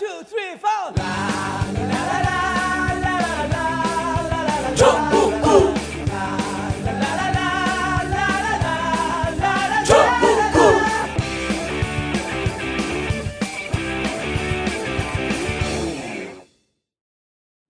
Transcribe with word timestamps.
two, 0.00 0.24
three, 0.24 0.56
four. 0.56 0.94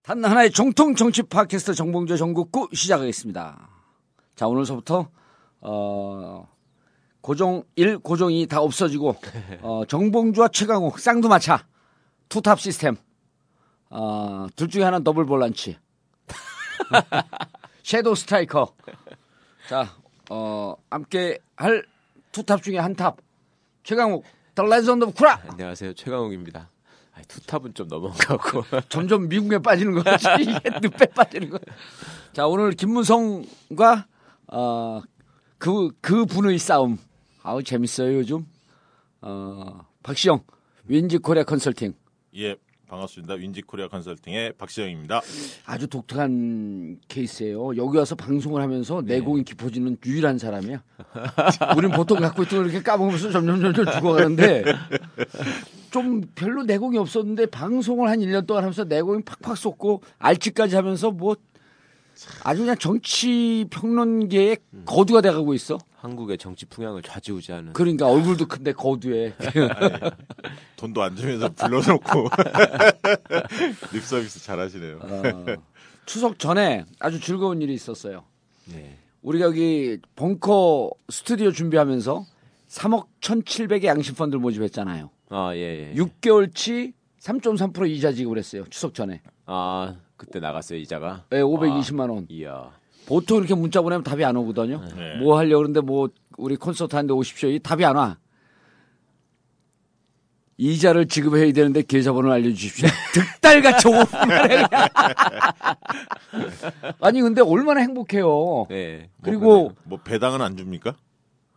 단 0.03 0.25
하나의 0.25 0.51
정통 0.51 0.95
정치 0.95 1.23
팟캐스트 1.23 1.73
정봉조 1.73 2.15
전국구 2.15 2.69
시작하겠습니다. 2.73 3.69
자 4.35 4.47
오늘서부터 4.47 5.09
어, 5.59 6.47
고정 7.19 7.63
1, 7.75 7.99
고정 7.99 8.31
2 8.31 8.47
다 8.47 8.61
없어지고 8.61 9.15
어, 9.61 9.83
정봉주와 9.85 10.47
최강욱 10.49 10.97
쌍두마차 10.97 11.70
투탑 12.31 12.61
시스템. 12.61 12.95
어, 13.89 14.47
둘 14.55 14.69
중에 14.69 14.83
하나는 14.83 15.03
더블 15.03 15.25
볼란치. 15.25 15.77
섀도우 17.83 18.15
스트라이커. 18.15 18.73
자 19.67 19.93
어, 20.29 20.75
함께 20.89 21.39
할 21.57 21.85
투탑 22.31 22.63
중에 22.63 22.77
한 22.77 22.95
탑. 22.95 23.17
최강욱 23.83 24.23
더 24.55 24.63
레전드 24.63 25.03
오브 25.03 25.13
쿠라 25.13 25.41
안녕하세요. 25.49 25.93
최강욱입니다. 25.93 26.69
아이, 27.13 27.23
투탑은 27.25 27.73
좀것 27.73 28.17
같고. 28.17 28.63
점점 28.87 29.27
미국에 29.27 29.59
빠지는 29.59 29.93
거 29.93 30.01
같이 30.01 30.25
이게 30.39 30.69
늪에 30.81 31.07
빠지는 31.07 31.49
거. 31.49 31.59
자 32.31 32.47
오늘 32.47 32.71
김문성과 32.71 34.07
어그그 34.47 35.89
그 35.99 36.25
분의 36.25 36.59
싸움. 36.59 36.97
아우 37.43 37.61
재밌어요 37.61 38.19
요즘. 38.19 38.47
어 39.19 39.85
박시영 40.01 40.45
윈지 40.85 41.17
코리아 41.17 41.43
컨설팅 41.43 41.93
예, 42.37 42.55
반갑습니다. 42.87 43.35
윈지 43.35 43.61
코리아 43.61 43.87
컨설팅의 43.87 44.53
박시영입니다. 44.57 45.21
아주 45.65 45.87
독특한 45.87 46.97
케이스예요. 47.07 47.75
여기 47.77 47.97
와서 47.97 48.15
방송을 48.15 48.61
하면서 48.61 49.01
내공이 49.01 49.43
깊어지는 49.43 49.97
유일한 50.05 50.37
사람이야. 50.37 50.81
우린 51.75 51.91
보통 51.91 52.19
갖고 52.19 52.43
있던 52.43 52.59
걸 52.59 52.69
이렇게 52.69 52.83
까먹으면서 52.83 53.31
점점 53.31 53.61
점점 53.61 53.85
죽어가는데 53.85 54.63
좀 55.91 56.21
별로 56.35 56.63
내공이 56.63 56.97
없었는데 56.97 57.47
방송을 57.47 58.09
한 58.09 58.19
1년 58.19 58.47
동안 58.47 58.63
하면서 58.63 58.85
내공이 58.85 59.23
팍팍 59.23 59.57
솟고 59.57 60.01
알지까지 60.19 60.75
하면서 60.75 61.11
뭐 61.11 61.35
아주 62.43 62.61
그냥 62.61 62.77
정치 62.77 63.65
평론계의 63.69 64.57
거두가 64.85 65.21
돼가고 65.21 65.53
있어. 65.53 65.77
한국의 65.95 66.37
정치 66.39 66.65
풍향을 66.65 67.03
좌지우지하는 67.03 67.73
그러니까 67.73 68.07
얼굴도 68.07 68.47
큰데 68.47 68.73
거두에. 68.73 69.35
돈도 70.77 71.01
안 71.01 71.15
주면서 71.15 71.49
불러놓고 71.49 72.27
립 73.93 74.03
서비스 74.03 74.43
잘하시네요. 74.43 74.99
어, 75.01 75.45
추석 76.05 76.39
전에 76.39 76.85
아주 76.99 77.19
즐거운 77.19 77.61
일이 77.61 77.73
있었어요. 77.75 78.23
네. 78.65 78.97
우리가 79.21 79.45
여기 79.45 79.99
벙커 80.15 80.89
스튜디오 81.09 81.51
준비하면서 81.51 82.25
3억 82.69 83.07
1,700의 83.21 83.83
양심 83.85 84.15
펀드를 84.15 84.39
모집했잖아요. 84.39 85.11
아 85.29 85.51
예. 85.53 85.91
예. 85.91 85.95
6개월치 85.95 86.93
3.3% 87.21 87.87
이자 87.89 88.11
지급을 88.11 88.39
했어요. 88.39 88.65
추석 88.71 88.95
전에. 88.95 89.21
아 89.45 89.95
그때 90.21 90.39
나갔어요 90.39 90.77
이자가. 90.77 91.23
네, 91.31 91.41
520만 91.41 92.11
원. 92.11 92.27
이야. 92.29 92.69
보통 93.07 93.39
이렇게 93.39 93.55
문자 93.55 93.81
보내면 93.81 94.03
답이 94.03 94.23
안 94.23 94.37
오거든요. 94.37 94.79
네. 94.95 95.17
뭐 95.17 95.35
하려고 95.35 95.57
그러는데 95.57 95.81
뭐 95.81 96.09
우리 96.37 96.57
콘서트 96.57 96.95
하는데 96.95 97.11
오십시오. 97.11 97.49
이 97.49 97.57
답이 97.57 97.83
안 97.83 97.95
와. 97.95 98.17
이자를 100.57 101.07
지급해야 101.07 101.51
되는데 101.53 101.81
계좌번호를 101.81 102.35
알려주십시오. 102.35 102.87
득달같이. 103.41 103.87
그냥. 103.89 104.67
아니 107.01 107.21
근데 107.21 107.41
얼마나 107.41 107.81
행복해요. 107.81 108.67
네. 108.69 109.09
그리고 109.23 109.71
뭐 109.85 109.97
배당은 110.03 110.39
안 110.39 110.55
줍니까? 110.55 110.97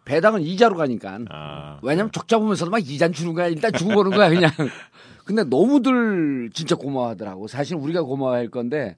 배당은 0.07 0.41
이자로 0.41 0.77
가니까. 0.77 1.19
아, 1.29 1.81
왜냐면 1.83 2.13
적자 2.13 2.39
보면서도 2.39 2.71
막 2.71 2.79
이잔 2.79 3.13
주는 3.13 3.35
거야. 3.35 3.49
일단 3.49 3.73
주고 3.75 3.93
보는 3.93 4.11
거야, 4.13 4.31
그냥. 4.31 4.51
근데 5.25 5.43
너무들 5.45 6.51
진짜 6.53 6.77
고마워하더라고. 6.77 7.49
사실 7.49 7.77
우리가 7.77 8.03
고마워할 8.03 8.49
건데. 8.49 8.97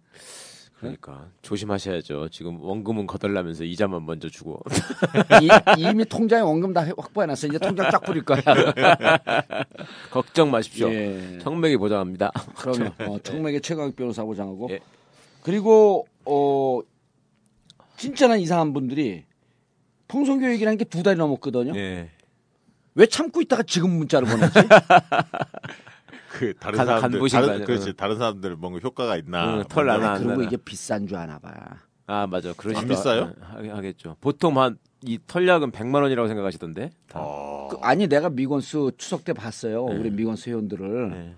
그러니까 0.78 1.30
조심하셔야죠. 1.40 2.28
지금 2.30 2.60
원금은 2.60 3.06
거덜나면서 3.06 3.64
이자만 3.64 4.04
먼저 4.04 4.28
주고. 4.28 4.60
이, 5.78 5.94
미 5.94 6.04
통장에 6.04 6.42
원금 6.42 6.74
다 6.74 6.82
확보해놨어. 6.82 7.46
이제 7.46 7.58
통장 7.58 7.90
쫙 7.90 8.00
뿌릴 8.00 8.22
거야. 8.24 8.42
걱정 10.10 10.50
마십시오. 10.50 10.90
예. 10.92 11.38
청맥이 11.40 11.78
보장합니다. 11.78 12.30
그러면 12.56 12.92
어, 13.08 13.18
청맥의 13.22 13.62
최강욱 13.62 13.96
변호사 13.96 14.22
보장하고. 14.24 14.68
예. 14.70 14.80
그리고 15.42 16.06
어 16.26 16.80
진짜는 17.96 18.40
이상한 18.40 18.74
분들이 18.74 19.24
통성교육이라는 20.08 20.76
게 20.76 20.84
두 20.84 21.02
달이 21.02 21.16
넘었거든요. 21.16 21.74
예. 21.76 22.10
왜 22.94 23.06
참고 23.06 23.40
있다가 23.40 23.62
지금 23.62 23.90
문자를 23.90 24.28
보내지? 24.28 24.54
그 26.38 26.54
다른 26.58 26.76
간- 26.76 26.86
사람들 26.86 27.20
거 27.20 27.28
다른, 27.28 27.50
아니야? 27.50 27.64
그렇지 27.66 27.88
응. 27.90 27.94
다른 27.96 28.18
사람들 28.18 28.56
뭔가 28.56 28.78
효과가 28.80 29.16
있나? 29.16 29.58
응, 29.58 29.64
털 29.68 29.84
뭔가- 29.86 29.98
나나. 30.04 30.12
안 30.14 30.18
그리고 30.18 30.32
나나. 30.32 30.44
이게 30.44 30.56
비싼 30.56 31.06
줄 31.06 31.16
아나 31.16 31.38
봐. 31.38 31.52
아 32.06 32.26
맞아. 32.26 32.52
그러시다. 32.52 32.80
안 32.82 32.88
비싸요? 32.88 33.32
하, 33.40 33.80
겠죠 33.80 34.16
보통 34.20 34.58
한 34.60 34.78
이 35.02 35.18
털약은 35.26 35.70
100만 35.72 36.02
원이라고 36.02 36.26
생각하시던데. 36.26 36.90
다. 37.08 37.20
어, 37.20 37.68
그, 37.70 37.76
아니 37.82 38.08
내가 38.08 38.30
미건수 38.30 38.92
추석 38.96 39.24
때 39.24 39.32
봤어요. 39.34 39.86
네. 39.90 39.96
우리 39.98 40.10
미건수 40.10 40.48
회원들을. 40.50 41.10
네. 41.10 41.34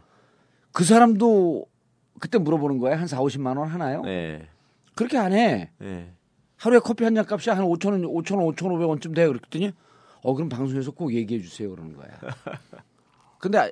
그 0.73 0.85
사람도 0.85 1.67
그때 2.21 2.39
물어보는 2.39 2.79
거야. 2.79 2.99
한 2.99 3.07
4, 3.09 3.19
50만 3.21 3.59
원 3.59 3.69
하나요? 3.69 4.03
네. 4.03 4.49
그렇게 4.95 5.19
안 5.19 5.33
해. 5.33 5.71
네. 5.79 6.15
하루에 6.57 6.79
커피 6.79 7.05
한 7.05 7.15
잔 7.15 7.27
값이 7.29 7.51
한 7.51 7.65
5천 7.65 7.87
원, 7.91 8.03
5천 8.03 8.37
원, 8.39 8.55
5,500원쯤 8.55 9.15
돼. 9.15 9.27
그랬더니 9.27 9.73
어 10.23 10.35
그럼 10.35 10.49
방송에서 10.49 10.93
꼭 10.93 11.13
얘기해 11.13 11.41
주세요 11.43 11.69
그러는 11.71 11.95
거야. 11.95 12.09
근데 13.39 13.71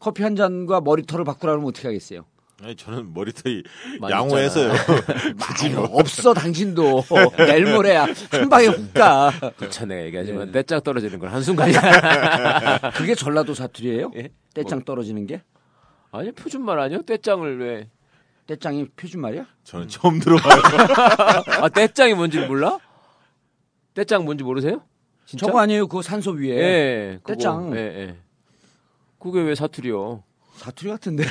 커피 0.00 0.22
한 0.22 0.34
잔과 0.34 0.80
머리털을 0.80 1.24
바꾸라 1.24 1.52
그러면 1.52 1.68
어떻게 1.68 1.86
하겠어요? 1.86 2.24
아니, 2.62 2.76
저는 2.76 3.14
머리털이 3.14 3.62
양호해서요. 4.10 4.72
아유, 4.72 5.76
없어 5.92 6.34
당신도 6.34 7.04
내일 7.38 7.72
모레야 7.72 8.06
한 8.30 8.48
방에 8.50 8.66
훅 8.66 8.92
가. 8.92 9.32
그쵸 9.56 9.86
내가 9.86 10.04
얘기하지만 10.06 10.48
예. 10.48 10.52
떼짝 10.52 10.82
떨어지는 10.84 11.18
건 11.18 11.30
한순간이야. 11.30 12.90
그게 12.96 13.14
전라도 13.14 13.54
사투리예요? 13.54 14.10
예? 14.16 14.30
떼짱 14.52 14.84
떨어지는 14.84 15.26
게? 15.26 15.42
아니 16.12 16.32
표준말 16.32 16.78
아니요? 16.80 17.02
떼짱을 17.02 17.60
왜? 17.60 17.88
떼짱이 18.46 18.88
표준 18.96 19.20
말이야? 19.20 19.46
저는 19.64 19.88
처음 19.88 20.18
들어봐요. 20.18 20.60
아 21.64 21.68
떼짱이 21.68 22.14
뭔지 22.14 22.40
몰라? 22.40 22.78
떼짱 23.94 24.24
뭔지 24.24 24.44
모르세요? 24.44 24.82
진짜? 25.24 25.46
저거 25.46 25.60
아니에요? 25.60 25.86
그거 25.86 26.02
산소 26.02 26.32
위에 26.32 26.50
예. 26.50 27.20
떼짱. 27.26 27.72
예, 27.76 27.78
예. 27.80 28.16
그게 29.20 29.40
왜 29.42 29.54
사투리요? 29.54 30.22
사투리 30.54 30.90
같은데. 30.90 31.24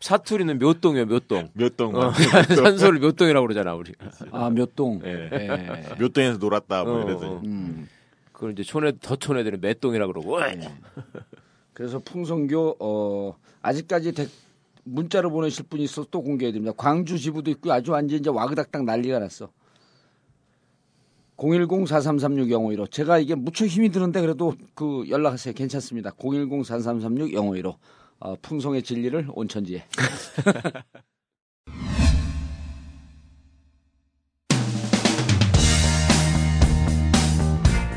사투리는 0.00 0.58
묘동이요, 0.58 1.06
묘동. 1.06 1.48
몇 1.54 1.76
동, 1.76 1.94
어, 1.96 2.12
산소를 2.12 3.00
묘동이라고 3.00 3.46
그러잖아, 3.46 3.74
우리. 3.74 3.92
아 4.30 4.50
몇 4.50 4.76
동. 4.76 5.00
예. 5.04 5.28
예. 5.32 5.94
몇 5.98 6.12
동에서 6.12 6.38
놀았다 6.38 6.84
뭐 6.84 7.00
어, 7.00 7.04
이래서 7.04 7.30
어. 7.32 7.40
음. 7.44 7.88
그걸 8.32 8.52
이제 8.52 8.62
촌에 8.62 8.92
더 9.00 9.16
촌애들은 9.16 9.60
맷동이라고 9.60 10.12
그러고. 10.12 10.38
그래서 11.72 11.98
풍성교 11.98 12.76
어 12.78 13.36
아직까지 13.62 14.12
대- 14.12 14.28
문자로 14.84 15.30
보내실 15.30 15.66
분이 15.68 15.84
있어서 15.84 16.06
또 16.10 16.22
공개해 16.22 16.52
드립니다. 16.52 16.74
광주 16.76 17.18
지부도 17.18 17.50
있고 17.52 17.72
아주 17.72 17.92
완전 17.92 18.18
이제 18.18 18.30
와그닥닥 18.30 18.84
난리가 18.84 19.18
났어. 19.18 19.50
010-4336-0515. 21.40 22.90
제가 22.90 23.18
이게 23.18 23.34
무척 23.34 23.66
힘이 23.66 23.90
드는데 23.90 24.20
그래도 24.20 24.54
그 24.74 25.04
연락하세요. 25.08 25.54
괜찮습니다. 25.54 26.10
010-4336-0515. 26.10 27.74
어, 28.22 28.36
풍성의 28.42 28.82
진리를 28.82 29.28
온천지에. 29.32 29.84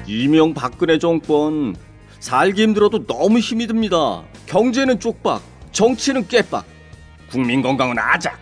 이명 0.07 0.53
박근혜 0.53 0.97
정권 0.99 1.75
살기 2.19 2.61
힘들어도 2.61 3.05
너무 3.07 3.39
힘이 3.39 3.67
듭니다. 3.67 4.23
경제는 4.45 4.99
쪽박, 4.99 5.41
정치는 5.71 6.27
깨박, 6.27 6.65
국민 7.29 7.61
건강은 7.61 7.97
아작. 7.99 8.39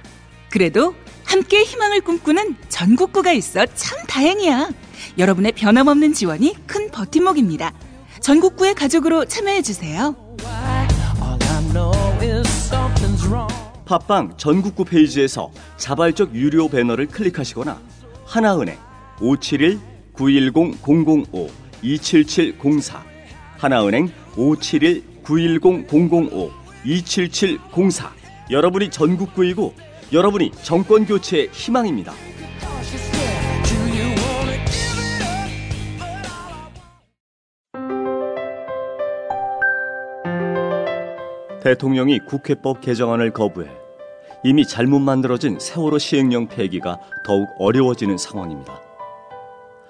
그래도 0.51 0.93
함께 1.23 1.63
희망을 1.63 2.01
꿈꾸는 2.01 2.57
전국구가 2.69 3.31
있어 3.31 3.65
참 3.67 4.05
다행이야. 4.05 4.69
여러분의 5.17 5.53
변함없는 5.53 6.13
지원이 6.13 6.53
큰 6.67 6.91
버팀목입니다. 6.91 7.73
전국구의 8.21 8.75
가족으로 8.75 9.25
참여해주세요. 9.25 10.15
팟빵 13.85 14.35
전국구 14.37 14.85
페이지에서 14.85 15.51
자발적 15.77 16.35
유료 16.35 16.69
배너를 16.69 17.07
클릭하시거나 17.07 17.81
하나은행 18.25 18.77
571-910-005 19.19 21.49
27704 21.81 23.03
하나은행 23.57 24.11
571 24.37 25.11
910-005-27704 25.23 28.09
여러분이 28.49 28.89
전국구이고 28.89 29.75
여러분이 30.11 30.51
정권 30.63 31.05
교체의 31.05 31.49
희망입니다. 31.51 32.13
대통령이 41.61 42.19
국회법 42.19 42.81
개정안을 42.81 43.31
거부해 43.31 43.69
이미 44.43 44.65
잘못 44.65 44.99
만들어진 44.99 45.59
세월호 45.59 45.99
시행령 45.99 46.47
폐기가 46.47 46.99
더욱 47.23 47.49
어려워지는 47.59 48.17
상황입니다. 48.17 48.81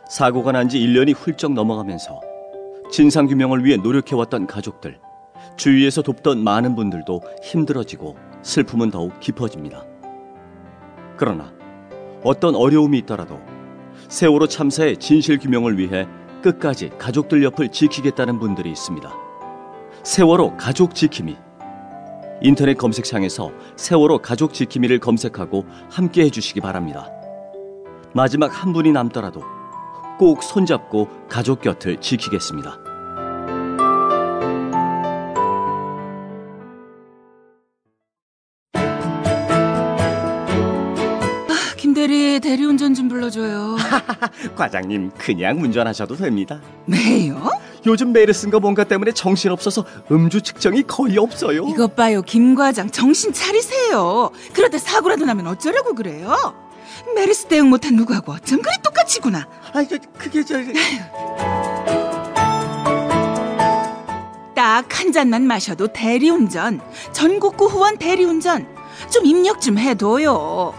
사고가 0.10 0.52
난 0.52 0.68
지 0.68 0.78
1년이 0.80 1.16
훌쩍 1.16 1.54
넘어가면서 1.54 2.20
진상규명을 2.92 3.64
위해 3.64 3.78
노력해왔던 3.78 4.48
가족들, 4.48 5.00
주위에서 5.56 6.02
돕던 6.02 6.44
많은 6.44 6.76
분들도 6.76 7.22
힘들어지고 7.42 8.18
슬픔은 8.42 8.92
더욱 8.92 9.18
깊어집니다. 9.22 9.86
그러나 11.16 11.54
어떤 12.24 12.56
어려움이 12.56 12.98
있더라도 13.00 13.40
세월호 14.10 14.48
참사의 14.48 14.98
진실규명을 14.98 15.78
위해 15.78 16.06
끝까지 16.44 16.90
가족들 16.98 17.42
옆을 17.44 17.70
지키겠다는 17.70 18.40
분들이 18.40 18.70
있습니다. 18.72 19.10
세월호 20.04 20.58
가족 20.58 20.94
지킴이 20.94 21.38
인터넷 22.42 22.78
검색창에서 22.78 23.52
세월호 23.76 24.20
가족 24.20 24.54
지킴이를 24.54 25.00
검색하고 25.00 25.66
함께 25.90 26.24
해주시기 26.24 26.60
바랍니다. 26.60 27.10
마지막 28.14 28.48
한 28.48 28.74
분이 28.74 28.92
남더라도 28.92 29.44
꼭 30.18 30.44
손잡고 30.44 31.08
가족 31.30 31.62
곁을 31.62 32.02
지키겠습니다. 32.02 32.80
김대리 41.78 42.40
대리운전 42.40 42.94
좀 42.94 43.08
불러줘요. 43.08 43.78
과장님 44.56 45.12
그냥 45.18 45.62
운전하셔도 45.62 46.16
됩니다. 46.16 46.60
왜요? 46.88 47.50
요즘 47.86 48.14
메르스인가 48.14 48.60
뭔가 48.60 48.84
때문에 48.84 49.12
정신없어서 49.12 49.86
음주 50.12 50.42
측정이 50.42 50.84
거의 50.84 51.18
없어요. 51.18 51.66
이것 51.68 51.96
봐요, 51.96 52.22
김 52.22 52.54
과장. 52.56 52.90
정신 52.92 53.34
차리세요. 53.34 54.30
그러다 54.54 54.78
사고라도 54.78 55.26
나면 55.26 55.48
어쩌려고 55.48 55.94
그래요? 55.96 56.54
메르스 57.16 57.46
대응 57.48 57.70
못한 57.70 57.96
누구하고 57.96 58.34
어쩜 58.34 58.62
그리 58.62 58.76
똑같이구나. 58.84 59.48
아, 59.74 59.84
저, 59.84 59.98
그게 60.18 60.44
저 60.44 60.56
딱 64.54 64.86
한 64.92 65.12
잔만 65.12 65.48
마셔도 65.48 65.88
대리운전. 65.88 66.82
전국구 67.14 67.66
후원 67.68 67.98
대리운전. 67.98 68.68
좀 69.12 69.26
입력 69.26 69.60
좀 69.60 69.80
해둬요. 69.80 70.76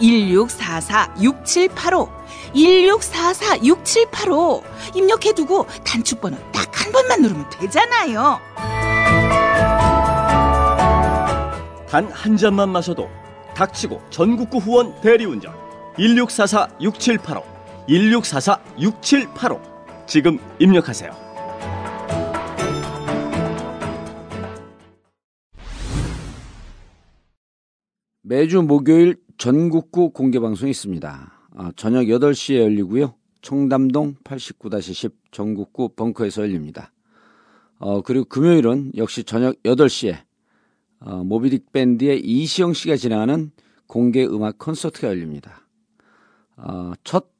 1644-6785. 0.00 2.15
1644-6785. 2.56 4.62
입력해두고 4.96 5.66
단축번호 5.84 6.36
딱 6.52 6.66
한 6.76 6.92
번만 6.92 7.22
누르면 7.22 7.48
되잖아요. 7.50 8.38
단 11.88 12.08
한 12.12 12.36
잔만 12.36 12.68
마셔도 12.70 13.08
닥치고 13.54 14.00
전국구 14.10 14.58
후원 14.58 15.00
대리운전 15.00 15.52
1644-6785 15.98 17.42
1644-6785 17.88 19.60
지금 20.06 20.38
입력하세요. 20.58 21.10
매주 28.22 28.62
목요일 28.62 29.16
전국구 29.38 30.10
공개방송이 30.10 30.70
있습니다. 30.70 31.35
아, 31.58 31.72
저녁 31.74 32.04
8시에 32.04 32.58
열리고요. 32.58 33.14
청담동 33.40 34.16
89-10 34.24 35.14
전국구 35.30 35.88
벙커에서 35.96 36.42
열립니다. 36.42 36.92
어, 37.78 38.02
그리고 38.02 38.26
금요일은 38.26 38.92
역시 38.96 39.24
저녁 39.24 39.62
8시에 39.62 40.18
어, 41.00 41.22
모비딕 41.24 41.72
밴드의 41.72 42.20
이시영 42.20 42.74
씨가 42.74 42.96
진행하는 42.96 43.52
공개 43.86 44.22
음악 44.26 44.58
콘서트가 44.58 45.08
열립니다. 45.08 45.66
어, 46.56 46.92
첫 47.04 47.30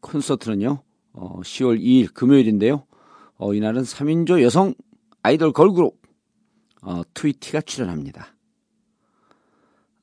콘서트는요, 0.00 0.82
어, 1.12 1.40
10월 1.40 1.78
2일 1.80 2.14
금요일인데요. 2.14 2.86
어, 3.36 3.52
이날은 3.52 3.82
3인조 3.82 4.40
여성 4.40 4.74
아이돌 5.22 5.52
걸그룹 5.52 6.00
어, 6.80 7.02
트위티가 7.12 7.60
출연합니다. 7.60 8.34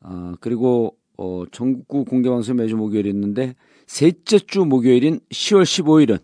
어, 0.01 0.33
그리고 0.41 0.96
어, 1.17 1.43
전국구 1.51 2.05
공개방송 2.05 2.57
매주 2.57 2.77
목요일이 2.77 3.09
있는데 3.09 3.55
셋째 3.87 4.39
주 4.39 4.65
목요일인 4.65 5.19
10월 5.29 5.63
15일은 5.63 6.19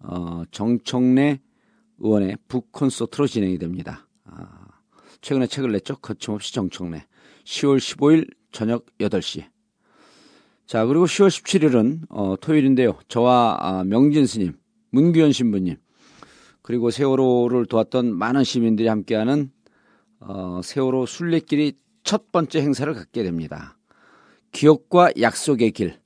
어, 0.00 0.42
정청래 0.50 1.40
의원의 1.98 2.38
북 2.48 2.72
콘서트로 2.72 3.26
진행이 3.26 3.58
됩니다. 3.58 4.08
아, 4.24 4.66
최근에 5.20 5.46
책을 5.46 5.72
냈죠. 5.72 5.96
거침없이 5.96 6.52
정청래. 6.54 7.06
10월 7.44 7.78
15일 7.78 8.30
저녁 8.52 8.86
8시. 8.98 9.44
자, 10.66 10.84
그리고 10.84 11.06
10월 11.06 11.28
17일은 11.28 12.06
어, 12.08 12.36
토요일인데요. 12.40 12.98
저와 13.08 13.56
아, 13.60 13.84
명진 13.84 14.26
스님, 14.26 14.54
문규현 14.90 15.32
신부님, 15.32 15.76
그리고 16.62 16.90
세월호를 16.90 17.66
도왔던 17.66 18.16
많은 18.16 18.44
시민들이 18.44 18.88
함께하는 18.88 19.50
어, 20.20 20.60
세월호 20.62 21.06
순례길이 21.06 21.74
첫 22.02 22.32
번째 22.32 22.60
행사를 22.60 22.92
갖게 22.94 23.22
됩니다. 23.22 23.75
기억과 24.56 25.10
약속의 25.20 25.72
길. 25.72 26.00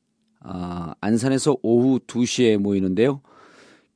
어, 0.45 0.91
안산에서 1.01 1.57
오후 1.63 2.01
2시에 2.01 2.59
모이는데요. 2.59 3.21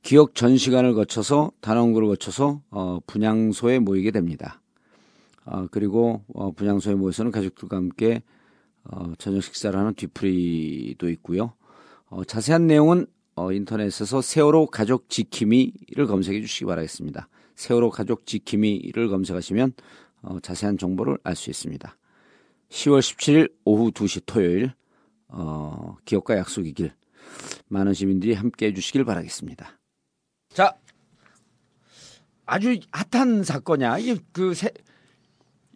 기억 0.03 0.37
전시관을 0.37 0.95
거쳐서 0.95 1.51
단원구를 1.61 2.07
거쳐서 2.07 2.63
어, 2.71 3.01
분향소에 3.09 3.81
모이게 3.81 4.13
됩니다. 4.13 4.63
어, 5.45 5.67
그리고 5.73 6.23
어, 6.33 6.53
분향소에 6.53 6.95
모여서는 6.95 7.33
가족들과 7.33 7.77
함께 7.77 8.23
어, 8.85 9.15
저녁 9.19 9.43
식사를 9.43 9.77
하는 9.77 9.93
뒤풀이도 9.95 11.11
있고요. 11.11 11.55
어, 12.07 12.23
자세한 12.23 12.69
내용은 12.69 13.07
어, 13.35 13.51
인터넷에서 13.51 14.23
세월호 14.23 14.67
가족 14.67 15.11
지킴이를 15.11 16.07
검색해 16.07 16.41
주시기 16.41 16.67
바라겠습니다. 16.67 17.29
세월호 17.57 17.91
가족 17.91 18.25
지킴이를 18.25 19.09
검색하시면 19.09 19.73
어, 20.23 20.39
자세한 20.39 20.79
정보를 20.79 21.19
알 21.25 21.35
수 21.35 21.51
있습니다. 21.51 21.97
10월 22.75 22.99
17일 22.99 23.53
오후 23.65 23.93
2시 23.93 24.23
토요일 24.27 24.73
어, 25.29 25.97
기업과 26.05 26.37
약속의 26.39 26.73
길 26.73 26.93
많은 27.69 27.95
시민들이 27.95 28.35
함께 28.35 28.67
해주시길 28.67 29.05
바라겠습니다. 29.05 29.79
자, 30.53 30.75
아주 32.47 32.79
핫한 32.91 33.45
사건이야. 33.45 33.99
이게 33.99 34.17
그 34.33 34.55
새, 34.55 34.71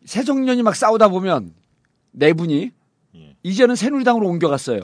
새정년이 0.04 0.62
막 0.62 0.74
싸우다 0.74 1.08
보면 1.08 1.54
네 2.10 2.32
분이 2.32 2.72
예. 3.14 3.36
이제는 3.42 3.76
새누리당으로 3.76 4.26
옮겨갔어요. 4.28 4.80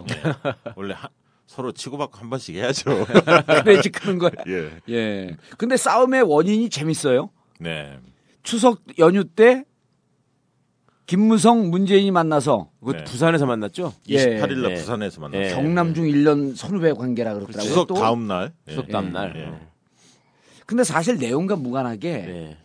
원래 0.77 0.95
하- 0.95 1.09
서로 1.47 1.73
치고받고 1.73 2.19
한 2.19 2.31
번씩 2.31 2.55
해야죠. 2.55 3.07
크는 3.93 4.19
걸. 4.19 4.33
예. 4.49 4.81
예. 4.89 5.37
근데 5.59 5.77
싸움의 5.77 6.23
원인이 6.23 6.71
재밌어요. 6.71 7.31
네. 7.61 7.99
추석 8.43 8.83
연휴 8.99 9.25
때 9.25 9.65
김무성, 11.07 11.71
문재인이 11.71 12.11
만나서 12.11 12.71
그것도 12.81 12.99
네. 12.99 13.05
부산에서 13.05 13.45
만났죠? 13.47 13.93
예. 14.09 14.17
28일 14.39 14.63
날 14.63 14.71
예. 14.71 14.75
부산에서 14.77 15.21
만났어요. 15.21 15.45
예. 15.47 15.51
경남중 15.55 16.05
1년 16.05 16.57
선후배 16.57 16.93
관계라 16.95 17.35
그러더라고요. 17.35 17.63
추석 17.69 17.87
또. 17.89 17.95
다음 17.95 18.27
날. 18.27 18.53
예. 18.69 18.71
추석 18.71 18.89
다음 18.89 19.13
날. 19.13 19.35
예. 19.37 19.45
어. 19.45 19.61
근데 20.67 20.83
사실 20.83 21.19
내용과 21.19 21.57
무관하게 21.57 22.13
네. 22.17 22.57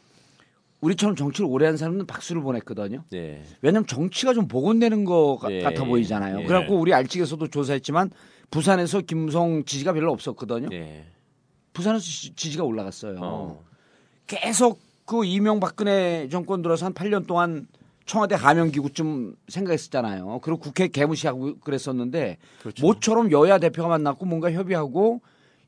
우리처럼 0.79 1.17
정치를 1.17 1.49
오래 1.49 1.65
한 1.65 1.75
사람은 1.75 2.05
박수를 2.07 2.41
보냈거든요. 2.41 3.03
네. 3.11 3.43
왜냐하면 3.61 3.85
정치가 3.87 4.33
좀 4.33 4.47
복원되는 4.47 5.03
것. 5.03 5.37
같아 5.41 5.83
보이잖아요. 5.83 6.39
예. 6.41 6.45
그래갖고 6.45 6.79
우리 6.79 6.93
알직에서도 6.93 7.45
조사했지만 7.47 8.11
부산에서 8.51 9.01
김무성 9.01 9.65
지지가 9.65 9.91
별로 9.91 10.13
없었거든요. 10.13 10.69
네. 10.69 11.05
부산에서 11.73 12.01
지- 12.05 12.33
지지가 12.33 12.63
올라갔어요. 12.63 13.17
어. 13.21 13.63
계속 14.27 14.79
그 15.05 15.25
이명박근혜 15.25 16.29
정권 16.31 16.61
들어서 16.61 16.85
한 16.85 16.93
8년 16.93 17.27
동안 17.27 17.67
청와대 18.09 18.33
하명기구쯤 18.33 19.35
생각했었잖아요. 19.47 20.39
그리고 20.41 20.59
국회 20.59 20.87
개무시하고 20.87 21.59
그랬었는데 21.59 22.37
그렇죠. 22.61 22.83
모처럼 22.85 23.31
여야 23.31 23.59
대표가 23.59 23.87
만났고 23.87 24.25
뭔가 24.25 24.51
협의하고 24.51 25.21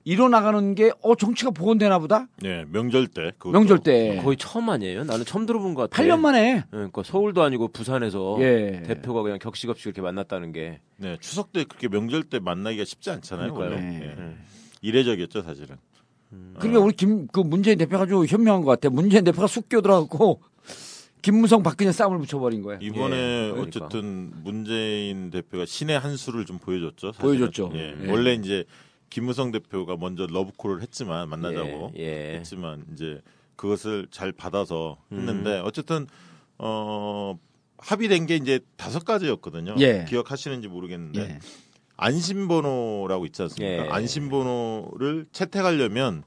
이뤄나가는 0.04 0.74
게 0.74 0.90
어 1.04 1.14
정치가 1.14 1.52
복원되나 1.52 2.00
보다. 2.00 2.28
예, 2.44 2.66
명절 2.72 3.06
때. 3.10 3.32
그것도. 3.38 3.52
명절 3.52 3.80
때 3.84 4.20
거의 4.24 4.36
처음 4.38 4.70
아니에요? 4.70 5.04
나는 5.04 5.24
처음 5.26 5.46
들어본 5.46 5.76
것 5.76 5.88
같아. 5.92 6.02
8년 6.02 6.20
만에 6.20 6.64
그러니까 6.72 7.04
서울도 7.04 7.44
아니고 7.44 7.68
부산에서 7.68 8.38
예. 8.40 8.82
대표가 8.88 9.22
그냥 9.22 9.38
격식 9.38 9.70
없이 9.70 9.84
그렇게 9.84 10.02
만났다는 10.02 10.52
게. 10.54 10.80
네, 10.98 11.18
추석 11.22 11.52
때 11.54 11.64
그렇게 11.66 11.88
명절 11.88 12.24
때 12.24 12.40
만나기가 12.40 12.84
쉽지 12.86 13.12
않잖아요. 13.12 13.54
그러니까요. 13.54 13.80
원래. 13.86 14.00
네. 14.00 14.16
예. 14.18 14.36
이례적이었죠, 14.82 15.44
사실은. 15.44 15.76
그러니까 16.58 16.80
우리 16.80 16.94
김 16.94 17.28
그 17.28 17.42
문재인 17.42 17.78
대표가 17.78 18.08
좀 18.08 18.26
현명한 18.26 18.64
것 18.64 18.72
같아. 18.72 18.90
문재인 18.90 19.24
대표가 19.24 19.46
쑥 19.46 19.70
끼어들어갖고 19.70 20.42
김무성 21.22 21.62
박근혜 21.64 21.92
싸움을 21.92 22.20
붙여버린 22.20 22.62
거야. 22.64 22.78
이번에 22.82 23.16
예, 23.16 23.52
그러니까. 23.52 23.86
어쨌든 23.86 24.32
문재인 24.44 25.30
대표가 25.30 25.66
신의 25.66 26.00
한 26.00 26.18
수를 26.18 26.46
좀 26.46 26.58
보여줬죠. 26.58 27.12
사실은. 27.14 27.30
보여줬죠. 27.30 27.72
예. 27.76 27.96
예. 28.04 28.12
원래 28.12 28.34
이제 28.34 28.66
김무성 29.10 29.52
대표가 29.52 29.98
먼저 29.98 30.26
러브콜을 30.26 30.82
했지만 30.82 31.30
만나자고 31.30 31.94
예, 31.98 32.34
예. 32.34 32.38
했지만 32.38 32.86
이제 32.94 33.22
그것을 33.56 34.08
잘 34.10 34.32
받아서 34.32 34.98
했는데 35.12 35.60
음. 35.60 35.66
어쨌든 35.66 36.08
어 36.58 37.38
합의된 37.78 38.26
게 38.26 38.36
이제 38.36 38.60
다섯 38.78 39.06
가지였거든요. 39.06 39.76
예. 39.80 40.06
기억하시는지 40.08 40.68
모르겠는데 40.68 41.22
예. 41.22 41.40
안심번호라고 41.98 43.26
있지 43.28 43.42
않습니까? 43.44 43.86
예. 43.86 43.90
안심번호를 43.90 45.28
채택하려면 45.32 46.24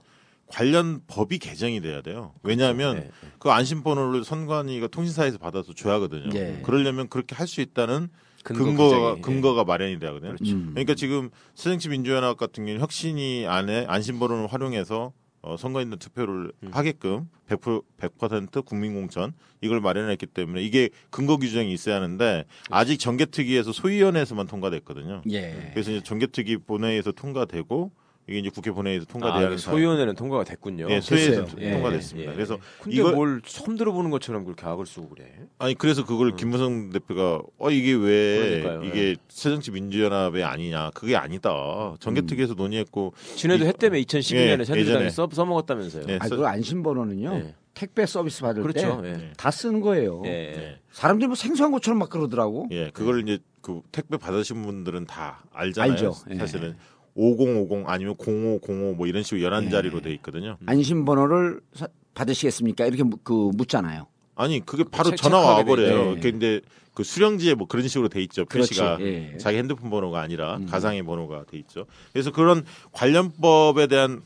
관련 0.54 1.00
법이 1.08 1.38
개정이 1.40 1.80
돼야 1.80 2.00
돼요. 2.00 2.32
왜냐하면 2.44 2.96
예. 2.98 3.10
그 3.40 3.50
안심번호를 3.50 4.22
선관위가 4.24 4.86
통신사에서 4.86 5.36
받아서 5.38 5.72
줘야 5.74 5.94
하거든요. 5.94 6.30
예. 6.34 6.60
그러려면 6.64 7.08
그렇게 7.08 7.34
할 7.34 7.48
수 7.48 7.60
있다는 7.60 8.08
근거 8.44 9.16
예. 9.18 9.20
근거가 9.20 9.64
마련이 9.64 9.98
돼야 9.98 10.10
하거든요. 10.10 10.36
음. 10.42 10.70
그러니까 10.70 10.94
지금 10.94 11.30
새정치 11.54 11.88
민주연합 11.88 12.36
같은 12.36 12.64
경우는 12.66 12.80
혁신이 12.82 13.46
안에 13.48 13.86
안심번호를 13.88 14.46
활용해서 14.46 15.12
어, 15.42 15.56
선거인단 15.58 15.98
투표를 15.98 16.52
음. 16.62 16.70
하게끔 16.72 17.28
100%, 17.48 17.82
100% 18.00 18.64
국민공천 18.64 19.34
이걸 19.60 19.80
마련했기 19.80 20.26
때문에 20.26 20.62
이게 20.62 20.88
근거 21.10 21.36
규정이 21.36 21.72
있어야 21.72 21.96
하는데 21.96 22.44
아직 22.70 22.98
정개특위에서 22.98 23.72
소위원회에서만 23.72 24.46
통과됐거든요. 24.46 25.22
예. 25.30 25.70
그래서 25.72 25.90
이제 25.90 26.02
정개특위 26.02 26.58
본회의에서 26.58 27.10
통과되고 27.12 27.90
이게 28.26 28.38
이제 28.38 28.48
국회 28.48 28.70
본회의에서 28.70 29.04
아, 29.08 29.12
통과돼야 29.12 29.44
하는 29.46 29.58
소위원회는 29.58 30.14
통과가 30.14 30.44
됐군요. 30.44 30.86
예, 30.88 31.00
소위에서. 31.00 31.46
예. 31.58 31.72
통과됐습니다. 31.72 32.30
예. 32.30 32.34
그래서 32.34 32.58
근데 32.80 32.96
이걸- 32.96 33.14
뭘 33.14 33.42
처음 33.44 33.76
들어보는 33.76 34.10
것처럼 34.10 34.44
그렇게 34.44 34.64
악을 34.66 34.86
쓰고 34.86 35.10
그래. 35.10 35.26
아니 35.58 35.74
그래서 35.74 36.04
그걸 36.06 36.34
김무성 36.36 36.90
대표가 36.90 37.42
어 37.58 37.70
이게 37.70 37.92
왜 37.92 38.62
그러니까요. 38.62 38.84
이게 38.84 39.16
새정치 39.28 39.70
민주연합의 39.72 40.42
아니냐 40.42 40.90
그게 40.94 41.16
아니다 41.16 41.94
정개특위에서 42.00 42.54
논의했고 42.54 43.12
지네도 43.36 43.64
이- 43.64 43.68
했다며 43.68 43.98
2012년에 43.98 44.60
예, 44.60 44.64
새누리당이. 44.64 45.10
써, 45.10 45.28
써먹었다면서요. 45.30 46.04
예, 46.08 46.18
아, 46.20 46.28
그 46.28 46.46
안심번호는요. 46.46 47.34
예. 47.34 47.54
택배 47.74 48.06
서비스 48.06 48.40
받을 48.40 48.62
그렇죠. 48.62 49.02
때 49.02 49.08
예. 49.10 49.32
다 49.36 49.50
쓰는 49.50 49.80
거예요. 49.80 50.22
예. 50.24 50.30
예. 50.30 50.78
사람들이 50.92 51.26
뭐 51.26 51.34
생소한 51.34 51.72
것처럼 51.72 51.98
막 51.98 52.08
그러더라고. 52.08 52.68
예, 52.70 52.90
그걸 52.90 53.20
이제 53.22 53.38
그 53.60 53.80
택배 53.92 54.16
받으신 54.16 54.62
분들은 54.62 55.06
다 55.06 55.42
알잖아요. 55.52 55.92
알죠. 55.92 56.14
예. 56.30 56.36
사실은 56.36 56.76
5050 57.14 57.88
아니면 57.88 58.14
0505 58.18 58.94
뭐 58.94 59.06
이런 59.06 59.22
식으로 59.22 59.40
예. 59.40 59.48
11자리로 59.48 60.02
돼 60.02 60.12
있거든요. 60.14 60.56
안심번호를 60.66 61.60
사- 61.74 61.88
받으시겠습니까? 62.14 62.86
이렇게 62.86 63.02
무- 63.02 63.18
그 63.22 63.32
묻잖아요. 63.54 64.06
아니 64.36 64.64
그게 64.64 64.84
바로 64.90 65.10
책- 65.10 65.16
전화 65.18 65.38
와 65.38 65.64
버려요. 65.64 66.16
돼. 66.16 66.20
근데 66.20 66.60
그 66.92 67.02
수령지에 67.04 67.54
뭐 67.54 67.66
그런 67.66 67.86
식으로 67.88 68.08
돼 68.08 68.20
있죠. 68.22 68.44
그렇지. 68.46 68.70
표시가 68.70 68.98
예. 69.00 69.36
자기 69.38 69.58
핸드폰 69.58 69.90
번호가 69.90 70.20
아니라 70.20 70.56
음. 70.56 70.66
가상의 70.66 71.02
번호가 71.04 71.44
돼 71.50 71.58
있죠. 71.58 71.86
그래서 72.12 72.30
그런 72.32 72.64
관련법에 72.92 73.86
대한 73.86 74.22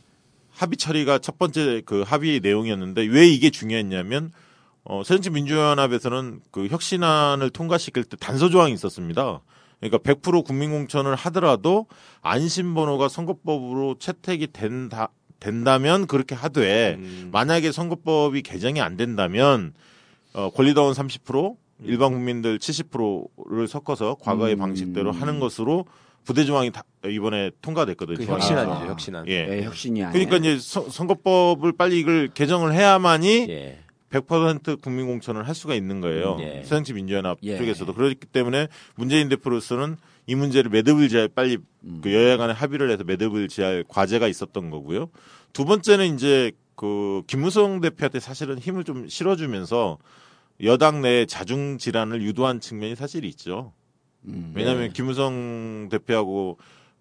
합의 0.51 0.77
처리가 0.77 1.19
첫 1.19 1.39
번째 1.39 1.83
그 1.87 2.03
합의 2.03 2.41
내용이었는데 2.41 3.03
왜 3.07 3.29
이게 3.29 3.51
중요했냐면 3.51 4.33
어, 4.85 5.03
새정치민주연합에서는 5.05 6.41
그 6.51 6.67
혁신안을 6.69 7.51
통과시킬 7.51 8.05
때 8.05 8.17
단서 8.19 8.49
조항이 8.49 8.73
있었습니다. 8.73 9.41
그러니까 9.81 9.99
100% 9.99 10.45
국민공천을 10.45 11.15
하더라도 11.15 11.87
안심번호가 12.23 13.09
선거법으로 13.09 13.97
채택이 13.99 14.49
된다 14.53 15.09
된다면 15.41 16.07
그렇게 16.09 16.35
하되 16.35 16.97
음. 16.99 17.29
만약에 17.33 17.71
선거법이 17.71 18.43
개정이 18.43 18.81
안 18.81 18.97
된다면 18.97 19.73
어, 20.33 20.51
권리당원 20.51 20.95
30% 20.95 21.57
일반 21.85 22.13
국민들 22.13 22.59
70%를 22.59 23.69
섞어서 23.69 24.17
과거의 24.21 24.55
음. 24.55 24.59
방식대로 24.59 25.13
하는 25.13 25.39
것으로 25.39 25.85
부대 26.25 26.45
조항이 26.45 26.73
다 26.73 26.83
이번에 27.07 27.53
통과됐거든요. 27.63 28.19
그. 28.19 28.25
혁신안이죠, 28.25 28.73
아. 28.73 28.87
혁신안. 28.89 29.29
예. 29.29 29.49
예, 29.49 29.63
혁신이 29.63 30.03
아니에요. 30.03 30.13
그러니까 30.13 30.37
이제 30.39 30.59
선- 30.61 30.91
선거법을 30.91 31.73
빨리 31.73 32.01
이걸 32.01 32.29
개정을 32.35 32.75
해야만이 32.75 33.47
예. 33.49 33.79
100% 34.11 34.81
국민 34.81 35.07
공천을 35.07 35.47
할 35.47 35.55
수가 35.55 35.75
있는 35.75 36.01
거예요. 36.01 36.39
예. 36.41 36.63
새정치 36.63 36.95
민주연합 36.95 37.39
예. 37.43 37.59
쪽에서도 37.59 37.93
그렇기 37.93 38.27
때문에 38.27 38.69
문재인 38.97 39.29
대표로서는 39.29 39.97
이 40.27 40.35
문제를 40.35 40.71
매듭을 40.71 41.09
지할 41.09 41.29
빨리 41.29 41.59
음. 41.85 42.01
그 42.03 42.13
여야 42.13 42.37
간에 42.37 42.53
합의를 42.53 42.91
해서 42.91 43.05
매듭을 43.05 43.49
지할 43.49 43.85
과제가 43.87 44.29
있었던 44.29 44.71
거고요. 44.71 45.09
두 45.53 45.65
번째는 45.65 46.15
이제 46.15 46.53
그 46.75 47.23
김무성 47.27 47.81
대표한테 47.81 48.21
사실은 48.21 48.59
힘을 48.59 48.85
좀 48.85 49.09
실어주면서 49.09 49.99
여당 50.63 51.03
내 51.03 51.27
자중 51.27 51.79
질환을 51.79 52.23
유도한 52.23 52.61
측면이 52.61 52.97
사실 52.97 53.25
있죠. 53.25 53.73
음. 54.27 54.53
왜냐하면 54.55 54.93
김무성 54.93 55.89
대표하고 55.91 56.59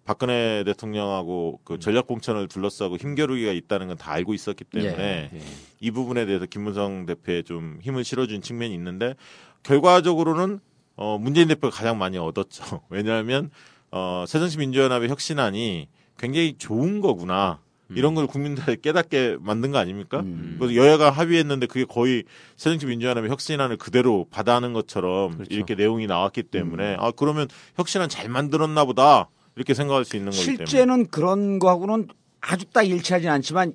박근혜 0.08 0.64
대통령하고 0.64 1.60
그 1.64 1.78
전략 1.78 2.06
공천을 2.06 2.48
둘러싸고 2.48 2.96
힘겨루기가 2.96 3.52
있다는 3.52 3.88
건 3.88 3.98
다 3.98 4.12
알고 4.12 4.32
있었기 4.32 4.64
때문에 4.64 5.30
예. 5.34 5.40
이 5.80 5.90
부분에 5.90 6.24
대해서 6.24 6.46
김무성 6.46 7.04
대표에 7.04 7.42
좀 7.42 7.78
힘을 7.82 8.04
실어준 8.04 8.40
측면이 8.40 8.72
있는데 8.74 9.16
결과적으로는 9.64 10.60
어 10.96 11.18
문재인 11.20 11.48
대표가 11.48 11.76
가장 11.76 11.98
많이 11.98 12.16
얻었죠. 12.16 12.80
왜냐하면 12.88 13.50
어 13.90 14.24
새정치 14.26 14.56
민주연합의 14.56 15.10
혁신안이 15.10 15.88
굉장히 16.16 16.54
좋은 16.56 17.00
거구나. 17.02 17.60
이런 17.90 18.14
걸 18.14 18.26
국민들에 18.26 18.76
깨닫게 18.76 19.38
만든 19.40 19.72
거 19.72 19.78
아닙니까? 19.78 20.20
음. 20.20 20.56
그래서 20.58 20.74
여야가 20.74 21.10
합의했는데 21.10 21.66
그게 21.66 21.84
거의 21.84 22.24
새정치 22.56 22.86
민주연합의 22.86 23.30
혁신안을 23.30 23.76
그대로 23.78 24.26
받아하는 24.30 24.72
것처럼 24.72 25.32
그렇죠. 25.34 25.54
이렇게 25.54 25.74
내용이 25.74 26.06
나왔기 26.06 26.44
때문에 26.44 26.94
음. 26.94 27.00
아 27.00 27.10
그러면 27.10 27.48
혁신안 27.76 28.08
잘 28.08 28.28
만들었나 28.30 28.84
보다 28.86 29.28
이렇게 29.58 29.74
생각할 29.74 30.04
수 30.04 30.14
있는 30.14 30.30
거기 30.30 30.44
때문에 30.44 30.66
실제는 30.66 31.06
그런 31.08 31.58
거하고는 31.58 32.06
아주 32.40 32.64
딱 32.66 32.84
일치하진 32.84 33.28
않지만 33.28 33.74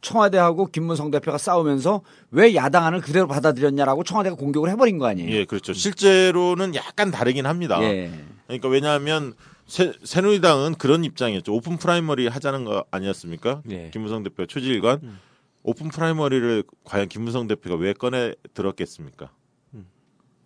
청와대하고 0.00 0.66
김문성 0.66 1.10
대표가 1.10 1.36
싸우면서 1.36 2.02
왜 2.30 2.54
야당안을 2.54 3.00
그대로 3.00 3.26
받아들였냐라고 3.26 4.04
청와대가 4.04 4.36
공격을 4.36 4.70
해버린 4.70 4.98
거 4.98 5.06
아니에요. 5.06 5.28
예 5.32 5.44
그렇죠 5.44 5.72
실제로는 5.72 6.76
약간 6.76 7.10
다르긴 7.10 7.46
합니다. 7.46 7.82
예. 7.82 8.12
그러니까 8.46 8.68
왜냐하면 8.68 9.34
새, 9.66 9.92
새누리당은 10.04 10.76
그런 10.76 11.02
입장이었죠. 11.02 11.52
open 11.52 11.76
primary 11.76 12.28
하자는 12.28 12.64
거 12.64 12.84
아니었습니까? 12.92 13.62
예. 13.70 13.90
김무성 13.92 14.22
대표 14.22 14.46
초지일관 14.46 15.00
음. 15.02 15.18
open 15.64 15.88
primary를 15.88 16.62
과연 16.84 17.08
김무성 17.08 17.48
대표가 17.48 17.74
왜 17.74 17.92
꺼내 17.92 18.32
들었겠습니까? 18.54 19.30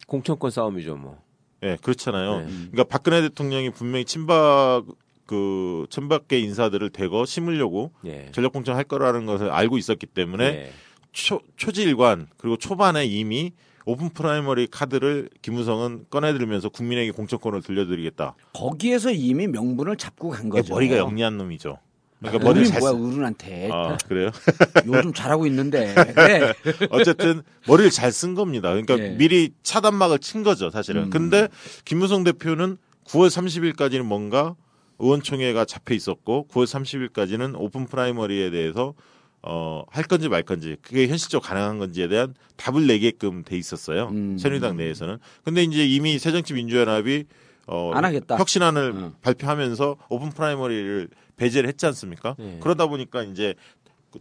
공천권 0.06 0.50
싸움이죠, 0.50 0.96
뭐. 0.96 1.18
예, 1.62 1.76
그렇잖아요. 1.82 2.40
네. 2.40 2.46
그러니까 2.46 2.84
박근혜 2.84 3.20
대통령이 3.22 3.70
분명히 3.70 4.04
친박 4.04 4.84
그 5.26 5.86
천박계 5.90 6.40
인사들을 6.40 6.90
대거 6.90 7.24
심으려고 7.24 7.92
예. 8.04 8.30
전략 8.32 8.52
공천 8.52 8.76
할 8.76 8.84
거라는 8.84 9.26
것을 9.26 9.50
알고 9.50 9.78
있었기 9.78 10.06
때문에 10.06 10.44
예. 10.44 10.72
초, 11.12 11.40
초지일관 11.56 12.28
그리고 12.36 12.56
초반에 12.56 13.04
이미 13.04 13.52
open 13.86 14.10
primary 14.10 14.66
카드를 14.66 15.30
김무성은 15.42 16.06
꺼내들면서 16.10 16.68
국민에게 16.68 17.12
공천권을 17.12 17.62
돌려드리겠다. 17.62 18.34
거기에서 18.52 19.10
이미 19.10 19.46
명분을 19.46 19.96
잡고 19.96 20.30
간 20.30 20.48
거죠. 20.48 20.74
머리가 20.74 20.98
영리한 20.98 21.36
놈이죠. 21.38 21.78
그러니까 22.20 22.44
머리 22.44 22.66
잘 22.68 22.80
뭐야 22.80 22.92
쓰... 22.92 22.96
어른한테 22.96 23.68
아, 23.72 23.96
그래요? 24.06 24.30
요즘 24.86 25.12
잘하고 25.12 25.46
있는데 25.46 25.94
네. 25.94 26.52
어쨌든 26.90 27.42
머리를 27.66 27.90
잘 27.90 28.10
쓴 28.12 28.34
겁니다. 28.34 28.70
그러니까 28.70 28.98
예. 28.98 29.10
미리 29.10 29.52
차단막을 29.62 30.18
친 30.18 30.42
거죠, 30.42 30.70
사실은. 30.70 31.04
음. 31.04 31.10
근데 31.10 31.48
김무성 31.84 32.24
대표는 32.24 32.76
9월 33.06 33.28
30일까지는 33.28 34.02
뭔가 34.02 34.56
의원총회가 34.98 35.64
잡혀 35.64 35.94
있었고 35.94 36.48
9월 36.50 36.64
30일까지는 36.66 37.54
open 37.56 37.86
primary에 37.86 38.50
대해서 38.50 38.94
어, 39.42 39.84
할 39.90 40.04
건지 40.04 40.28
말 40.28 40.42
건지 40.42 40.76
그게 40.82 41.08
현실적으로 41.08 41.46
가능한 41.46 41.78
건지에 41.78 42.08
대한 42.08 42.34
답을 42.56 42.86
내게끔 42.86 43.42
돼 43.44 43.56
있었어요. 43.56 44.08
음. 44.08 44.36
새누리당 44.36 44.76
내에서는. 44.76 45.18
근데 45.44 45.62
이제 45.62 45.86
이미 45.86 46.18
새정치민주연합이 46.18 47.24
어, 47.66 47.92
안 47.94 48.04
하겠다. 48.04 48.36
혁신안을 48.36 48.82
음. 48.94 49.12
발표하면서 49.22 49.96
open 50.08 50.30
primary를 50.30 51.08
배제를 51.36 51.68
했지 51.68 51.86
않습니까? 51.86 52.36
예. 52.40 52.58
그러다 52.60 52.86
보니까 52.86 53.22
이제 53.22 53.54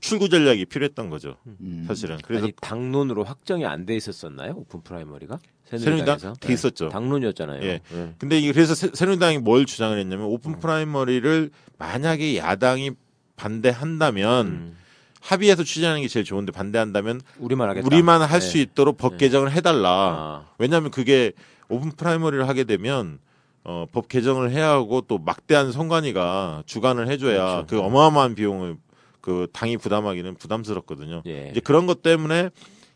출구 0.02 0.30
전략이 0.30 0.66
필요했던 0.66 1.10
거죠. 1.10 1.36
음. 1.62 1.84
사실은. 1.88 2.18
그래서 2.24 2.44
아니 2.46 2.54
당론으로 2.62 3.24
확정이 3.24 3.66
안 3.66 3.86
돼 3.86 3.96
있었었나요? 3.96 4.54
open 4.56 4.82
primary가? 4.82 5.40
새누리당? 5.66 6.18
돼 6.40 6.54
있었죠. 6.54 6.86
네. 6.86 6.92
당론이었잖아요. 6.92 7.62
예. 7.64 7.80
예. 7.94 8.14
근데 8.18 8.40
이게 8.40 8.52
그래서 8.52 8.74
새- 8.76 8.90
새누리당이 8.94 9.40
뭘 9.40 9.66
주장을 9.66 9.98
했냐면 9.98 10.26
open 10.28 10.60
primary를 10.60 11.50
만약에 11.78 12.38
야당이 12.38 12.92
반대한다면 13.36 14.46
음. 14.48 14.78
합의해서 15.22 15.64
추진하는 15.64 16.02
게 16.02 16.08
제일 16.08 16.24
좋은데 16.24 16.52
반대한다면 16.52 17.22
우리만 17.40 17.70
하겠다. 17.70 17.86
우리만 17.86 18.22
할수 18.22 18.58
예. 18.58 18.62
있도록 18.64 18.98
법 18.98 19.14
네. 19.14 19.18
개정을 19.18 19.52
해달라. 19.52 19.90
아. 19.90 20.46
왜냐하면 20.58 20.92
그게 20.92 21.34
open 21.68 21.92
primary를 21.92 22.48
하게 22.48 22.64
되면 22.64 23.20
어, 23.64 23.86
법 23.92 24.08
개정을 24.08 24.52
해야 24.52 24.70
하고 24.70 25.02
또 25.02 25.18
막대한 25.18 25.72
선관위가 25.72 26.64
주관을 26.66 27.10
해줘야 27.10 27.64
그렇죠. 27.64 27.68
그 27.68 27.80
어마어마한 27.82 28.36
비용을 28.36 28.78
그그 29.22 29.48
당이 29.54 29.78
부담하기는 29.78 30.36
부담스럽거든요. 30.36 31.24
예. 31.28 31.50
이제 31.52 31.60
그런 31.60 31.88
것 31.88 32.02
때문에 32.02 32.50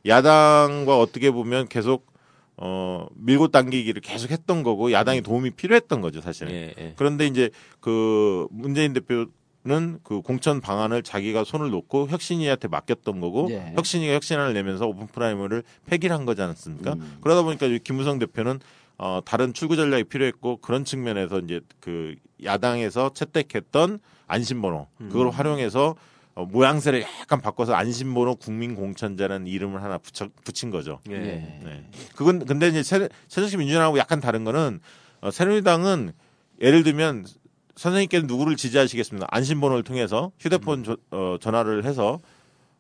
야당과 0.06 0.98
어떻게 0.98 1.32
보면 1.32 1.68
계속 1.68 2.12
어 2.56 3.08
밀고 3.16 3.48
당기기를 3.48 4.02
계속 4.02 4.32
했던 4.32 4.64
거고 4.64 4.92
야당의 4.92 5.22
도움이 5.22 5.52
필요했던 5.52 6.02
거죠 6.02 6.22
사실은. 6.22 6.54
예, 6.54 6.74
예. 6.78 6.94
그런데 6.96 7.26
이제 7.26 7.50
그 7.80 8.48
문재인 8.52 8.94
대표는 8.94 10.00
그 10.04 10.22
공천 10.22 10.62
방안을 10.62 11.04
자기가 11.04 11.46
손을 11.46 11.72
놓고 11.72 12.10
혁신위한테 12.10 12.68
맡겼던 12.68 13.20
거고 13.22 13.48
네. 13.50 13.74
혁신위가 13.76 14.14
혁신안을 14.14 14.54
내면서 14.54 14.88
open 14.88 15.08
primary를 15.08 15.64
폐기를 15.88 16.16
한 16.16 16.26
거지 16.26 16.42
않습니까? 16.42 16.94
음. 16.94 17.18
그러다 17.22 17.42
보니까 17.42 17.66
이 17.66 17.80
김무성 17.80 18.20
대표는 18.20 18.60
어 18.98 19.20
다른 19.26 19.54
출구 19.54 19.76
전략이 19.76 20.06
필요했고 20.06 20.58
그런 20.58 20.86
측면에서 20.86 21.40
이제 21.40 21.62
그 21.80 22.16
야당에서 22.44 23.12
채택했던 23.14 24.00
안심번호 24.28 24.88
그걸 25.10 25.30
활용해서 25.30 25.96
어, 26.36 26.46
모양새를 26.46 27.04
약간 27.22 27.42
바꿔서 27.42 27.74
안심번호 27.76 28.36
국민공천제라는 28.38 29.46
이름을 29.46 29.84
하나 29.84 30.00
붙여, 30.00 30.30
붙인 30.44 30.72
거죠. 30.72 31.00
예. 31.12 31.18
네. 31.18 31.88
그건 32.16 32.44
근데 32.46 32.70
이제 32.70 32.82
새, 32.82 33.08
새정치 33.28 33.58
민주당하고 33.58 34.00
약간 34.00 34.20
다른 34.20 34.44
거는 34.44 34.80
어, 35.22 35.30
새누리당은 35.32 36.12
예를 36.62 36.84
들면 36.84 37.26
선생님께는 37.76 38.26
누구를 38.28 38.56
지지하시겠습니다. 38.56 39.28
안심번호를 39.30 39.84
통해서 39.84 40.32
휴대폰 40.40 40.84
조- 40.84 40.98
어, 41.12 41.38
전화를 41.40 41.86
해서 41.86 42.20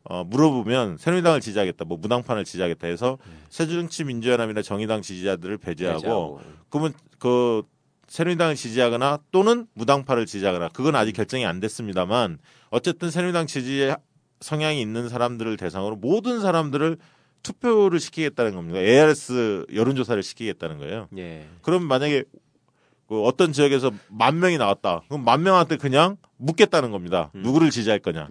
어, 0.05 0.23
물어보면 0.25 0.97
새누리당을 0.97 1.39
지지하겠다, 1.39 1.85
뭐 1.85 1.97
무당판을 1.97 2.43
지지하겠다 2.43 2.87
해서 2.87 3.17
새정치 3.49 4.03
민주연합이나 4.03 4.61
정의당 4.61 5.01
지지자들을 5.01 5.57
배제하고, 5.57 6.01
배제하고. 6.01 6.41
그러면 6.69 6.93
그 7.19 7.63
새누리당을 8.07 8.55
지지하거나 8.55 9.19
또는 9.31 9.65
무당파를 9.73 10.25
지지하거나 10.25 10.69
그건 10.69 10.95
아직 10.95 11.13
결정이 11.13 11.45
안 11.45 11.59
됐습니다만 11.59 12.37
어쨌든 12.69 13.09
새누리당 13.09 13.47
지지 13.47 13.93
성향이 14.41 14.81
있는 14.81 15.07
사람들을 15.07 15.55
대상으로 15.55 15.95
모든 15.95 16.41
사람들을 16.41 16.97
투표를 17.43 17.99
시키겠다는 17.99 18.55
겁니다. 18.55 18.79
ARS 18.79 19.65
여론조사를 19.73 20.21
시키겠다는 20.21 20.79
거예요. 20.79 21.07
예. 21.17 21.47
그럼 21.61 21.83
만약에 21.83 22.23
그 23.07 23.21
어떤 23.23 23.53
지역에서 23.53 23.91
만 24.09 24.39
명이 24.39 24.57
나왔다. 24.57 25.03
그럼 25.07 25.23
만 25.23 25.43
명한테 25.43 25.77
그냥 25.77 26.17
묻겠다는 26.37 26.91
겁니다. 26.91 27.31
누구를 27.33 27.69
지지할 27.69 27.99
거냐. 27.99 28.27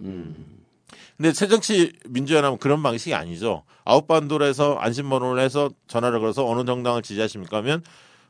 근데 1.23 1.33
새정치 1.33 1.93
민주연합은 2.09 2.57
그런 2.57 2.83
방식이 2.83 3.13
아니죠. 3.13 3.63
아웃반도에서 3.85 4.75
안심번호를 4.75 5.41
해서 5.41 5.69
전화를 5.87 6.19
걸어서 6.19 6.45
어느 6.45 6.65
정당을 6.65 7.01
지지하십니까 7.01 7.55
하면 7.59 7.81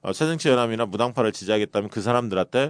어, 0.03 0.13
새정치 0.13 0.47
연합이나 0.49 0.85
무당파를 0.85 1.31
지지하겠다면 1.31 1.89
그 1.89 2.03
사람들한테 2.03 2.69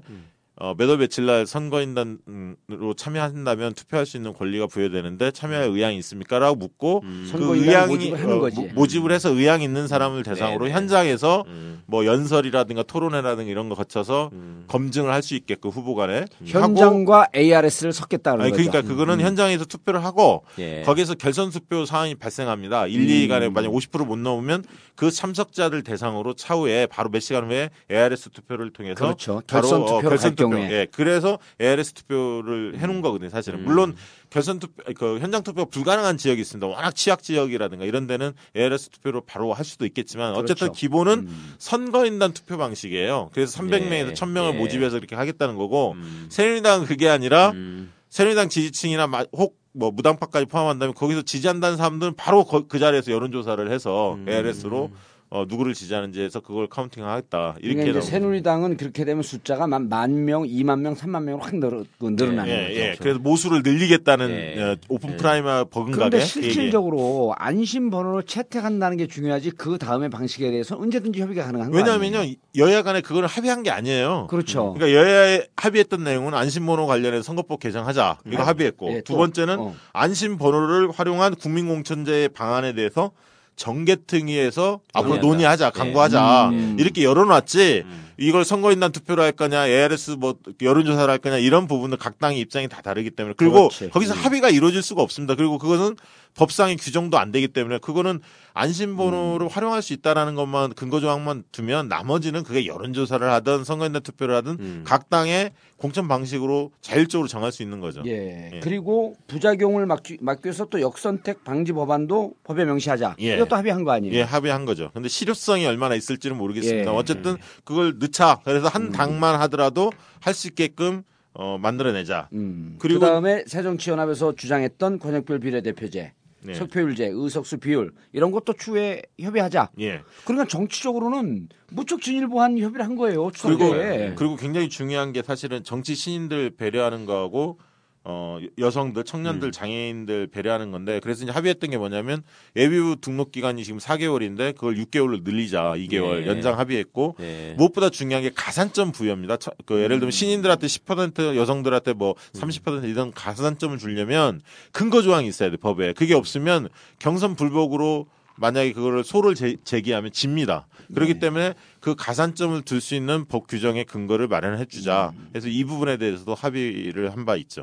어, 0.55 0.75
몇월 0.77 0.97
며칠 0.99 1.25
날 1.25 1.47
선거인단으로 1.47 2.93
참여한다면 2.95 3.73
투표할 3.73 4.05
수 4.05 4.17
있는 4.17 4.33
권리가 4.33 4.67
부여되는데 4.67 5.31
참여할 5.31 5.69
의향이 5.69 5.97
있습니까? 5.97 6.37
라고 6.39 6.55
묻고 6.55 7.01
그 7.01 7.27
선거인단 7.31 7.67
의향이 7.89 8.11
모집을 8.11 8.31
어. 8.31 8.49
모- 8.55 8.67
모집을 8.75 9.11
해서 9.11 9.29
의향 9.29 9.61
있는 9.63 9.87
사람을 9.87 10.21
대상으로 10.23 10.65
네, 10.65 10.69
네. 10.71 10.75
현장에서 10.75 11.43
음. 11.47 11.81
뭐 11.87 12.05
연설이라든가 12.05 12.83
토론회라든가 12.83 13.49
이런 13.49 13.67
거 13.69 13.75
거쳐서 13.75 14.29
검증을 14.67 15.11
할 15.11 15.23
수 15.23 15.35
있게끔 15.35 15.69
후보 15.69 15.95
간에 15.95 16.17
하고 16.19 16.27
현장과 16.45 17.27
ARS를 17.33 17.93
섞겠다는 17.93 18.41
아니 18.41 18.51
거죠. 18.51 18.69
그러니까 18.69 18.93
그거는 18.93 19.21
현장에서 19.21 19.63
투표를 19.63 20.03
하고 20.03 20.43
예. 20.59 20.81
거기에서 20.81 21.13
결선 21.15 21.49
투표 21.49 21.85
사항이 21.85 22.15
발생합니다. 22.15 22.87
1, 22.87 22.99
음. 22.99 23.07
2간에 23.07 23.49
만약 23.51 23.69
50%못 23.71 24.19
넘으면 24.19 24.65
그 24.95 25.11
참석자들 25.11 25.83
대상으로 25.83 26.33
차후에 26.33 26.87
바로 26.87 27.09
몇 27.09 27.21
시간 27.21 27.49
후에 27.49 27.69
ARS 27.89 28.29
투표를 28.31 28.71
통해서 28.73 28.95
그렇죠. 28.95 29.41
결선 29.47 29.83
어, 29.83 29.85
투표로 29.85 30.09
결선 30.09 30.35
갈 30.35 30.35
투표. 30.35 30.52
경우에. 30.55 30.67
음. 30.67 30.71
예. 30.71 30.87
그래서 30.91 31.39
ARS 31.61 31.93
투표를 31.93 32.77
해놓은 32.79 33.01
거거든요. 33.01 33.29
사실은 33.29 33.63
물론 33.63 33.95
결선 34.29 34.59
투표 34.59 34.83
그 34.95 35.19
현장 35.19 35.43
투표 35.43 35.65
불가능한 35.65 36.17
지역이 36.17 36.41
있습니다. 36.41 36.65
워낙 36.67 36.95
취약 36.95 37.21
지역이라든가 37.23 37.85
이런 37.85 38.07
데는 38.07 38.33
ARS 38.55 38.89
투표로 38.89 39.21
바로 39.21 39.53
할 39.53 39.63
수도 39.65 39.85
있겠지만 39.85 40.33
어쨌든 40.33 40.55
그렇죠. 40.67 40.73
기본은 40.73 41.13
음. 41.27 41.53
선거인단 41.59 42.33
투표 42.33 42.57
방식이에요. 42.57 43.29
그래서 43.33 43.61
300명에서 43.61 44.09
예. 44.09 44.13
1000명을 44.13 44.53
예. 44.53 44.57
모집해서 44.57 44.97
이렇게 44.97 45.15
하겠다는 45.15 45.55
거고 45.55 45.93
음. 45.93 46.27
새누리당은 46.29 46.85
그게 46.87 47.09
아니라 47.09 47.51
음. 47.51 47.91
새누리당 48.09 48.49
지지층이나 48.49 49.07
마- 49.07 49.25
혹뭐 49.35 49.91
무당파까지 49.91 50.45
포함한다면 50.45 50.93
거기서 50.93 51.23
지지한다는 51.23 51.77
사람들은 51.77 52.15
바로 52.15 52.43
거- 52.43 52.67
그 52.67 52.77
자리에서 52.79 53.11
여론조사를 53.11 53.71
해서 53.71 54.15
음. 54.15 54.25
ARS로 54.29 54.91
어, 55.33 55.45
누구를 55.47 55.73
지지하는지 55.73 56.21
해서 56.21 56.41
그걸 56.41 56.67
counting하겠다 56.67 57.55
이렇게 57.59 57.85
그러니까 57.85 58.01
새누리당은 58.01 58.77
그렇게 58.77 59.03
되면 59.03 59.23
숫자가 59.23 59.65
만, 59.65 59.89
만 59.89 60.25
명, 60.25 60.43
2만 60.43 60.81
명, 60.81 60.93
3만 60.93 61.23
명으로 61.23 61.39
확 61.43 61.55
늘어, 61.55 61.83
늘어나는 61.99 62.53
예, 62.53 62.67
거죠. 62.67 62.79
예. 62.79 62.95
그래서 62.99 63.17
모수를 63.17 63.63
늘리겠다는 63.63 64.29
예. 64.29 64.61
어, 64.61 64.75
오픈 64.89 65.13
예. 65.13 65.17
primary 65.17 65.65
버금가게 65.71 65.95
그런데 65.95 66.17
그 66.19 66.23
얘기예요. 66.37 66.53
실질적으로 66.53 67.33
안심 67.35 67.89
번호를 67.89 68.23
채택한다는 68.27 68.97
게 68.97 69.07
중요하지 69.07 69.51
그 69.57 69.79
다음의 69.79 70.11
방식에 70.11 70.51
대해서 70.51 70.77
언제든지 70.77 71.19
협의가 71.19 71.45
가능한 71.45 71.71
거 71.71 71.79
아니에요? 71.79 71.97
왜냐하면요 71.97 72.35
여야 72.57 72.83
간에 72.83 73.01
그걸 73.01 73.25
합의한 73.25 73.63
게 73.63 73.71
아니에요. 73.71 74.27
그렇죠. 74.29 74.75
그러니까 74.75 74.95
여야에 74.95 75.47
합의했던 75.55 76.03
내용은 76.03 76.35
안심 76.35 76.67
번호 76.67 76.85
관련해서 76.85 77.23
선거법 77.23 77.59
개정하자 77.59 78.19
이거 78.27 78.43
합의했고 78.43 78.91
예, 78.91 79.01
두 79.01 79.13
또, 79.13 79.17
번째는 79.17 79.59
어. 79.59 79.75
안심 79.93 80.37
번호를 80.37 80.91
활용한 80.91 81.33
국민공천제의 81.37 82.29
방안에 82.29 82.73
대해서 82.73 83.13
정개특위에서 83.55 84.79
앞으로 84.93 85.17
논의한다. 85.17 85.27
논의하자, 85.27 85.69
강구하자 85.71 86.49
음. 86.49 86.77
이렇게 86.79 87.03
열어놨지 87.03 87.85
이걸 88.17 88.45
선거인단 88.45 88.91
투표로 88.91 89.21
할 89.21 89.31
거냐, 89.31 89.67
ARS 89.67 90.11
뭐 90.11 90.35
여론조사를 90.61 91.09
할 91.09 91.17
거냐 91.17 91.37
이런 91.37 91.67
부분은 91.67 91.97
각 91.97 92.19
당의 92.19 92.39
입장이 92.39 92.67
다 92.67 92.81
다르기 92.81 93.11
때문에 93.11 93.35
그리고 93.37 93.69
그렇지. 93.69 93.89
거기서 93.89 94.13
음. 94.13 94.19
합의가 94.19 94.49
이루어질 94.49 94.81
수가 94.81 95.01
없습니다. 95.01 95.35
그리고 95.35 95.57
그거는 95.57 95.95
법상의 96.35 96.77
규정도 96.77 97.17
안 97.17 97.31
되기 97.31 97.47
때문에 97.47 97.77
그거는 97.77 98.11
음. 98.11 98.21
안심번호를 98.53 99.47
활용할 99.47 99.81
수 99.81 99.93
있다라는 99.93 100.35
것만 100.35 100.73
근거 100.73 100.99
조항만 100.99 101.43
두면 101.51 101.87
나머지는 101.87 102.43
그게 102.43 102.65
여론조사를 102.65 103.27
하든 103.27 103.63
선거인단 103.63 104.03
투표를 104.03 104.35
하든 104.35 104.51
음. 104.59 104.83
각 104.85 105.09
당의 105.09 105.51
공천 105.77 106.07
방식으로 106.07 106.71
자율적으로 106.81 107.27
정할 107.27 107.51
수 107.51 107.61
있는 107.61 107.79
거죠. 107.79 108.03
예. 108.05 108.51
예. 108.53 108.59
그리고 108.61 109.15
부작용을 109.27 109.85
막기, 109.85 110.17
막기 110.21 110.45
위해서 110.45 110.65
또 110.65 110.79
역선택 110.79 111.43
방지 111.43 111.73
법안도 111.73 112.35
법에 112.43 112.63
명시하자. 112.63 113.17
예. 113.19 113.35
이것도 113.35 113.55
합의한 113.55 113.83
거 113.83 113.91
아니에요? 113.91 114.13
예, 114.15 114.21
합의한 114.21 114.65
거죠. 114.65 114.91
근데 114.93 115.09
실효성이 115.09 115.65
얼마나 115.65 115.95
있을지는 115.95 116.37
모르겠습니다. 116.37 116.89
예. 116.89 116.95
어쨌든 116.95 117.37
그걸 117.65 117.99
넣자. 118.07 118.39
그래서 118.43 118.67
한 118.67 118.91
당만 118.91 119.39
하더라도 119.41 119.91
할 120.19 120.33
수 120.33 120.47
있게끔 120.47 121.03
어, 121.35 121.57
만들어내자. 121.57 122.29
음. 122.33 122.75
그리고- 122.79 122.99
그다음에 122.99 123.43
새정치연합에서 123.47 124.35
주장했던 124.35 124.99
권역별 124.99 125.39
비례대표제, 125.39 126.13
네. 126.41 126.53
석표율제, 126.53 127.07
의석수 127.11 127.57
비율 127.57 127.91
이런 128.11 128.29
것도 128.31 128.53
추후에 128.53 129.01
협의하자. 129.19 129.69
예. 129.79 130.01
그러니까 130.25 130.47
정치적으로는 130.47 131.49
무척 131.71 132.01
진일보한 132.01 132.59
협의를 132.59 132.85
한 132.85 132.95
거예요. 132.95 133.31
그리고 133.41 133.57
추석에. 133.57 134.13
그리고 134.15 134.35
굉장히 134.35 134.69
중요한 134.69 135.11
게 135.11 135.23
사실은 135.23 135.63
정치 135.63 135.95
신인들 135.95 136.51
배려하는 136.55 137.05
거하고 137.07 137.57
어 138.05 138.37
여성들, 138.57 139.05
청년들, 139.05 139.51
장애인들 139.53 140.27
배려하는 140.27 140.71
건데 140.71 140.99
그래서 141.01 141.23
이제 141.23 141.31
합의했던 141.31 141.69
게 141.69 141.77
뭐냐면 141.77 142.21
예비후 142.55 142.97
등록 142.99 143.31
기간이 143.31 143.63
지금 143.63 143.79
4개월인데 143.79 144.55
그걸 144.55 144.75
6개월로 144.75 145.23
늘리자 145.23 145.73
2개월 145.77 146.23
예. 146.23 146.27
연장 146.27 146.59
합의했고 146.59 147.15
예. 147.21 147.53
무엇보다 147.57 147.89
중요한 147.89 148.23
게 148.23 148.31
가산점 148.35 148.91
부여입니다. 148.91 149.37
차- 149.37 149.51
그 149.65 149.75
예를 149.81 149.99
들면 149.99 150.11
신인들한테 150.11 150.67
10% 150.67 151.35
여성들한테 151.37 151.93
뭐 151.93 152.15
30% 152.33 152.89
이런 152.89 153.11
가산점을 153.13 153.77
주려면 153.77 154.41
근거 154.73 155.01
조항이 155.01 155.27
있어야 155.29 155.49
돼 155.49 155.55
법에. 155.55 155.93
그게 155.93 156.13
없으면 156.13 156.67
경선 156.99 157.35
불복으로 157.37 158.07
만약에 158.35 158.73
그거를 158.73 159.03
소를 159.03 159.35
제, 159.35 159.55
제기하면 159.63 160.11
집니다. 160.11 160.67
그렇기 160.93 161.19
때문에 161.19 161.53
그 161.79 161.95
가산점을 161.95 162.61
둘 162.63 162.81
수 162.81 162.95
있는 162.95 163.25
법 163.25 163.47
규정의 163.47 163.85
근거를 163.85 164.27
마련해 164.27 164.65
주자. 164.65 165.13
그래서 165.31 165.47
이 165.47 165.63
부분에 165.63 165.95
대해서도 165.97 166.33
합의를 166.35 167.11
한 167.15 167.25
바 167.25 167.35
있죠. 167.37 167.61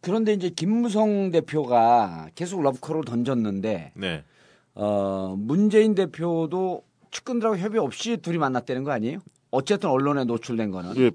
그런데 0.00 0.32
이제 0.32 0.50
김무성 0.50 1.30
대표가 1.30 2.28
계속 2.34 2.62
러브콜을 2.62 3.04
던졌는데 3.04 3.92
네. 3.94 4.24
어, 4.74 5.34
문재인 5.38 5.94
대표도 5.94 6.82
측근들하고 7.10 7.58
협의 7.58 7.80
없이 7.80 8.16
둘이 8.16 8.38
만났다는 8.38 8.84
거 8.84 8.92
아니에요? 8.92 9.18
어쨌든 9.50 9.90
언론에 9.90 10.24
노출된 10.24 10.70
거는 10.70 10.96
예, 10.96 11.10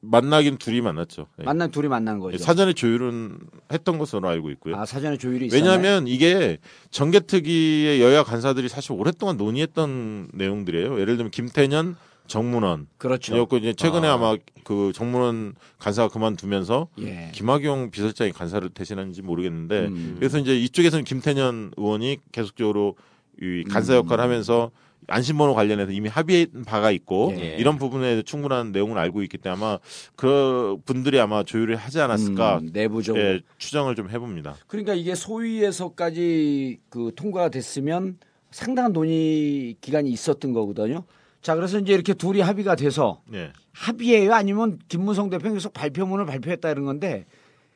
만나긴 0.00 0.56
둘이 0.56 0.80
만났죠. 0.80 1.26
예. 1.40 1.44
만난 1.44 1.70
둘이 1.70 1.88
만난 1.88 2.18
거죠. 2.20 2.38
사전에 2.38 2.72
조율은 2.72 3.38
했던 3.72 3.98
것으로 3.98 4.28
알고 4.28 4.50
있고요. 4.52 4.76
아 4.76 4.86
사전에 4.86 5.18
조율이 5.18 5.46
있었나요? 5.46 5.70
왜냐하면 5.70 6.06
이게 6.06 6.58
정개특위의 6.90 8.00
여야 8.00 8.22
간사들이 8.22 8.68
사실 8.68 8.92
오랫동안 8.92 9.36
논의했던 9.36 10.30
내용들이에요. 10.32 11.00
예를 11.00 11.16
들면 11.16 11.30
김태년, 11.30 11.96
정문원. 12.26 12.88
그렇죠. 12.98 13.36
였고 13.36 13.58
이제 13.58 13.72
최근에 13.72 14.06
아. 14.06 14.14
아. 14.14 14.16
마그 14.16 14.92
정문원 14.94 15.54
간사가 15.78 16.08
그만두면서 16.08 16.88
예. 17.00 17.30
김학용 17.32 17.90
비서장이 17.90 18.32
간사를 18.32 18.68
대신하는지 18.70 19.22
모르겠는데 19.22 19.86
음. 19.86 20.16
그래서 20.18 20.38
이제 20.38 20.56
이쪽에서는 20.56 21.04
김태년 21.04 21.72
의원이 21.76 22.18
계속적으로 22.32 22.96
이 23.40 23.64
간사 23.68 23.94
역할을 23.96 24.22
하면서 24.22 24.70
안심번호 25.08 25.54
관련해서 25.54 25.92
이미 25.92 26.08
합의한 26.08 26.64
바가 26.66 26.90
있고 26.90 27.32
예. 27.38 27.56
이런 27.58 27.78
부분에 27.78 28.22
충분한 28.22 28.72
내용을 28.72 28.98
알고 28.98 29.22
있기 29.22 29.38
때문에 29.38 29.62
아마 29.62 29.78
그 30.16 30.78
분들이 30.84 31.20
아마 31.20 31.44
조율을 31.44 31.76
하지 31.76 32.00
않았을까 32.00 32.58
음, 32.58 32.70
내부적으로. 32.72 33.22
예, 33.22 33.40
추정을 33.58 33.94
좀 33.94 34.10
해봅니다. 34.10 34.56
그러니까 34.66 34.94
이게 34.94 35.14
소위에서까지 35.14 36.78
그 36.88 37.12
통과가 37.14 37.50
됐으면 37.50 38.18
상당한 38.50 38.92
논의 38.92 39.76
기간이 39.80 40.10
있었던 40.10 40.52
거거든요. 40.52 41.04
자, 41.42 41.54
그래서 41.54 41.78
이제 41.78 41.92
이렇게 41.92 42.14
둘이 42.14 42.40
합의가 42.40 42.74
돼서 42.76 43.20
예. 43.32 43.52
합의예요? 43.72 44.34
아니면 44.34 44.78
김무성 44.88 45.30
대표가 45.30 45.54
계속 45.54 45.72
발표문을 45.72 46.26
발표했다 46.26 46.70
이런 46.70 46.84
건데 46.84 47.24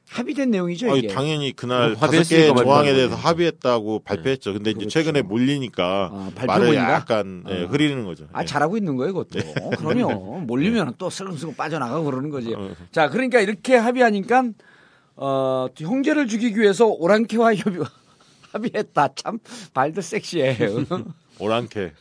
합의된 0.09 0.51
내용이죠, 0.51 0.91
아니, 0.91 0.99
이게. 1.01 1.09
당연히 1.09 1.53
그날 1.53 1.91
뭐 1.91 1.99
다섯 2.01 2.29
개 2.29 2.49
조항에 2.53 2.93
대해서. 2.93 3.15
합의했다고 3.15 4.01
발표했죠. 4.01 4.55
근데 4.55 4.71
이제 4.71 4.79
그렇죠. 4.81 4.91
최근에 4.91 5.23
몰리니까 5.23 6.11
아, 6.13 6.47
말을? 6.47 6.75
약간 6.75 7.45
예, 7.49 7.63
어. 7.63 7.67
흐리는 7.69 8.05
거죠. 8.05 8.27
아, 8.33 8.43
예. 8.43 8.45
잘하고 8.47 8.77
있는 8.77 8.97
거예요, 8.97 9.15
그것도. 9.15 9.39
그럼요. 9.77 10.41
몰리면 10.49 10.95
또 10.99 11.11
슬금슬금 11.11 11.55
빠져나가고 11.55 12.05
그러는 12.07 12.31
거지. 12.31 12.53
어. 12.55 12.71
자, 12.91 13.09
그러니까 13.09 13.41
이렇게 13.41 13.77
합의하니까 13.77 14.45
어, 15.15 15.69
형제를 15.79 16.27
죽이기 16.27 16.59
위해서 16.59 16.87
오랑캐와 16.89 17.55
협의 17.55 17.85
합의했다. 18.53 19.11
참 19.15 19.39
말도 19.75 20.01
섹시해요. 20.01 20.85
오랑캐. 21.41 21.93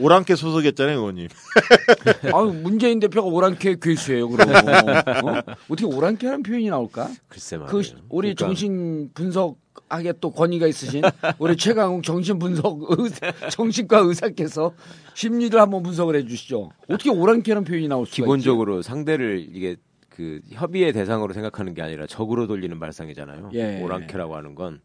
오랑캐 0.00 0.34
소속이었잖아요, 0.34 0.98
의원님. 0.98 1.28
아유, 2.34 2.52
문재인 2.62 2.98
대표가 3.00 3.28
오랑캐 3.28 3.76
괴수예요, 3.80 4.28
그럼. 4.28 4.48
어? 4.48 5.54
어떻게 5.68 5.84
오랑캐라는 5.84 6.42
표현이 6.42 6.68
나올까? 6.68 7.10
글쎄 7.28 7.56
말이에요. 7.58 7.70
그 7.70 7.78
우리 8.08 8.34
그러니까 8.34 8.46
정신 8.46 9.10
분석하게 9.14 10.14
또 10.20 10.30
권위가 10.30 10.66
있으신 10.66 11.02
우리 11.38 11.56
최강욱 11.56 12.02
정신 12.02 12.38
분석 12.38 12.78
의사, 12.98 13.32
정신과 13.50 13.98
의사께서 13.98 14.72
심리를 15.14 15.58
한번 15.60 15.82
분석을 15.82 16.16
해 16.16 16.24
주시죠. 16.26 16.70
어떻게 16.88 17.10
오랑캐라는 17.10 17.64
표현이 17.64 17.88
나올 17.88 18.06
수가 18.06 18.16
기본적으로 18.16 18.82
상대를 18.82 19.46
이게 19.52 19.76
그 20.08 20.40
협의의 20.50 20.92
대상으로 20.92 21.32
생각하는 21.32 21.74
게 21.74 21.82
아니라 21.82 22.06
적으로 22.06 22.46
돌리는 22.46 22.78
발상이잖아요. 22.78 23.50
예. 23.54 23.82
오랑캐라고 23.82 24.36
하는 24.36 24.54
건 24.54 24.80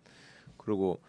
그리고 0.57 0.99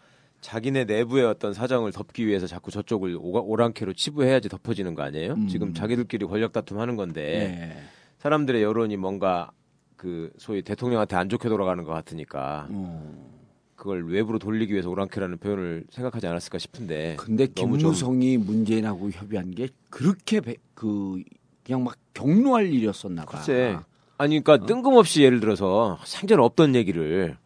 자기네 0.41 0.85
내부의 0.85 1.25
어떤 1.25 1.53
사정을 1.53 1.91
덮기 1.91 2.25
위해서 2.27 2.47
자꾸 2.47 2.71
저쪽을 2.71 3.17
오가- 3.19 3.41
오랑캐로 3.41 3.93
치부해야지 3.93 4.49
덮어지는 4.49 4.93
거 4.95 5.03
아니에요? 5.03 5.33
음. 5.33 5.47
지금 5.47 5.73
자기들끼리 5.73 6.25
권력 6.25 6.51
다툼하는? 6.53 6.95
건데 6.95 7.71
예. 7.77 7.83
사람들의 8.19 8.61
여론이 8.63 8.97
뭔가 8.97 9.51
그 9.95 10.31
소위 10.37 10.61
대통령한테 10.61 11.15
안 11.15 11.27
좋게 11.29 11.49
돌아가는 11.49 11.83
것 11.83 11.91
같으니까 11.91 12.67
어. 12.69 13.33
그걸 13.75 14.07
외부로 14.07 14.39
돌리기 14.39 14.73
위해서 14.73 14.89
오랑캐라는 14.89 15.37
표현을 15.39 15.85
생각하지 15.91 16.27
않았을까 16.27 16.57
싶은데 16.59 17.15
근데 17.19 17.47
너무 17.47 17.77
좀- 17.77 17.91
김무성이 17.91 18.37
문재인하고 18.37 19.09
협의한 19.11 19.51
게 19.51 19.67
그렇게 19.89 20.39
배- 20.39 20.55
그 20.73 21.21
그냥 21.63 21.83
막 21.83 21.95
경로할 22.13 22.67
일이었었나 22.71 23.25
봐. 23.25 23.31
글쎄 23.37 23.77
아니 24.17 24.41
그러니까 24.43 24.65
뜬금없이 24.65 25.23
예를 25.23 25.39
들어서 25.39 25.99
생전 26.05 26.39
없던 26.39 26.73
얘기를 26.75 27.37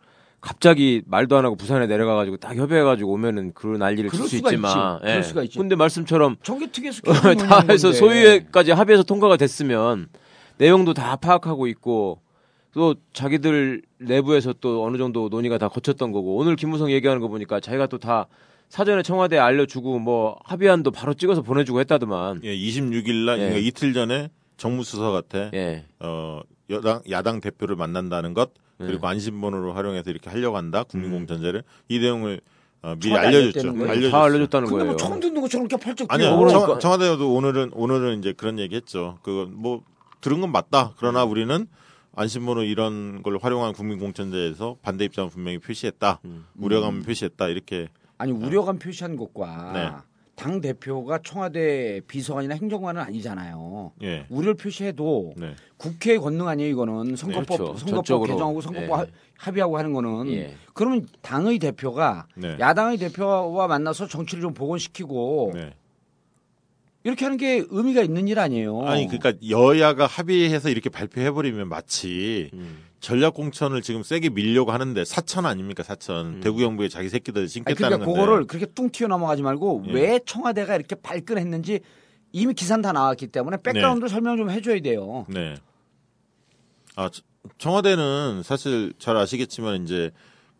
갑자기 0.41 1.03
말도 1.05 1.37
안 1.37 1.45
하고 1.45 1.55
부산에 1.55 1.85
내려가가지고 1.87 2.37
딱 2.37 2.55
협의해가지고 2.55 3.11
오면은 3.11 3.53
그런 3.53 3.79
난리를 3.79 4.09
칠 4.09 4.27
수 4.27 4.35
있지만 4.37 4.99
예. 5.03 5.07
있지. 5.07 5.11
그럴 5.11 5.23
수가 5.23 5.43
있지. 5.43 5.57
근데 5.59 5.75
말씀처럼 5.75 6.35
정계특위에서 6.43 7.01
다 7.47 7.63
해서 7.69 7.91
소위회까지 7.93 8.71
합의해서 8.71 9.03
통과가 9.03 9.37
됐으면 9.37 10.07
내용도 10.57 10.93
다 10.93 11.15
파악하고 11.15 11.67
있고 11.67 12.21
또 12.73 12.95
자기들 13.13 13.81
내부에서 13.99 14.53
또 14.59 14.83
어느 14.83 14.97
정도 14.97 15.29
논의가 15.29 15.57
다 15.57 15.67
거쳤던 15.67 16.11
거고 16.11 16.35
오늘 16.37 16.55
김무성 16.55 16.91
얘기하는 16.91 17.21
거 17.21 17.27
보니까 17.27 17.59
자기가 17.59 17.87
또 17.87 17.97
다 17.99 18.27
사전에 18.69 19.03
청와대에 19.03 19.37
알려주고 19.37 19.99
뭐 19.99 20.37
합의안도 20.45 20.91
바로 20.91 21.13
찍어서 21.13 21.41
보내주고 21.41 21.81
했다더만 21.81 22.39
예, 22.45 22.55
26일 22.55 23.25
날 23.25 23.35
예. 23.37 23.43
그러니까 23.49 23.59
이틀 23.67 23.91
전에 23.93 24.29
정무수석한테 24.55 25.51
예. 25.53 25.85
어, 25.99 26.39
여당 26.69 27.01
야당 27.09 27.41
대표를 27.41 27.75
만난다는 27.75 28.33
것 28.33 28.51
그리고 28.87 29.01
네. 29.01 29.07
안심번호를 29.07 29.75
활용해서 29.75 30.09
이렇게 30.09 30.29
하려고 30.29 30.57
한다 30.57 30.83
국민공천제를 30.83 31.63
이 31.89 31.99
내용을 31.99 32.41
어, 32.83 32.95
미리 32.99 33.15
알려줬죠. 33.15 33.69
알려줬죠. 33.69 34.11
다 34.11 34.23
알려줬다는 34.23 34.67
근데 34.67 34.79
거예요. 34.79 34.85
뭐 34.91 34.95
처음 34.97 35.19
듣는 35.19 35.41
것처럼 35.41 35.67
이렇게 35.67 35.83
펄쩍 35.83 36.11
아니요. 36.11 36.37
그러니까. 36.37 36.65
청, 36.65 36.79
청와대도 36.79 37.33
오늘은 37.33 37.71
오늘은 37.73 38.19
이제 38.19 38.33
그런 38.33 38.57
얘기했죠. 38.59 39.19
그뭐 39.21 39.83
들은 40.21 40.41
건 40.41 40.51
맞다. 40.51 40.93
그러나 40.97 41.23
음. 41.23 41.31
우리는 41.31 41.67
안심번호 42.15 42.63
이런 42.63 43.21
걸 43.23 43.37
활용한 43.41 43.73
국민공천제에서 43.73 44.77
반대 44.81 45.05
입장을 45.05 45.29
분명히 45.29 45.59
표시했다. 45.59 46.19
음. 46.25 46.45
우려감을 46.57 47.03
표시했다. 47.03 47.47
이렇게 47.49 47.87
아니 48.17 48.31
우려감 48.31 48.79
표시한 48.79 49.15
것과 49.15 49.71
네. 49.73 49.91
당 50.41 50.59
대표가 50.59 51.19
청와대 51.23 52.01
비서관이나 52.07 52.55
행정관은 52.55 52.99
아니잖아요. 52.99 53.91
예. 54.01 54.25
우려를 54.27 54.55
표시해도 54.55 55.33
네. 55.37 55.53
국회 55.77 56.17
권능 56.17 56.47
아니에요 56.47 56.67
이거는 56.71 57.15
선거법 57.15 57.45
그렇죠. 57.45 57.77
선거법 57.77 58.05
전적으로. 58.05 58.33
개정하고 58.33 58.61
선거법 58.61 58.89
예. 58.89 58.91
하- 58.91 59.05
합의하고 59.37 59.77
하는 59.77 59.93
거는 59.93 60.31
예. 60.33 60.55
그러면 60.73 61.05
당의 61.21 61.59
대표가 61.59 62.25
네. 62.35 62.57
야당의 62.59 62.97
대표와 62.97 63.67
만나서 63.67 64.07
정치를 64.07 64.41
좀 64.41 64.55
복원시키고 64.55 65.51
네. 65.53 65.73
이렇게 67.03 67.25
하는 67.25 67.37
게 67.37 67.63
의미가 67.69 68.03
있는 68.03 68.27
일 68.27 68.37
아니에요. 68.39 68.83
아니 68.83 69.07
그러니까 69.07 69.33
여야가 69.49 70.05
합의해서 70.05 70.69
이렇게 70.69 70.89
발표해 70.89 71.31
버리면 71.31 71.67
마치 71.67 72.49
음. 72.53 72.83
전략 72.99 73.33
공천을 73.33 73.81
지금 73.81 74.03
세게 74.03 74.29
밀려고 74.29 74.71
하는데 74.71 75.03
사천 75.03 75.47
아닙니까 75.47 75.81
사천 75.81 76.25
음. 76.35 76.39
대구 76.41 76.57
경북에 76.59 76.89
자기 76.89 77.09
새끼들 77.09 77.41
아니, 77.43 77.49
심겠다는 77.49 77.75
그러니까 77.97 78.05
건데 78.05 78.19
그거를 78.21 78.45
그렇게 78.45 78.65
뚱 78.67 78.89
튀어 78.91 79.07
넘어가지 79.07 79.41
말고 79.41 79.85
예. 79.87 79.93
왜 79.93 80.19
청와대가 80.25 80.75
이렇게 80.75 80.95
발끈했는지 80.95 81.79
이미 82.33 82.53
기사는 82.53 82.81
다 82.83 82.91
나왔기 82.91 83.27
때문에 83.27 83.57
백그라운드 83.63 84.07
설명 84.07 84.37
좀 84.37 84.51
해줘야 84.51 84.79
돼요. 84.79 85.25
네. 85.27 85.55
아 86.95 87.09
저- 87.09 87.23
청와대는 87.57 88.43
사실 88.43 88.93
잘 88.99 89.17
아시겠지만 89.17 89.83
이제 89.83 90.11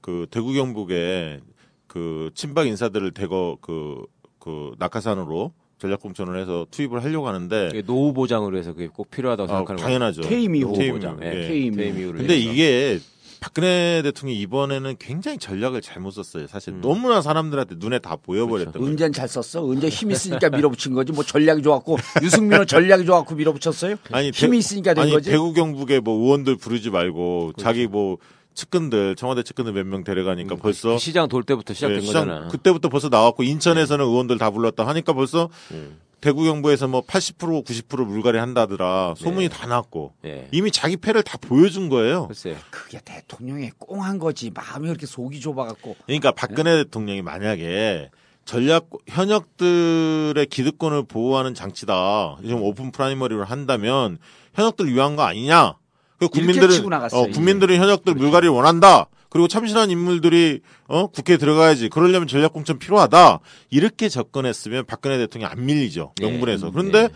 그 0.01 0.25
대구 0.31 0.53
경북에 0.53 1.39
그 1.85 2.31
친박 2.33 2.65
인사들을 2.65 3.11
대거 3.11 3.59
그, 3.61 4.03
그 4.39 4.71
낙하산으로 4.79 5.53
전략공천을 5.81 6.39
해서 6.39 6.67
투입을 6.69 7.03
하려고 7.03 7.27
하는데 7.27 7.69
이게 7.71 7.81
노후 7.81 8.13
보장으로 8.13 8.57
해서 8.57 8.73
그게 8.73 8.87
꼭 8.87 9.09
필요하다고 9.09 9.51
아, 9.51 9.55
생각하는 9.57 9.81
거예요. 9.81 9.99
당연하죠. 9.99 10.21
K미호. 10.21 10.73
K미호. 10.73 10.93
보장. 10.93 11.19
예. 11.23 11.43
예. 11.43 11.47
K미호. 11.47 11.75
K미호를 11.93 12.19
근데. 12.19 12.37
이게 12.37 12.99
박근혜 13.39 14.01
대통령이 14.03 14.39
이번에는 14.41 14.95
굉장히 14.99 15.39
전략을 15.39 15.81
잘못 15.81 16.11
썼어요. 16.11 16.45
사실 16.45 16.73
음. 16.73 16.81
너무나 16.81 17.23
사람들한테 17.23 17.75
눈에 17.79 17.97
다 17.97 18.15
보여버렸던 18.15 18.73
거예요. 18.73 18.87
은재는 18.87 19.13
잘 19.13 19.27
썼어. 19.27 19.71
은재 19.71 19.89
힘 19.89 20.11
있으니까 20.11 20.49
밀어붙인 20.51 20.93
거지. 20.93 21.11
뭐 21.11 21.23
전략이 21.23 21.63
좋았고 21.63 21.97
유승민은 22.21 22.67
전략이 22.67 23.03
좋았고 23.05 23.33
밀어붙였어요. 23.33 23.95
아니 24.11 24.29
힘이 24.29 24.59
있으니까 24.59 24.93
된 24.93 25.01
아니 25.03 25.11
거지. 25.13 25.31
대구 25.31 25.53
경북에 25.53 25.99
뭐 26.01 26.23
의원들 26.23 26.57
부르지 26.57 26.91
말고 26.91 27.53
자기 27.57 27.87
뭐 27.87 28.17
측근들 28.53 29.15
청와대 29.15 29.43
측근들 29.43 29.73
몇 29.73 29.85
명 29.85 30.03
데려가니까 30.03 30.55
벌써 30.55 30.89
그 30.93 30.97
시장 30.97 31.27
돌 31.27 31.43
때부터 31.43 31.73
시작된 31.73 31.97
예, 31.97 32.01
시장 32.01 32.27
거잖아. 32.27 32.47
그때부터 32.49 32.89
벌써 32.89 33.09
나왔고 33.09 33.43
인천에서는 33.43 34.03
의원들 34.05 34.37
다 34.37 34.49
불렀다 34.51 34.85
하니까 34.87 35.13
벌써 35.13 35.49
음. 35.71 35.99
대구 36.19 36.43
경북에서 36.43 36.87
뭐 36.87 37.01
80% 37.01 37.65
90% 37.65 38.05
물갈이 38.05 38.37
한다더라 38.37 39.15
소문이 39.17 39.49
네. 39.49 39.55
다 39.55 39.65
났고 39.65 40.13
예. 40.23 40.47
이미 40.51 40.69
자기 40.69 40.95
패를 40.97 41.23
다 41.23 41.37
보여준 41.41 41.89
거예요. 41.89 42.27
글쎄요. 42.27 42.57
그게 42.69 42.99
대통령의 43.03 43.71
꽁한 43.79 44.19
거지. 44.19 44.51
마음이 44.51 44.87
그렇게 44.87 45.07
속이 45.07 45.39
좁아갖고. 45.39 45.95
그러니까 46.05 46.31
박근혜 46.31 46.83
대통령이 46.83 47.23
만약에 47.23 48.11
전략 48.45 48.89
현역들의 49.07 50.45
기득권을 50.47 51.03
보호하는 51.03 51.53
장치다. 51.53 52.37
지금 52.43 52.61
open 52.61 52.91
primary를 52.91 53.43
한다면 53.45 54.17
현역들 54.53 54.93
위한 54.93 55.15
거 55.15 55.23
아니냐? 55.23 55.75
그 56.21 56.27
국민들은 56.27 56.87
나갔어요, 56.87 57.21
어, 57.21 57.27
국민들은 57.31 57.77
현역들 57.77 58.13
물갈이를 58.13 58.53
원한다. 58.53 59.07
그리고 59.29 59.47
참신한 59.47 59.89
인물들이 59.89 60.59
어 60.87 61.07
국회에 61.07 61.37
들어가야지. 61.37 61.89
그러려면 61.89 62.27
전략 62.27 62.53
공천 62.53 62.77
필요하다. 62.77 63.39
이렇게 63.71 64.07
접근했으면 64.07 64.85
박근혜 64.85 65.17
대통령이 65.17 65.51
안 65.51 65.65
밀리죠. 65.65 66.13
예. 66.21 66.25
명분에서. 66.25 66.67
음, 66.67 66.71
그런데 66.73 66.99
예. 66.99 67.09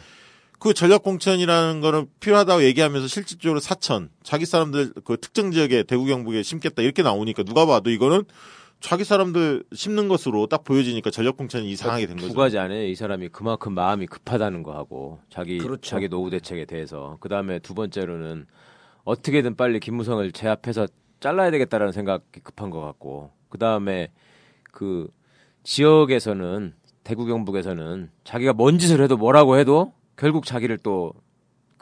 그 0.58 0.74
전략 0.74 1.04
공천이라는 1.04 1.82
거는 1.82 2.08
필요하다고 2.20 2.64
얘기하면서 2.64 3.08
실질적으로 3.08 3.60
사천 3.60 4.10
자기 4.24 4.48
사람들 4.48 4.94
그 5.04 5.18
특정 5.18 5.52
지역에 5.52 5.84
대구 5.84 6.06
경북에 6.06 6.42
심겠다 6.42 6.82
이렇게 6.82 7.04
나오니까 7.04 7.44
누가 7.44 7.68
봐도 7.68 7.92
이거는 7.92 8.24
자기 8.80 9.04
사람들 9.04 9.66
심는 9.74 10.08
것으로 10.08 10.48
딱 10.48 10.64
보여지니까 10.64 11.12
전략 11.12 11.38
공천이 11.38 11.70
이상하게 11.70 12.08
된 12.08 12.16
거죠. 12.16 12.30
두 12.30 12.34
가지 12.34 12.58
안에 12.58 12.88
이 12.90 12.96
사람이 12.96 13.30
그만큼 13.30 13.74
마음이 13.74 14.08
급하다는 14.08 14.64
거 14.64 14.74
하고 14.74 15.20
자기 15.30 15.60
그렇죠. 15.60 15.82
자기 15.82 16.08
노후 16.08 16.32
대책에 16.32 16.66
대해서 16.66 17.18
그 17.20 17.30
다음에 17.30 17.60
두 17.60 17.76
번째로는 17.76 18.48
어떻게든 19.06 19.56
빨리 19.56 19.80
김무성을 19.80 20.30
제압해서 20.34 20.88
잘라야 21.20 21.52
되겠다라는 21.52 21.94
생각이 21.94 22.42
급한 22.44 22.70
것 22.70 22.82
같고 22.82 23.32
그 23.50 23.58
다음에 23.58 24.12
그 24.72 25.08
지역에서는 25.64 26.74
대구 27.04 27.26
경북에서는 27.26 28.12
자기가 28.24 28.54
뭔 28.54 28.78
짓을 28.78 29.02
해도 29.02 29.16
뭐라고 29.16 29.58
해도 29.58 29.94
결국 30.18 30.46
자기를 30.46 30.80
또 30.80 31.14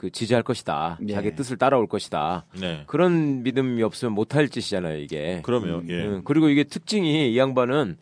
그 0.04 0.10
지지할 0.10 0.44
것이다 0.44 0.98
예. 1.08 1.14
자기 1.14 1.34
뜻을 1.34 1.56
따라올 1.58 1.88
것이다 1.88 2.46
네. 2.60 2.84
그런 2.88 3.42
믿음이 3.42 3.82
없으면 3.84 4.12
못할 4.14 4.50
짓이잖아요 4.50 4.98
이게 4.98 5.40
그러면 5.44 5.90
예. 5.90 5.94
음, 6.04 6.22
그리고 6.26 6.50
이게 6.50 6.66
특징이 6.66 7.32
이 7.32 7.38
양반은 7.38 7.98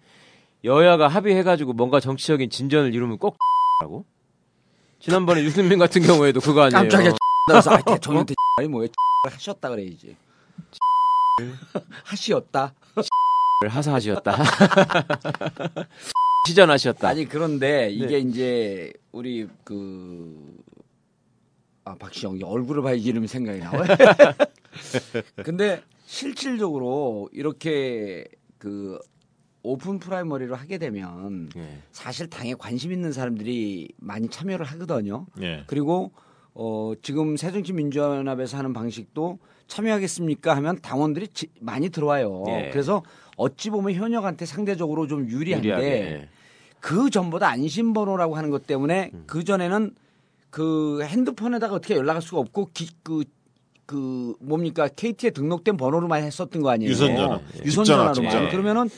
여야가 0.63 1.07
합의해가지고 1.07 1.73
뭔가 1.73 1.99
정치적인 1.99 2.49
진전을 2.49 2.95
이루면 2.95 3.19
꼭 3.19 3.37
라고 3.83 4.03
지난번에 4.99 5.43
유승민 5.43 5.77
같은 5.77 6.01
경우에도 6.01 6.39
그거 6.39 6.61
아니에요. 6.61 6.81
깜짝이야 6.81 7.11
나서 7.47 7.69
아, 7.69 7.77
대통령한테 7.77 8.33
아니 8.57 8.67
뭐야 8.67 8.87
하셨다 9.29 9.69
그래야지. 9.69 10.15
하시었다. 12.03 12.73
하사하시었다. 13.69 14.37
시전하시었다. 16.47 17.07
아니 17.07 17.25
그런데 17.25 17.91
이게 17.91 18.07
네. 18.07 18.19
이제 18.19 18.93
우리 19.11 19.47
그 19.63 20.57
아, 21.83 21.95
박시영 21.95 22.39
얼굴을 22.43 22.81
봐야지 22.81 23.03
이름이 23.03 23.27
생각이 23.27 23.59
나와요. 23.59 23.85
근데 25.43 25.83
실질적으로 26.05 27.29
이렇게 27.31 28.25
그 28.57 28.97
오픈 29.61 29.99
프라이머리를 29.99 30.53
하게 30.55 30.79
되면 30.79 31.49
예. 31.55 31.83
사실 31.91 32.27
당에 32.27 32.55
관심 32.55 32.91
있는 32.91 33.11
사람들이 33.11 33.93
많이 33.97 34.27
참여를 34.27 34.65
하거든요. 34.65 35.27
예. 35.41 35.63
그리고 35.67 36.11
어 36.53 36.93
지금 37.01 37.37
새정치민주연합에서 37.37 38.57
하는 38.57 38.73
방식도 38.73 39.39
참여하겠습니까 39.67 40.55
하면 40.57 40.79
당원들이 40.81 41.29
지- 41.29 41.47
많이 41.61 41.89
들어와요. 41.89 42.43
예. 42.49 42.69
그래서 42.71 43.03
어찌 43.37 43.69
보면 43.69 43.93
현역한테 43.93 44.45
상대적으로 44.45 45.07
좀 45.07 45.29
유리한데 45.29 45.67
유리하게. 45.69 46.29
그 46.81 47.09
전보다 47.09 47.47
안심번호라고 47.49 48.35
하는 48.35 48.49
것 48.49 48.67
때문에 48.67 49.11
음. 49.13 49.23
그 49.27 49.43
전에는 49.43 49.95
그 50.49 51.01
핸드폰에다가 51.03 51.75
어떻게 51.75 51.95
연락할 51.95 52.21
수가 52.21 52.39
없고 52.41 52.71
기, 52.73 52.89
그, 53.03 53.23
그 53.85 54.35
뭡니까 54.41 54.89
KT에 54.89 55.29
등록된 55.29 55.77
번호로만 55.77 56.23
했었던 56.23 56.61
거 56.61 56.69
아니에요? 56.71 56.91
유선전화. 56.91 57.39
예. 57.59 57.63
유선전화로만. 57.63 58.49
그러면은 58.49 58.89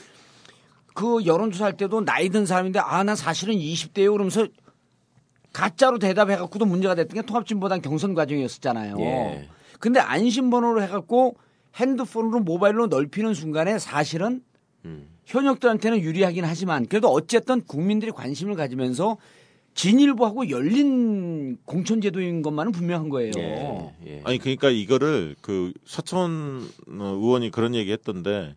그 0.95 1.23
여론조사 1.25 1.65
할 1.65 1.77
때도 1.77 2.03
나이 2.05 2.29
든 2.29 2.45
사람인데 2.47 2.79
아난 2.79 3.15
사실은 3.15 3.53
20대요 3.55 4.11
그러면서 4.13 4.47
가짜로 5.53 5.99
대답해 5.99 6.35
갖고도 6.35 6.65
문제가 6.65 6.95
됐던 6.95 7.15
게 7.15 7.21
통합진보당 7.21 7.81
경선 7.81 8.15
과정이었었잖아요. 8.15 8.95
예. 8.99 9.49
근데 9.79 9.99
안심번호로 9.99 10.81
해갖고 10.81 11.35
핸드폰으로 11.75 12.39
모바일로 12.39 12.87
넓히는 12.87 13.33
순간에 13.33 13.79
사실은 13.79 14.41
음. 14.85 15.07
현역들한테는 15.25 16.01
유리하긴 16.01 16.43
하지만 16.43 16.87
그래도 16.87 17.07
어쨌든 17.09 17.61
국민들이 17.61 18.11
관심을 18.11 18.55
가지면서 18.55 19.17
진일보하고 19.75 20.49
열린 20.49 21.57
공천제도인 21.65 22.41
것만은 22.41 22.71
분명한 22.71 23.09
거예요. 23.09 23.31
예. 23.37 23.95
예. 24.05 24.21
아니 24.23 24.37
그러니까 24.37 24.69
이거를 24.69 25.35
그 25.41 25.71
서천 25.85 26.67
어, 26.99 27.03
의원이 27.03 27.51
그런 27.51 27.73
얘기했던데 27.75 28.55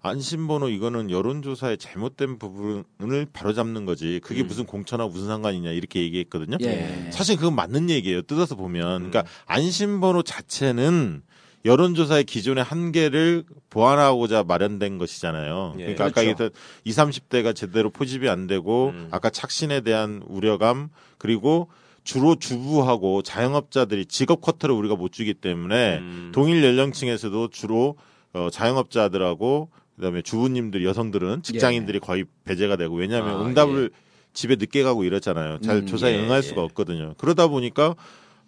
안심번호 0.00 0.68
이거는 0.68 1.10
여론조사의 1.10 1.78
잘못된 1.78 2.38
부분을 2.38 3.26
바로잡는 3.32 3.84
거지 3.84 4.20
그게 4.22 4.42
무슨 4.42 4.64
공천하고 4.64 5.10
무슨 5.10 5.26
상관이냐 5.26 5.70
이렇게 5.70 6.00
얘기했거든요. 6.02 6.56
예. 6.60 7.10
사실 7.10 7.36
그건 7.36 7.54
맞는 7.56 7.90
얘기예요. 7.90 8.22
뜯어서 8.22 8.54
보면 8.54 9.10
그러니까 9.10 9.24
안심번호 9.46 10.22
자체는 10.22 11.22
여론조사의 11.64 12.24
기존의 12.24 12.62
한계를 12.62 13.44
보완하고자 13.70 14.44
마련된 14.44 14.98
것이잖아요. 14.98 15.74
예. 15.78 15.82
그러니까 15.82 16.04
아까 16.04 16.22
그렇죠. 16.22 16.44
얘기했던 16.44 16.50
20, 16.84 16.98
30대가 17.28 17.54
제대로 17.54 17.90
포집이 17.90 18.28
안 18.28 18.46
되고 18.46 18.90
음. 18.90 19.08
아까 19.10 19.30
착신에 19.30 19.80
대한 19.80 20.22
우려감 20.28 20.90
그리고 21.18 21.68
주로 22.04 22.36
주부하고 22.36 23.22
자영업자들이 23.22 24.06
직업 24.06 24.40
쿼터를 24.40 24.74
우리가 24.74 24.94
못 24.94 25.12
주기 25.12 25.34
때문에 25.34 25.98
음. 25.98 26.32
동일 26.32 26.64
연령층에서도 26.64 27.48
주로 27.50 27.96
어, 28.32 28.48
자영업자들하고 28.50 29.70
그다음에 29.98 30.22
주부님들 30.22 30.84
여성들은 30.84 31.42
직장인들이 31.42 32.00
거의 32.00 32.24
배제가 32.44 32.76
되고 32.76 32.94
왜냐하면 32.96 33.34
아, 33.36 33.44
응답을 33.44 33.90
집에 34.32 34.56
늦게 34.56 34.82
가고 34.82 35.04
이랬잖아요. 35.04 35.60
잘 35.60 35.76
음, 35.78 35.86
조사에 35.86 36.14
예, 36.14 36.24
응할 36.24 36.38
예. 36.38 36.42
수가 36.42 36.62
없거든요. 36.62 37.14
그러다 37.18 37.48
보니까 37.48 37.94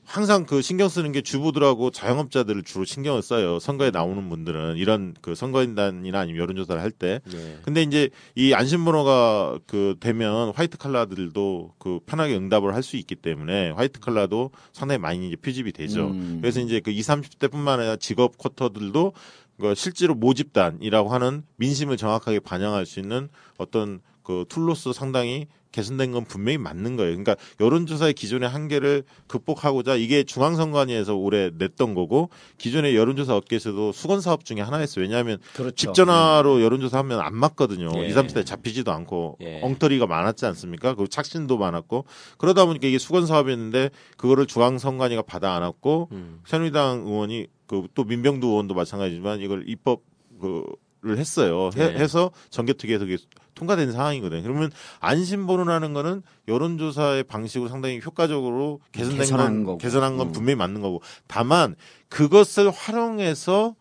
항상 0.04 0.44
그 0.44 0.60
신경 0.60 0.88
쓰는 0.88 1.12
게 1.12 1.20
주부들하고 1.20 1.90
자영업자들을 1.92 2.64
주로 2.64 2.84
신경을 2.84 3.22
써요. 3.22 3.60
선거에 3.60 3.92
나오는 3.92 4.28
분들은 4.28 4.76
이런 4.76 5.14
그 5.20 5.36
선거인단이나 5.36 6.18
아니면 6.18 6.40
여론조사를 6.42 6.82
할 6.82 6.90
때. 6.90 7.20
예. 7.32 7.58
근데 7.62 7.82
이제 7.82 8.10
이 8.34 8.52
안심번호가 8.52 9.60
그 9.68 9.94
되면 10.00 10.52
화이트 10.54 10.78
칼라들도 10.78 11.74
그 11.78 12.00
편하게 12.06 12.36
응답을 12.36 12.74
할 12.74 12.82
수 12.82 12.96
있기 12.96 13.14
때문에 13.14 13.70
화이트 13.70 14.00
칼라도 14.00 14.50
상당히 14.72 14.98
많이 14.98 15.28
이제 15.28 15.36
표집이 15.36 15.70
되죠. 15.72 16.08
음. 16.08 16.38
그래서 16.40 16.60
이제 16.60 16.80
그 16.80 16.90
20, 16.90 17.08
30대뿐만 17.08 17.68
아니라 17.78 17.96
직업 17.96 18.36
쿼터들도 18.38 19.12
그 19.60 19.74
실제로 19.74 20.14
모집단이라고 20.14 21.10
하는 21.10 21.44
민심을 21.56 21.96
정확하게 21.96 22.40
반영할 22.40 22.86
수 22.86 22.98
있는 22.98 23.28
어떤 23.58 24.00
그 24.22 24.44
툴로서 24.48 24.92
상당히 24.92 25.46
개선된 25.72 26.12
건 26.12 26.24
분명히 26.24 26.58
맞는 26.58 26.96
거예요. 26.96 27.10
그러니까 27.10 27.36
여론조사의 27.60 28.14
기존의 28.14 28.48
한계를 28.48 29.04
극복하고자 29.26 29.96
이게 29.96 30.24
중앙선관위에서 30.24 31.14
올해 31.14 31.50
냈던 31.56 31.94
거고 31.94 32.30
기존의 32.58 32.96
여론조사 32.96 33.36
업계에서도 33.36 33.92
수건 33.92 34.20
사업 34.20 34.44
중에 34.44 34.60
하나였어요. 34.60 35.02
왜냐하면 35.02 35.38
그렇죠. 35.54 35.74
집전화로 35.74 36.62
여론조사하면 36.62 37.20
안 37.20 37.34
맞거든요. 37.36 37.92
예. 37.96 38.08
20, 38.08 38.16
30대 38.16 38.46
잡히지도 38.46 38.92
않고 38.92 39.38
예. 39.42 39.60
엉터리가 39.62 40.06
많았지 40.06 40.46
않습니까? 40.46 40.94
그리고 40.94 41.06
착신도 41.06 41.58
많았고 41.58 42.06
그러다 42.38 42.64
보니까 42.64 42.88
이게 42.88 42.98
수건 42.98 43.26
사업이었는데 43.26 43.90
그거를 44.16 44.46
중앙선관위가 44.46 45.22
받아 45.22 45.54
안았고 45.54 46.08
음. 46.12 46.40
새누리당 46.46 47.04
의원이 47.06 47.46
그 47.66 47.90
또 47.94 48.04
민병두 48.04 48.46
의원도 48.48 48.74
마찬가지지만 48.74 49.40
이걸 49.40 49.64
입법 49.66 50.02
그를 50.40 51.18
했어요. 51.18 51.70
해, 51.76 51.92
네. 51.92 51.98
해서 51.98 52.30
정개특위에서 52.50 53.04
그게 53.04 53.16
통과된 53.60 53.92
상황이거든요. 53.92 54.42
그러면 54.42 54.70
안심번호라는 55.00 55.92
거는 55.92 56.22
여론조사의 56.48 57.24
방식으로 57.24 57.68
상당히 57.68 58.00
효과적으로 58.04 58.80
개선된 58.92 59.20
개선한 59.20 59.64
건. 59.64 59.78
개선한 59.78 60.16
건 60.16 60.28
음. 60.28 60.32
분명히 60.32 60.56
맞는 60.56 60.80
거고 60.80 61.02
다만 61.26 61.76
그것을 62.08 62.70
활용해서 62.70 63.74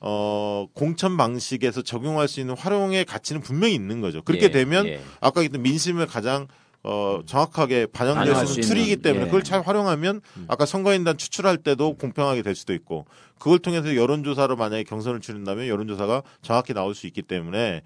어 0.00 0.66
공천 0.74 1.16
방식에서 1.16 1.82
적용할 1.82 2.28
수 2.28 2.40
있는 2.40 2.56
활용의 2.56 3.04
가치는 3.04 3.40
분명히 3.40 3.74
있는 3.74 4.00
거죠. 4.00 4.20
그렇게 4.22 4.46
예, 4.46 4.50
되면 4.50 4.86
예. 4.86 5.00
아까 5.20 5.40
얘기했던 5.40 5.62
민심을 5.62 6.06
가장 6.06 6.48
어 6.82 7.20
정확하게 7.24 7.86
반영될 7.86 8.34
수수 8.34 8.60
있는 8.60 8.68
툴이기 8.68 8.96
때문에 8.96 9.22
예. 9.22 9.26
그걸 9.26 9.44
잘 9.44 9.62
활용하면 9.62 10.20
아까 10.48 10.66
선거인단 10.66 11.16
추출할 11.16 11.58
때도 11.58 11.94
공평하게 11.94 12.42
될 12.42 12.56
수도 12.56 12.74
있고 12.74 13.06
그걸 13.38 13.60
통해서 13.60 13.94
여론조사로 13.94 14.56
만약에 14.56 14.82
경선을 14.82 15.20
치른다면 15.20 15.68
여론조사가 15.68 16.22
정확히 16.42 16.74
나올 16.74 16.96
수 16.96 17.06
있기 17.06 17.22
때문에 17.22 17.82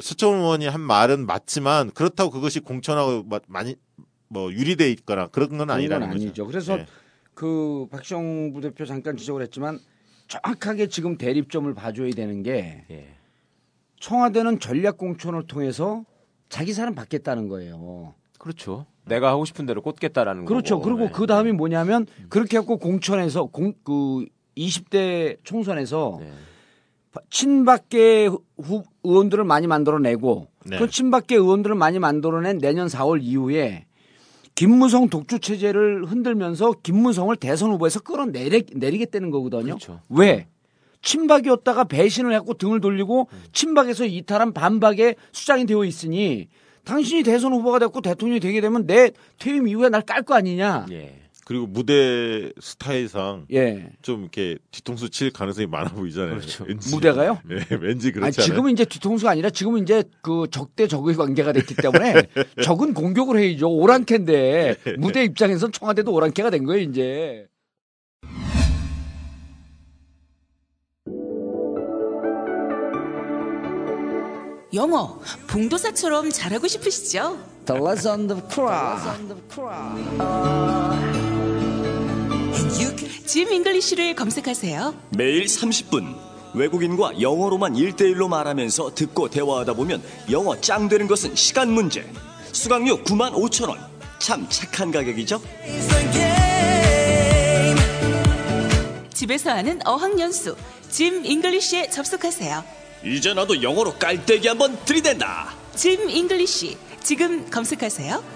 수천 0.00 0.34
의원이 0.38 0.66
한 0.66 0.80
말은 0.80 1.26
맞지만 1.26 1.90
그렇다고 1.90 2.30
그것이 2.30 2.60
공천하고 2.60 3.24
마- 3.24 3.40
많이 3.48 3.76
뭐 4.28 4.52
유리돼 4.52 4.90
있거나 4.92 5.28
그런 5.28 5.48
건 5.50 5.58
그런 5.58 5.70
아니라는 5.70 6.08
건 6.08 6.16
거죠. 6.16 6.26
아니죠. 6.26 6.46
그래서 6.46 6.78
예. 6.78 6.86
그 7.34 7.86
박시영 7.90 8.52
부대표 8.52 8.84
잠깐 8.84 9.16
지적을 9.16 9.42
했지만 9.42 9.78
정확하게 10.28 10.88
지금 10.88 11.16
대립점을 11.16 11.72
봐줘야 11.74 12.10
되는 12.12 12.42
게 12.42 12.84
예. 12.90 13.08
청와대는 14.00 14.60
전략 14.60 14.96
공천을 14.98 15.46
통해서 15.46 16.04
자기 16.48 16.72
사람 16.72 16.94
받겠다는 16.94 17.48
거예요. 17.48 18.14
그렇죠. 18.38 18.86
내가 19.04 19.30
하고 19.30 19.44
싶은 19.44 19.66
대로 19.66 19.82
꽂겠다라는 19.82 20.44
그렇죠. 20.44 20.78
거고. 20.78 20.84
그리고 20.84 21.04
예. 21.04 21.10
그 21.12 21.26
다음이 21.26 21.52
뭐냐면 21.52 22.06
그렇게 22.28 22.56
해갖고 22.56 22.78
공천에서 22.78 23.46
공, 23.46 23.72
그 23.84 24.26
20대 24.56 25.38
총선에서 25.44 26.18
네. 26.20 26.32
친박계 27.30 28.26
후, 28.58 28.82
의원들을 29.04 29.44
많이 29.44 29.66
만들어내고 29.66 30.48
네. 30.66 30.78
그 30.78 30.88
친박계 30.88 31.36
의원들을 31.36 31.76
많이 31.76 31.98
만들어낸 31.98 32.58
내년 32.58 32.88
4월 32.88 33.20
이후에 33.22 33.86
김무성 34.54 35.08
독주 35.08 35.40
체제를 35.40 36.06
흔들면서 36.06 36.72
김무성을 36.82 37.34
대선 37.36 37.70
후보에서 37.72 38.00
끌어내리겠다는 38.00 39.30
거거든요. 39.30 39.64
그렇죠. 39.76 40.00
왜? 40.08 40.46
친박이었다가 41.02 41.84
배신을 41.84 42.32
했고 42.34 42.54
등을 42.54 42.80
돌리고 42.80 43.28
친박에서 43.52 44.06
이탈한 44.06 44.52
반박에 44.54 45.14
수장이 45.32 45.66
되어 45.66 45.84
있으니 45.84 46.48
당신이 46.84 47.22
대선 47.22 47.52
후보가 47.52 47.78
됐고 47.80 48.00
대통령이 48.00 48.40
되게 48.40 48.60
되면 48.60 48.86
내 48.86 49.10
퇴임 49.38 49.68
이후에 49.68 49.88
날 49.88 50.02
깔 50.02 50.22
거 50.22 50.34
아니냐. 50.34 50.86
예. 50.90 51.14
그리고 51.46 51.68
무대 51.68 52.50
스타일상 52.60 53.46
예. 53.52 53.90
좀 54.02 54.22
이렇게 54.22 54.58
뒤통수 54.72 55.10
칠 55.10 55.30
가능성이 55.30 55.68
많아 55.68 55.90
보이잖아요. 55.90 56.38
그렇죠. 56.38 56.64
왠지. 56.64 56.92
무대가요? 56.92 57.38
네, 57.44 57.54
왠지 57.80 58.08
아니, 58.08 58.14
그렇지 58.14 58.40
않아요? 58.40 58.46
지금은 58.46 58.72
이제 58.72 58.84
뒤통수가 58.84 59.30
아니라 59.30 59.50
지금은 59.50 59.82
이제 59.84 60.02
그 60.22 60.46
적대 60.50 60.88
적의 60.88 61.14
관계가 61.14 61.52
됐기 61.52 61.76
때문에 61.76 62.26
적은 62.64 62.94
공격을 62.94 63.38
해야죠. 63.38 63.70
오랑캐인데 63.70 64.74
무대 64.98 65.22
입장에선 65.22 65.70
청와대도 65.70 66.12
오랑캐가 66.12 66.50
된 66.50 66.64
거예요, 66.64 66.82
이제. 66.82 67.46
영어 74.74 75.20
봉도사처럼 75.46 76.30
잘하고 76.30 76.66
싶으시죠? 76.66 77.38
The 77.66 77.80
Legend 77.80 78.32
of 78.34 78.48
짐 83.26 83.52
잉글리쉬를 83.52 84.14
검색하세요. 84.14 84.94
매일 85.10 85.44
30분 85.44 86.16
외국인과 86.54 87.20
영어로만 87.20 87.74
1대1로 87.74 88.28
말하면서 88.28 88.94
듣고 88.94 89.28
대화하다 89.28 89.74
보면 89.74 90.02
영어 90.30 90.58
짱 90.60 90.88
되는 90.88 91.06
것은 91.06 91.34
시간 91.34 91.70
문제. 91.70 92.08
수강료 92.52 93.02
9만 93.02 93.32
5천 93.32 93.68
원. 93.68 93.78
참 94.18 94.46
착한 94.48 94.90
가격이죠? 94.90 95.40
집에서 99.12 99.50
하는 99.50 99.80
어학연수 99.84 100.56
짐 100.90 101.24
잉글리쉬에 101.24 101.90
접속하세요. 101.90 102.64
이제 103.04 103.34
나도 103.34 103.62
영어로 103.62 103.94
깔때기 103.98 104.48
한번 104.48 104.78
들이댄다. 104.84 105.54
짐 105.74 106.08
잉글리쉬 106.08 106.76
지금 107.02 107.48
검색하세요. 107.50 108.35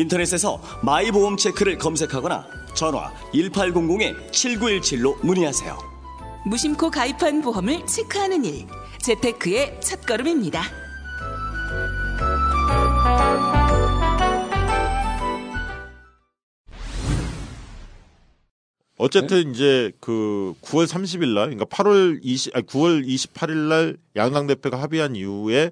인터넷에서 0.00 0.60
마이보험 0.82 1.36
체크를 1.36 1.76
검색하거나 1.78 2.46
전화 2.74 3.12
1800-7917로 3.34 5.24
문의하세요. 5.24 5.78
무심코 6.46 6.90
가입한 6.90 7.42
보험을 7.42 7.86
체크하는 7.86 8.44
일. 8.44 8.66
재테크의 9.02 9.80
첫걸음입니다. 9.80 10.62
어쨌든 18.96 19.54
이제 19.54 19.92
그 19.98 20.54
9월 20.60 20.86
30일 20.86 21.28
날, 21.28 21.48
그러니까 21.48 21.64
8월 21.64 22.18
20, 22.22 22.54
아니 22.54 22.66
9월 22.66 23.06
28일 23.06 23.56
날 23.68 23.96
양당 24.14 24.46
대표가 24.46 24.80
합의한 24.80 25.16
이후에 25.16 25.70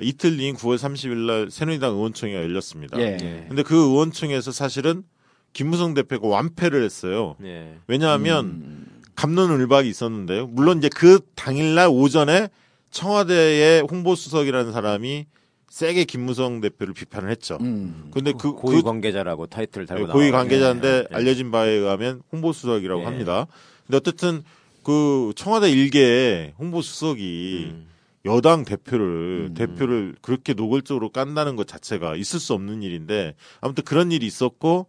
이틀 0.00 0.36
뒤인 0.36 0.56
9월 0.56 0.76
30일 0.76 1.26
날 1.26 1.50
새누리당 1.50 1.94
의원총회가 1.94 2.42
열렸습니다. 2.42 2.98
예. 2.98 3.16
예. 3.20 3.44
근데 3.48 3.62
그 3.62 3.76
의원총회에서 3.76 4.52
사실은 4.52 5.04
김무성 5.52 5.94
대표가 5.94 6.26
완패를 6.26 6.82
했어요. 6.82 7.36
예. 7.44 7.76
왜냐하면 7.86 8.44
음. 8.46 8.86
감론을박이 9.14 9.88
있었는데요. 9.88 10.48
물론 10.48 10.78
이제 10.78 10.88
그 10.88 11.20
당일날 11.36 11.88
오전에 11.88 12.48
청와대의 12.90 13.82
홍보수석이라는 13.90 14.72
사람이 14.72 15.26
세게 15.68 16.04
김무성 16.04 16.60
대표를 16.60 16.94
비판을 16.94 17.30
했죠. 17.30 17.58
음. 17.60 18.10
근데 18.12 18.32
그, 18.32 18.52
고위 18.52 18.76
그 18.76 18.82
관계자라고 18.82 19.46
타이틀을 19.46 19.86
달고 19.86 20.06
고위 20.08 20.30
나와요. 20.30 20.32
관계자인데 20.32 20.88
예, 20.88 21.06
예. 21.10 21.14
알려진 21.14 21.50
바에 21.50 21.70
의하면 21.70 22.22
홍보수석이라고 22.32 23.00
예. 23.00 23.04
합니다. 23.04 23.46
근데 23.86 23.96
어쨌든 23.96 24.42
그 24.84 25.32
청와대 25.34 25.70
일개 25.70 26.52
홍보수석이 26.58 27.70
음. 27.72 27.86
여당 28.26 28.64
대표를 28.64 29.48
음. 29.50 29.54
대표를 29.54 30.14
그렇게 30.22 30.54
노골적으로 30.54 31.10
깐다는 31.10 31.56
것 31.56 31.66
자체가 31.68 32.16
있을 32.16 32.40
수 32.40 32.54
없는 32.54 32.82
일인데 32.82 33.34
아무튼 33.60 33.84
그런 33.84 34.12
일이 34.12 34.26
있었고 34.26 34.86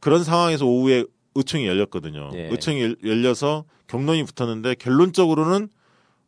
그런 0.00 0.24
상황에서 0.24 0.64
오후에 0.66 1.04
의총이 1.34 1.66
열렸거든요. 1.66 2.30
예. 2.34 2.48
의총이 2.50 2.82
열- 2.82 2.96
열려서 3.04 3.64
경론이 3.86 4.24
붙었는데 4.24 4.76
결론적으로는 4.76 5.68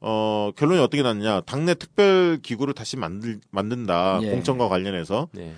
어 0.00 0.50
결론이 0.56 0.80
어떻게 0.80 1.02
났냐 1.02 1.42
당내 1.42 1.74
특별 1.74 2.38
기구를 2.42 2.74
다시 2.74 2.96
만들 2.96 3.40
만든다 3.50 4.20
예. 4.22 4.30
공천과 4.30 4.68
관련해서 4.68 5.28
예. 5.38 5.54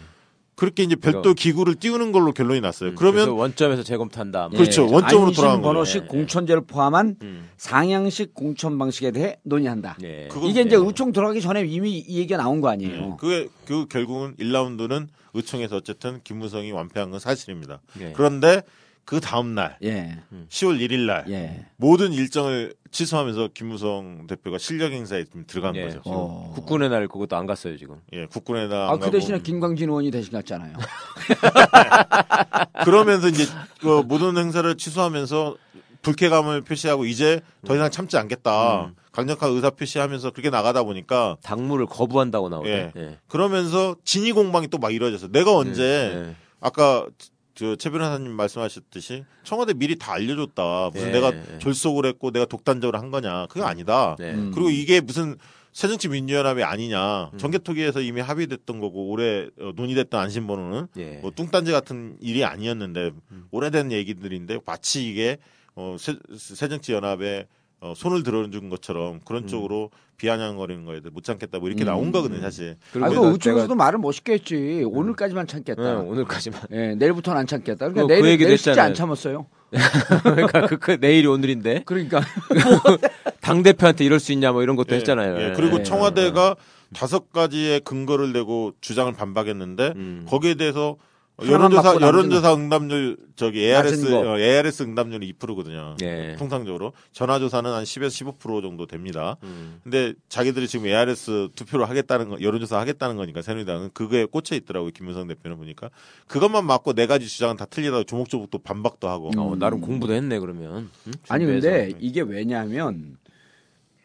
그렇게 0.57 0.85
이제 0.85 0.95
별도 0.95 1.35
기구를 1.35 1.75
띄우는 1.75 2.12
걸로 2.12 2.33
결론이 2.33 2.61
났어요. 2.61 2.90
음, 2.90 2.95
그러면 2.95 3.31
원점에서 3.31 3.83
재검토한다. 3.83 4.49
뭐. 4.49 4.59
그렇죠. 4.59 4.83
원점으로 4.88 5.27
안심 5.29 5.37
돌아간 5.37 5.61
거죠. 5.62 5.69
번호식 5.73 6.03
예, 6.05 6.07
공천제를 6.07 6.67
포함한 6.67 7.17
음. 7.23 7.49
상향식 7.57 8.35
공천 8.35 8.79
방식에 8.79 9.11
대해 9.11 9.38
논의한다. 9.43 9.97
예. 10.05 10.29
이게 10.45 10.61
이제 10.62 10.77
예. 10.77 10.81
의총 10.81 11.12
들어가기 11.12 11.40
전에 11.40 11.64
이미 11.64 11.99
이 11.99 12.19
얘기가 12.19 12.37
나온 12.37 12.61
거 12.61 12.69
아니에요. 12.69 13.17
그게 13.17 13.49
그 13.67 13.87
결국은 13.87 14.37
1라운드는 14.37 15.09
의총에서 15.35 15.77
어쨌든 15.77 16.21
김무성이 16.23 16.71
완패한 16.71 17.11
건 17.11 17.19
사실입니다. 17.19 17.81
예. 18.01 18.12
그런데 18.14 18.62
그 19.05 19.21
다음 19.21 19.55
날 19.55 19.77
예. 19.83 20.19
10월 20.49 20.79
1일 20.81 21.01
날 21.07 21.25
예. 21.29 21.67
모든 21.77 22.12
일정을 22.12 22.75
취소하면서 22.90 23.51
김무성 23.55 24.27
대표가 24.27 24.59
실력 24.59 24.93
행사에 24.93 25.25
좀 25.25 25.45
들어간 25.47 25.75
예. 25.77 25.85
거죠. 25.85 26.01
어. 26.07 26.53
국군의 26.55 26.88
날 26.88 27.07
그것도 27.09 27.37
안 27.37 27.47
갔어요 27.47 27.77
지금. 27.77 27.97
예, 28.12 28.27
국군에다 28.27 28.75
아, 28.87 28.90
안그 28.93 29.01
가고. 29.01 29.11
대신에 29.12 29.40
김광진 29.40 29.88
의원이 29.88 30.11
대신 30.11 30.33
갔잖아요. 30.33 30.77
그러면서 32.85 33.29
이제 33.29 33.45
그 33.81 34.03
모든 34.07 34.37
행사를 34.37 34.75
취소하면서 34.77 35.57
불쾌감을 36.03 36.62
표시하고 36.62 37.07
이제 37.07 37.40
더 37.67 37.75
이상 37.75 37.90
참지 37.90 38.17
않겠다. 38.17 38.87
음. 38.87 38.95
강력한 39.12 39.51
의사 39.53 39.71
표시하면서 39.71 40.31
그렇게 40.33 40.51
나가다 40.51 40.83
보니까 40.83 41.37
당무를 41.43 41.87
거부한다고 41.87 42.49
나오네. 42.49 42.71
예. 42.71 42.93
예. 42.97 43.19
그러면서 43.29 43.97
진위 44.05 44.33
공방이 44.33 44.69
또 44.69 44.79
막 44.79 44.93
이루어졌어요. 44.93 45.31
내가 45.33 45.57
언제 45.57 45.83
예. 45.83 46.35
아까 46.61 47.07
저최 47.55 47.90
변호사님 47.90 48.33
말씀하셨듯이 48.33 49.25
청와대 49.45 49.75
미리 49.75 49.97
다 49.97 50.12
알려줬다. 50.14 50.90
무슨 50.93 51.09
예. 51.09 51.12
내가 51.12 51.33
졸속을 51.59 52.07
했고 52.07 52.31
내가 52.31 52.47
독단적으로 52.47 52.99
한 52.99 53.11
거냐. 53.11 53.47
그게 53.47 53.62
아니다. 53.62 54.17
네. 54.19 54.33
음. 54.35 54.51
그리고 54.53 54.71
이게 54.71 55.01
무슨 55.01 55.37
새정치 55.73 56.09
민주연합이 56.09 56.62
아니냐. 56.62 57.31
음. 57.33 57.38
정개특위에서 57.38 58.01
이미 58.01 58.21
합의됐던 58.21 58.81
거고 58.81 59.09
올해 59.09 59.49
어, 59.61 59.73
논의됐던 59.75 60.21
안심번호는 60.21 60.88
예. 60.97 61.19
뭐 61.23 61.31
뚱딴지 61.31 61.73
같은 61.73 62.17
일이 62.21 62.45
아니었는데 62.45 63.12
오래된 63.51 63.93
얘기들인데 63.93 64.59
마치 64.64 65.09
이게 65.09 65.38
어, 65.75 65.97
새, 65.99 66.17
새정치연합에 66.37 67.47
어, 67.85 67.92
손을 67.94 68.23
들어준 68.23 68.70
것처럼 68.70 69.20
그런 69.27 69.47
쪽으로 69.47 69.90
비아냥거리는 70.16 70.87
거에 70.87 71.01
대해 71.01 71.11
못 71.12 71.23
참겠다 71.23 71.59
뭐 71.59 71.68
이렇게 71.68 71.85
음. 71.85 71.87
나온 71.87 72.12
거거든요 72.12 72.40
사실. 72.40 72.77
아, 72.81 72.87
그리고 72.94 73.09
그 73.11 73.14
내가- 73.27 73.33
의총에서도 73.33 73.75
말을 73.75 73.99
멋있게 73.99 74.33
했지. 74.33 74.83
오늘까지만 74.87 75.47
참겠다. 75.47 75.83
예, 75.90 75.94
오늘까지만. 75.97 76.61
예, 76.73 76.94
내일부터는 76.94 77.40
안 77.40 77.47
참겠다. 77.47 77.88
그러니까 77.90 78.03
그- 78.07 78.09
내일, 78.09 78.23
그 78.23 78.29
얘기도 78.31 78.47
내일 78.49 78.57
진짜 78.57 78.70
했잖아요. 78.70 78.88
안 78.88 78.94
참았어요. 78.94 79.47
그러니까 80.23 80.66
그, 80.66 80.79
그 80.79 80.97
내일이 80.99 81.27
오늘인데 81.27 81.83
그러니까 81.85 82.23
당 83.42 83.62
대표한테 83.62 84.05
이럴 84.07 84.18
수 84.18 84.33
있냐 84.33 84.53
뭐 84.53 84.62
이런 84.62 84.77
것도 84.77 84.94
예, 84.94 84.99
했잖아요. 85.01 85.51
예, 85.51 85.53
그리고 85.55 85.81
예. 85.81 85.83
청와대가 85.83 86.57
다섯 86.94 87.33
가지의 87.33 87.81
근거를 87.81 88.33
내고 88.33 88.73
주장을 88.81 89.12
반박했는데 89.12 89.92
음. 89.97 90.27
거기에 90.27 90.55
대해서 90.55 90.97
여론조사 91.42 91.83
맞고 91.83 91.99
나머지는 91.99 92.07
여론조사 92.07 92.55
응답률 92.55 93.16
저기 93.35 93.64
ARS. 93.64 94.14
어, 94.14 94.38
ARS 94.38 94.85
응답률이 94.85 95.33
2%거든요. 95.33 95.97
예. 96.03 96.37
통상적으로 96.38 96.92
전화조사는 97.12 97.68
한 97.70 97.83
10에서 97.83 98.37
15% 98.38 98.62
정도 98.62 98.87
됩니다. 98.87 99.37
음. 99.42 99.81
근데 99.83 100.14
자기들이 100.29 100.68
지금 100.68 100.87
ARS 100.87 101.49
투표를 101.57 101.88
하겠다는 101.88 102.29
거, 102.29 102.40
여론조사 102.40 102.79
하겠다는 102.79 103.16
거니까 103.16 103.42
새누리당은 103.42 103.90
그거에 103.94 104.27
꽂혀 104.27 104.55
있더라고요. 104.55 104.92
김문성 104.92 105.27
대표는 105.27 105.57
보니까 105.57 105.90
그것만 106.29 106.66
맞고 106.66 106.92
네 106.92 107.07
가지 107.07 107.27
주장은 107.27 107.57
다 107.57 107.64
틀리다고 107.64 108.05
조목조목 108.05 108.51
또 108.51 108.59
반박도 108.59 109.09
하고. 109.09 109.33
어, 109.37 109.57
나름 109.57 109.81
공부도 109.81 110.12
했네 110.12 110.38
그러면. 110.38 110.90
음? 111.07 111.12
아니. 111.29 111.44
근데 111.47 111.92
이게 111.99 112.20
왜냐하면 112.20 113.16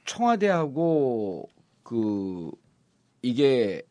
청와대하고 0.06 1.48
그 1.84 2.50
이게 3.22 3.84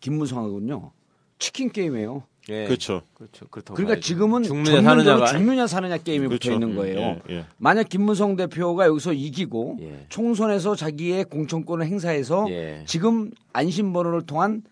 김무성하고는요 0.00 0.92
치킨 1.38 1.70
게임이에요. 1.70 2.22
예. 2.48 2.64
그렇죠. 2.64 3.02
그렇죠. 3.14 3.46
그렇다고 3.48 3.74
그러니까 3.74 3.94
봐야죠. 3.94 4.06
지금은 4.06 4.42
죽느냐 4.42 4.82
사느냐가 4.82 5.26
죽느냐 5.26 5.66
사느냐 5.66 5.96
게임이 5.98 6.28
그렇죠. 6.28 6.50
붙어 6.50 6.52
있는 6.54 6.76
거예요. 6.76 7.20
예, 7.28 7.34
예. 7.34 7.44
만약 7.56 7.88
김무성 7.88 8.36
대표가 8.36 8.86
여기서 8.86 9.12
이기고 9.12 9.78
예. 9.80 10.06
총선에서 10.08 10.76
자기의 10.76 11.24
공천권을 11.24 11.86
행사해서 11.86 12.46
예. 12.50 12.84
지금 12.86 13.30
안심번호를 13.52 14.26
통한 14.26 14.62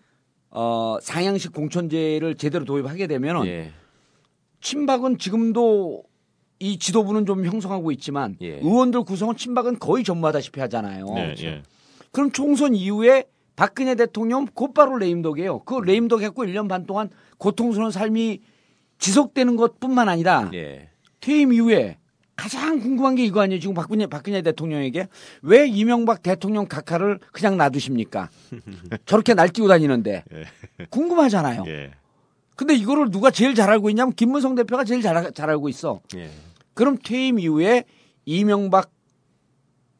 어, 0.51 0.97
상향식 1.01 1.51
공천제를 1.51 2.35
제대로 2.35 2.63
도입하게 2.63 3.07
되면 3.07 3.45
예. 3.45 3.71
친박은 4.61 5.17
지금도 5.17 6.03
이 6.59 6.79
지도부는 6.79 7.25
좀 7.25 7.45
형성하고 7.45 7.91
있지만 7.91 8.37
예. 8.41 8.59
의원들 8.59 9.03
구성은 9.03 9.35
친박은 9.35 9.79
거의 9.79 10.05
전무하다시피 10.05 10.61
하잖아요. 10.61 11.05
네, 11.13 11.35
예. 11.41 11.61
그럼 12.11 12.31
총선 12.31 12.73
이후에 12.73 13.25
박근혜 13.55 13.95
대통령 13.95 14.45
곧바로 14.45 14.97
레임덕이에요. 14.97 15.59
그 15.59 15.75
레임덕 15.75 16.21
했고 16.21 16.43
1년 16.45 16.67
반 16.67 16.85
동안 16.85 17.09
고통스러운 17.37 17.91
삶이 17.91 18.41
지속되는 18.97 19.55
것뿐만 19.55 20.09
아니라 20.09 20.49
예. 20.53 20.89
퇴임 21.19 21.53
이후에 21.53 21.97
가장 22.35 22.79
궁금한 22.79 23.15
게 23.15 23.23
이거 23.23 23.41
아니에요. 23.41 23.59
지금 23.61 23.73
박근혜, 23.73 24.07
박근혜 24.07 24.41
대통령에게 24.41 25.07
왜 25.41 25.67
이명박 25.67 26.21
대통령 26.21 26.67
각하를 26.67 27.19
그냥 27.31 27.57
놔두십니까? 27.57 28.29
저렇게 29.05 29.33
날뛰고 29.33 29.67
다니는데 29.67 30.25
궁금하잖아요. 30.89 31.63
예. 31.67 31.91
근데 32.57 32.73
이거를 32.73 33.09
누가 33.11 33.31
제일 33.31 33.55
잘 33.55 33.69
알고 33.69 33.89
있냐면 33.89 34.13
김무성 34.13 34.55
대표가 34.55 34.83
제일 34.83 35.01
잘, 35.01 35.31
잘 35.33 35.49
알고 35.49 35.69
있어. 35.69 36.01
예. 36.15 36.29
그럼 36.73 36.97
퇴임 37.01 37.39
이후에 37.39 37.85
이명박 38.25 38.91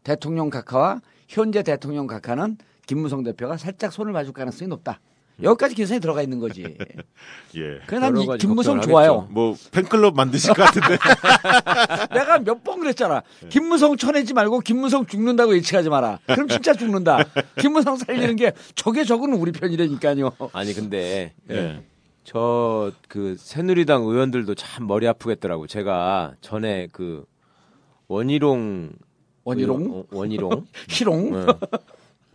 대통령 0.04 0.50
각하와 0.50 1.02
현재 1.28 1.64
대통령 1.64 2.06
각하는 2.06 2.58
김무성 2.88 3.24
대표가 3.24 3.58
살짝 3.58 3.92
손을 3.92 4.14
봐줄 4.14 4.34
가능성이 4.34 4.70
높다. 4.70 5.00
여기까지 5.44 5.76
계산이 5.76 6.00
들어가 6.00 6.22
있는 6.22 6.40
거지. 6.40 6.64
예. 7.58 7.80
그래 7.88 8.00
난 8.00 8.16
김무성 8.38 8.80
좋아요. 8.80 9.28
뭐 9.32 9.54
팬클럽 9.72 10.16
만드실 10.16 10.54
것 10.54 10.64
같은데. 10.64 10.98
내가 12.16 12.40
몇 12.40 12.64
번 12.64 12.80
그랬잖아. 12.80 13.22
김무성 13.50 13.98
쳐내지 13.98 14.34
말고 14.34 14.62
김무성 14.62 15.06
죽는다고 15.06 15.54
예측하지 15.58 15.90
마라. 15.90 16.20
그럼 16.26 16.48
진짜 16.48 16.74
죽는다. 16.74 17.20
김무성 17.60 17.98
살리는 17.98 18.38
게 18.38 18.54
저게 18.76 19.04
저거는 19.04 19.38
우리 19.38 19.52
편이라니까요. 19.52 20.32
아니 20.54 20.74
근데 20.74 21.34
예. 21.52 21.84
저그 22.24 23.36
새누리당 23.38 24.04
의원들도 24.04 24.56
참 24.56 24.88
머리 24.88 25.06
아프겠더라고. 25.08 25.68
제가 25.68 26.36
전에 26.40 26.88
그 26.94 27.26
원희룡 28.08 28.94
원희룡? 29.44 29.92
어, 29.92 30.04
원희룡 30.12 30.66
희롱? 30.90 31.32
네. 31.46 31.54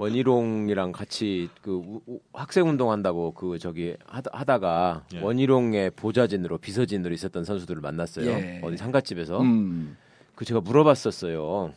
원희룡이랑 0.00 0.92
같이 0.92 1.48
그 1.62 1.72
우- 1.76 2.00
우- 2.06 2.20
학생 2.32 2.68
운동한다고 2.68 3.32
그 3.32 3.58
저기 3.58 3.94
하다, 4.06 4.30
하다 4.32 4.58
가 4.58 5.02
예. 5.14 5.20
원희룡의 5.20 5.90
보좌진으로 5.96 6.58
비서진으로 6.58 7.12
있었던 7.14 7.44
선수들을 7.44 7.80
만났어요. 7.82 8.26
예. 8.30 8.60
어디 8.64 8.76
상가집에서 8.76 9.40
음. 9.42 9.96
그 10.34 10.44
제가 10.44 10.60
물어봤었어요. 10.60 11.72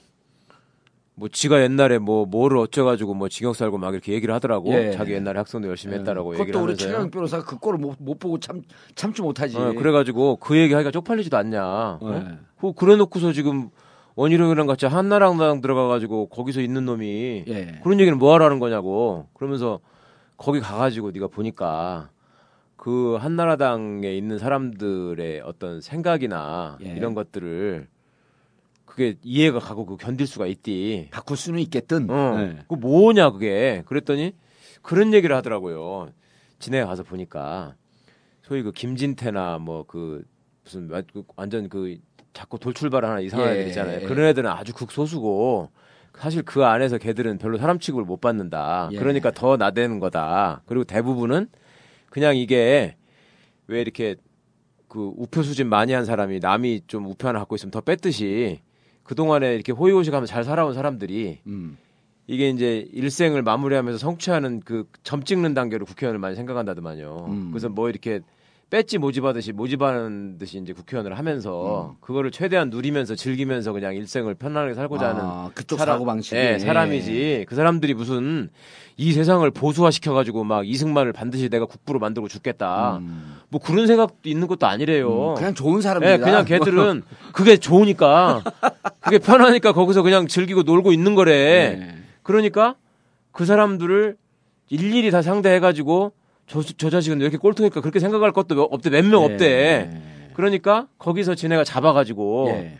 뭐 1.15 1.30
지가 1.30 1.61
옛날에 1.61 1.99
뭐 1.99 2.26
뭐를 2.26 2.57
어쩌가지고 2.57 3.13
뭐 3.13 3.30
징역 3.30 3.55
살고 3.55 3.78
막 3.78 3.93
이렇게 3.93 4.13
얘기를 4.13 4.34
하더라고. 4.34 4.74
예. 4.74 4.91
자기 4.91 5.11
옛날에 5.13 5.38
학생도 5.38 5.67
열심히 5.67 5.95
했다라고 5.97 6.34
얘기를 6.34 6.51
그것도 6.53 6.63
우리. 6.65 6.76
최강 6.78 7.11
변호사가 7.11 7.43
그 7.45 7.57
꼴을 7.59 7.78
못, 7.78 7.95
못 7.99 8.17
보고 8.17 8.39
참, 8.39 8.63
참지 8.95 9.21
못하지. 9.21 9.55
어, 9.57 9.74
그래가지고 9.74 10.38
그 10.38 10.57
얘기하기가 10.57 10.89
쪽팔리지도 10.89 11.38
않냐. 11.38 11.63
어? 11.63 11.99
네. 12.09 12.38
그 12.59 12.74
그래놓고서 12.74 13.32
지금 13.32 13.69
원희룡이랑 14.16 14.68
같이 14.68 14.86
한나라당 14.86 15.61
들어가가지고 15.61 16.28
거기서 16.28 16.61
있는 16.61 16.86
놈이 16.86 17.45
예. 17.47 17.80
그런 17.84 17.99
얘기는 17.99 18.18
뭐하러 18.18 18.45
하는 18.45 18.59
거냐고. 18.59 19.28
그러면서 19.34 19.80
거기 20.38 20.59
가가지고 20.59 21.11
네가 21.11 21.28
보니까 21.28 22.09
그 22.76 23.16
한나라당에 23.16 24.14
있는 24.16 24.38
사람들의 24.38 25.41
어떤 25.41 25.82
생각이나 25.82 26.78
예. 26.86 26.89
이런 26.89 27.14
것들을 27.16 27.88
그게 28.86 29.16
이해가 29.24 29.59
가고 29.59 29.86
그 29.86 29.97
견딜 29.97 30.28
수가 30.28 30.45
있디. 30.45 31.07
바꿀 31.11 31.38
수는 31.38 31.59
있겠든. 31.61 32.09
어. 32.09 32.38
네. 32.38 32.59
그 32.68 32.76
뭐냐 32.76 33.32
그게. 33.32 33.84
그랬더니 33.88 34.34
그런 34.84 35.14
얘기를 35.14 35.36
하더라고요. 35.36 36.09
진해 36.59 36.84
가서 36.86 37.01
보니까 37.03 37.74
소위 38.43 38.61
그 38.61 38.72
김진태나 38.72 39.57
뭐 39.57 39.86
그 39.88 40.24
무슨 40.64 40.89
완전 41.36 41.68
그 41.70 41.97
자꾸 42.34 42.59
돌출발 42.59 43.05
하나 43.05 43.19
이상한 43.19 43.49
예, 43.49 43.51
애들 43.53 43.67
있잖아요. 43.67 44.01
예. 44.01 44.05
그런 44.05 44.27
애들은 44.27 44.49
아주 44.49 44.73
극소수고 44.73 45.69
사실 46.17 46.43
그 46.43 46.63
안에서 46.65 46.97
걔들은 46.97 47.38
별로 47.38 47.57
사람 47.57 47.79
취급을 47.79 48.05
못 48.05 48.21
받는다. 48.21 48.89
예. 48.91 48.97
그러니까 48.97 49.31
더 49.31 49.57
나대는 49.57 49.99
거다. 49.99 50.61
그리고 50.65 50.84
대부분은 50.84 51.47
그냥 52.09 52.36
이게 52.38 52.95
왜 53.67 53.81
이렇게 53.81 54.15
그 54.88 55.11
우표 55.15 55.41
수집 55.41 55.65
많이 55.67 55.93
한 55.93 56.05
사람이 56.05 56.39
남이 56.39 56.81
좀 56.88 57.05
우표 57.07 57.27
하나 57.27 57.39
갖고 57.39 57.55
있으면 57.55 57.71
더 57.71 57.81
뺐듯이 57.81 58.59
그동안에 59.03 59.53
이렇게 59.55 59.71
호의호식하면서 59.71 60.31
잘 60.31 60.43
살아온 60.43 60.73
사람들이 60.73 61.39
음. 61.47 61.77
이게 62.27 62.49
이제 62.49 62.88
일생을 62.93 63.41
마무리하면서 63.41 63.97
성취하는 63.97 64.61
그 64.61 64.86
점 65.03 65.23
찍는 65.23 65.53
단계로 65.53 65.86
국회의원을 65.86 66.19
많이 66.19 66.36
생각한다더만요. 66.36 67.25
음. 67.27 67.51
그래서 67.51 67.67
뭐 67.69 67.89
이렇게 67.89 68.21
배지 68.74 68.97
모집하듯이 68.97 69.51
모집하는 69.51 70.39
듯이 70.39 70.57
이제 70.57 70.74
국회의원을 70.74 71.15
하면서 71.15 71.91
음. 71.91 71.95
그거를 72.01 72.32
최대한 72.32 72.71
누리면서 72.71 73.13
즐기면서 73.13 73.71
그냥 73.71 73.93
일생을 73.93 74.34
편안하게 74.34 74.74
살고자 74.74 75.09
하는 75.09 75.21
아, 75.21 75.51
그쪽 75.53 75.78
사람- 75.78 75.93
사고 75.97 76.05
방식이. 76.05 76.36
예, 76.36 76.57
사람이지. 76.57 77.45
그 77.47 77.53
사람들이 77.53 77.93
무슨 77.93 78.49
이 78.97 79.11
세상을 79.13 79.47
보수화 79.51 79.91
시켜가지고 79.91 80.43
막 80.43 80.67
이승만을 80.67 81.13
반드시 81.13 81.49
내가 81.49 81.67
국부로 81.67 81.99
만들고 81.99 82.28
죽겠다. 82.28 82.97
음. 82.97 83.36
뭐 83.49 83.61
그런 83.61 83.86
생각도 83.86 84.28
있는 84.28 84.47
것도 84.47 84.65
아니래요. 84.65 85.34
음, 85.34 85.36
그냥 85.36 85.53
좋은 85.53 85.80
사람입니다. 85.80 86.11
예, 86.11 86.17
그냥 86.17 86.43
걔들은 86.43 87.03
그게 87.32 87.57
좋으니까 87.57 88.43
그게 89.01 89.19
편하니까 89.19 89.74
거기서 89.74 90.01
그냥 90.01 90.26
즐기고 90.26 90.63
놀고 90.63 90.91
있는 90.91 91.13
거래. 91.13 91.76
네. 91.78 91.95
그러니까 92.24 92.74
그 93.32 93.45
사람들을 93.45 94.17
일일이 94.69 95.11
다 95.11 95.21
상대해가지고 95.21 96.13
저, 96.47 96.61
저 96.61 96.89
자식은 96.89 97.19
왜 97.19 97.23
이렇게 97.23 97.37
꼴통일까 97.37 97.81
그렇게 97.81 97.99
생각할 97.99 98.31
것도 98.31 98.61
없대 98.63 98.89
몇 98.89 99.05
명 99.05 99.23
없대. 99.23 99.45
예. 99.45 100.01
그러니까 100.33 100.87
거기서 100.97 101.35
지네가 101.35 101.63
잡아가지고 101.63 102.47
예. 102.49 102.79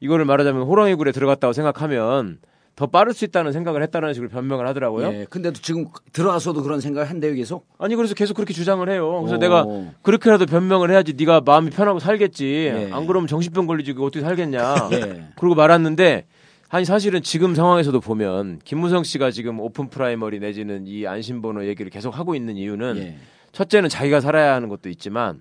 이거를 0.00 0.24
말하자면 0.24 0.62
호랑이 0.62 0.94
굴에 0.94 1.12
들어갔다고 1.12 1.52
생각하면 1.52 2.38
더 2.76 2.86
빠를 2.88 3.12
수 3.14 3.24
있다는 3.24 3.52
생각을 3.52 3.82
했다는 3.84 4.14
식으로 4.14 4.30
변명을 4.30 4.66
하더라고요. 4.66 5.12
예. 5.12 5.26
근데도 5.30 5.60
지금 5.60 5.86
들어가서도 6.12 6.62
그런 6.62 6.80
생각을 6.80 7.08
한대요, 7.08 7.32
계속. 7.34 7.66
아니 7.78 7.94
그래서 7.94 8.14
계속 8.14 8.34
그렇게 8.34 8.52
주장을 8.52 8.86
해요. 8.90 9.20
그래서 9.20 9.36
오. 9.36 9.38
내가 9.38 9.64
그렇게라도 10.02 10.46
변명을 10.46 10.90
해야지 10.90 11.12
네가 11.16 11.42
마음이 11.42 11.70
편하고 11.70 12.00
살겠지. 12.00 12.46
예. 12.46 12.90
안 12.92 13.06
그러면 13.06 13.28
정신병 13.28 13.66
걸리지 13.66 13.92
어떻게 14.00 14.20
살겠냐. 14.22 14.88
예. 14.92 15.26
그러고 15.36 15.54
말았는데 15.54 16.26
아니 16.74 16.84
사실은 16.84 17.22
지금 17.22 17.54
상황에서도 17.54 18.00
보면 18.00 18.58
김무성 18.64 19.04
씨가 19.04 19.30
지금 19.30 19.60
open 19.60 19.88
primary 19.88 20.40
내지는 20.40 20.88
이 20.88 21.06
안심번호 21.06 21.68
얘기를 21.68 21.88
계속 21.88 22.18
하고 22.18 22.34
있는 22.34 22.56
이유는 22.56 22.96
예. 22.96 23.16
첫째는 23.52 23.88
자기가 23.88 24.18
살아야 24.18 24.54
하는 24.54 24.68
것도 24.68 24.88
있지만 24.88 25.40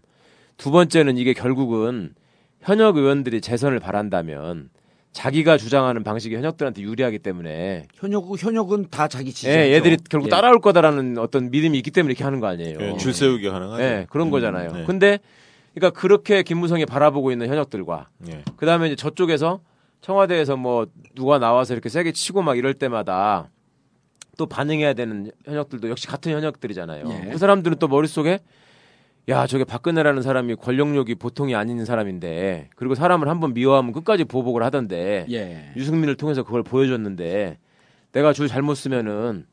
두 0.58 0.70
번째는 0.70 1.18
이게 1.18 1.34
결국은 1.34 2.14
현역 2.62 2.98
의원들이 2.98 3.42
재선을 3.42 3.80
바란다면 3.80 4.70
자기가 5.12 5.58
주장하는 5.58 6.04
방식이 6.04 6.36
현역들한테 6.36 6.84
유리하기 6.84 7.18
때문에 7.18 7.88
현역, 7.96 8.26
현역은 8.38 8.90
다 8.92 9.08
자기 9.08 9.34
지지. 9.34 9.50
예, 9.50 9.74
얘들이 9.74 9.98
결국 10.08 10.30
따라올 10.30 10.60
거다라는 10.60 11.18
어떤 11.18 11.50
믿음이 11.50 11.76
있기 11.80 11.90
때문에 11.90 12.12
이렇게 12.12 12.24
하는 12.24 12.42
거 12.42 12.46
아니에요. 12.46 12.78
예, 12.80 12.98
줄 12.98 13.12
세우기 13.12 13.50
가능하죠. 13.50 13.84
예, 13.84 14.06
그런 14.12 14.28
음, 14.28 14.32
거잖아요. 14.32 14.72
네. 14.72 14.84
근데 14.86 15.18
그러니까 15.74 16.00
그렇게 16.00 16.44
김무성이 16.44 16.86
바라보고 16.86 17.32
있는 17.32 17.48
현역들과 17.48 18.10
예. 18.28 18.44
그다음에 18.56 18.86
이제 18.86 18.96
저쪽에서 18.96 19.62
청와대에서 20.04 20.58
뭐 20.58 20.86
누가 21.16 21.40
나와서 21.40 21.74
이렇게 21.74 21.88
세게 21.90 22.12
치고 22.12 22.42
막 22.42 22.58
이럴 22.58 22.74
때마다 22.74 23.50
또 24.38 24.46
반응해야 24.46 24.94
되는 24.94 25.32
현역들도 25.46 25.90
역시 25.90 26.08
같은 26.08 26.34
현역들이잖아요. 26.34 27.06
예. 27.10 27.30
그 27.32 27.38
사람들은 27.38 27.78
또 27.80 27.88
머릿속에 27.88 28.40
야, 29.30 29.48
저게 29.48 29.64
박근혜라는 29.64 30.22
사람이 30.22 30.56
권력욕이 30.56 31.16
보통이 31.16 31.56
아닌 31.56 31.86
사람인데 31.86 32.70
그리고 32.76 32.96
사람을 32.96 33.30
한번 33.30 33.54
미워하면 33.54 33.94
끝까지 33.94 34.26
보복을 34.26 34.62
하던데 34.64 35.26
예. 35.32 35.72
유승민을 35.78 36.16
통해서 36.16 36.44
그걸 36.44 36.64
보여줬는데 36.64 37.58
내가 38.12 38.34
줄 38.34 38.50
잘못 38.50 38.76
서면은 38.76 39.46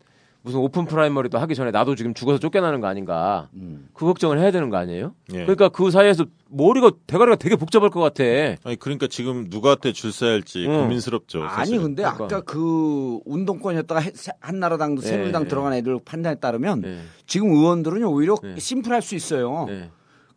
무슨 0.42 0.58
open 0.60 0.86
primary도 0.86 1.38
하기 1.38 1.54
전에 1.54 1.70
나도 1.70 1.94
지금 1.94 2.14
죽어서 2.14 2.38
쫓겨나는 2.38 2.80
거 2.80 2.86
아닌가 2.86 3.48
음. 3.54 3.88
그 3.92 4.06
걱정을 4.06 4.38
해야 4.38 4.50
되는 4.50 4.70
거 4.70 4.78
아니에요? 4.78 5.14
예. 5.34 5.42
그러니까 5.42 5.68
그 5.68 5.90
사이에서 5.90 6.24
머리가 6.48 6.92
대가리가 7.06 7.36
되게 7.36 7.56
복잡할 7.56 7.90
것 7.90 8.00
같아. 8.00 8.24
아니 8.64 8.76
그러니까 8.76 9.06
지금 9.06 9.46
누구한테 9.50 9.92
줄 9.92 10.12
서야 10.12 10.30
할지 10.32 10.64
응. 10.66 10.80
고민스럽죠. 10.82 11.42
아니 11.42 11.50
사실은. 11.56 11.82
근데 11.82 12.02
그러니까. 12.02 12.24
아까 12.24 12.40
그 12.40 13.18
운동권이었다가 13.26 14.00
해- 14.00 14.12
한나라당도 14.40 15.02
예, 15.02 15.06
새누리당 15.08 15.44
예. 15.44 15.48
들어간 15.48 15.74
애들 15.74 15.98
판단에 16.04 16.36
따르면 16.36 16.80
네. 16.80 17.00
지금 17.26 17.50
의원들은 17.50 18.02
오히려 18.04 18.36
네. 18.42 18.58
심플할 18.58 19.02
수 19.02 19.14
있어요. 19.14 19.66
네. 19.68 19.90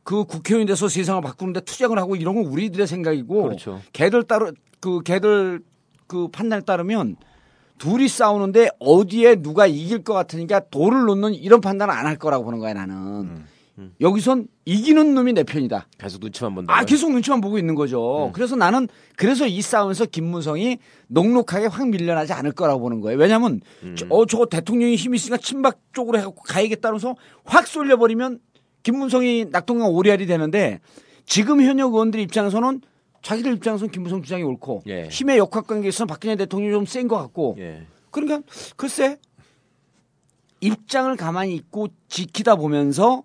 그 0.03 0.25
국회의원 0.25 0.67
돼서 0.67 0.89
세상을 0.89 1.21
바꾸는데 1.21 1.61
투쟁을 1.61 1.97
하고 1.97 2.17
이런 2.17 2.35
건 2.35 2.45
우리들의 2.45 2.87
생각이고 2.87 3.43
그렇죠. 3.43 3.79
걔들 3.93 4.23
따로 4.23 4.51
그 4.81 4.99
걔들 5.01 5.61
그 6.07 6.27
판단에 6.27 6.61
따르면 6.63 7.15
둘이 7.83 8.07
싸우는데 8.07 8.69
어디에 8.79 9.35
누가 9.41 9.67
이길 9.67 10.05
것 10.05 10.13
같으니까 10.13 10.61
돌을 10.71 11.03
놓는 11.03 11.33
이런 11.33 11.59
판단을 11.59 11.93
안 11.93 12.05
할 12.05 12.15
거라고 12.17 12.45
보는 12.45 12.59
거야 12.59 12.73
나는. 12.73 12.95
음. 12.95 13.93
여기선 13.99 14.47
이기는 14.65 15.13
놈이 15.15 15.33
내 15.33 15.43
편이다. 15.43 15.87
계속 15.97 16.21
눈치만 16.21 16.55
본다. 16.55 16.73
아 16.77 16.85
계속 16.85 17.11
눈치만 17.11 17.41
보고 17.41 17.57
있는 17.57 17.75
거죠. 17.75 18.27
음. 18.27 18.31
그래서 18.31 18.55
나는 18.55 18.87
그래서 19.17 19.45
이 19.47 19.61
싸움에서 19.61 20.05
김무성이 20.05 20.77
녹록하게 21.07 21.65
확 21.65 21.89
밀려나지 21.89 22.31
않을 22.31 22.53
거라고 22.53 22.79
보는 22.81 23.01
거예요. 23.01 23.17
왜냐하면 23.19 23.59
음. 23.81 23.95
저, 23.97 24.05
어 24.09 24.25
저거 24.27 24.45
대통령이 24.45 24.95
힘이 24.95 25.17
있으니까 25.17 25.35
친박 25.37 25.79
쪽으로 25.91 26.19
해갖고 26.19 26.43
가야겠다면서 26.43 27.15
확 27.43 27.67
쏠려버리면 27.67 28.39
김무성이 28.83 29.45
낙동강 29.51 29.89
오리알이 29.89 30.25
되는데 30.25 30.79
지금 31.25 31.61
현역 31.61 31.93
의원들 31.93 32.19
입장에서는 32.21 32.79
자기들 33.23 33.53
입장에서는 33.53 33.91
김무성 33.91 34.21
주장이 34.21 34.43
옳고 34.43 34.83
예. 34.87 35.07
힘의 35.09 35.37
역학 35.39 35.65
관계에서는 35.65 36.07
박근혜 36.07 36.35
대통령이 36.35 36.71
좀 36.73 36.85
센 36.85 37.07
것 37.07 37.17
같고 37.17 37.55
예. 37.57 37.87
그러니까 38.11 38.41
글쎄 38.75 39.17
입장을 40.61 41.13
가만히 41.17 41.55
있고 41.55 41.87
지키다 42.07 42.55
보면서 42.55 43.23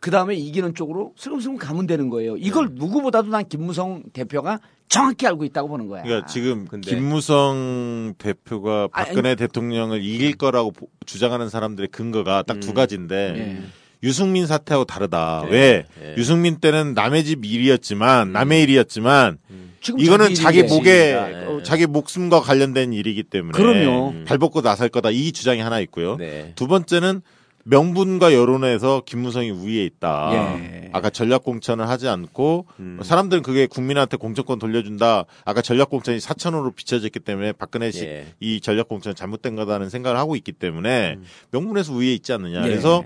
그 0.00 0.10
다음에 0.10 0.34
이기는 0.36 0.74
쪽으로 0.74 1.12
슬금슬금 1.16 1.58
가면 1.58 1.86
되는 1.86 2.08
거예요. 2.08 2.36
이걸 2.36 2.68
네. 2.68 2.74
누구보다도 2.76 3.28
난 3.30 3.46
김무성 3.48 4.04
대표가 4.12 4.60
정확히 4.88 5.26
알고 5.26 5.44
있다고 5.44 5.68
보는 5.68 5.88
거야. 5.88 6.02
그러니까 6.04 6.26
지금 6.26 6.66
근데- 6.66 6.88
김무성 6.90 8.14
대표가 8.16 8.84
아, 8.92 9.04
박근혜 9.04 9.34
대통령을 9.34 10.02
이길 10.04 10.36
거라고 10.36 10.70
보- 10.70 10.88
주장하는 11.04 11.48
사람들의 11.48 11.88
근거가 11.88 12.44
딱두 12.44 12.68
음. 12.70 12.74
가지인데 12.74 13.34
예. 13.36 13.62
유승민 14.02 14.46
사태하고 14.46 14.84
다르다. 14.84 15.44
네. 15.46 15.50
왜? 15.50 15.84
네. 16.00 16.14
유승민 16.16 16.56
때는 16.56 16.94
남의 16.94 17.24
집 17.24 17.44
일이었지만 17.44 18.32
남의 18.32 18.62
일이었지만 18.62 19.38
지금 19.80 20.00
이거는 20.00 20.34
자기. 20.34 20.62
목에 20.62 21.12
네. 21.14 21.44
어, 21.46 21.62
자기 21.62 21.86
목숨과 21.86 22.40
관련된 22.40 22.92
일이기 22.92 23.22
때문에 23.22 23.52
그럼요. 23.52 24.24
발 24.24 24.38
벗고 24.38 24.60
나설 24.62 24.88
거다 24.88 25.10
이 25.10 25.32
주장이 25.32 25.60
하나 25.60 25.80
있고요. 25.80 26.16
네. 26.16 26.52
두 26.56 26.66
번째는 26.66 27.22
명분과 27.64 28.32
여론에서 28.32 29.02
김무성이 29.04 29.50
우위에 29.50 29.84
있다. 29.84 30.30
예. 30.32 30.90
아까 30.94 31.10
전략 31.10 31.44
공천을 31.44 31.86
하지 31.86 32.08
않고 32.08 32.66
음. 32.80 32.98
사람들은 33.02 33.42
그게 33.42 33.66
국민한테 33.66 34.16
공천권 34.16 34.58
돌려준다. 34.58 35.24
아까 35.44 35.60
전략 35.60 35.90
공천이 35.90 36.18
사천으로 36.18 36.70
비춰졌기 36.70 37.20
때문에 37.20 37.52
박근혜 37.52 37.90
씨 37.90 38.04
예. 38.04 38.26
이 38.40 38.62
전략 38.62 38.88
공천 38.88 39.14
잘못된 39.14 39.54
거다는 39.54 39.90
생각을 39.90 40.18
하고 40.18 40.34
있기 40.34 40.52
때문에 40.52 41.18
명분에서 41.50 41.92
우위에 41.92 42.14
있지 42.14 42.32
않느냐. 42.32 42.60
예. 42.60 42.62
그래서 42.62 43.04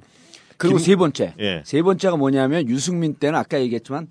그리고 0.62 0.78
김- 0.78 0.84
세 0.86 0.96
번째. 0.96 1.34
예. 1.40 1.62
세 1.66 1.82
번째가 1.82 2.16
뭐냐면 2.16 2.68
유승민 2.68 3.14
때는 3.14 3.38
아까 3.38 3.60
얘기했지만 3.60 4.08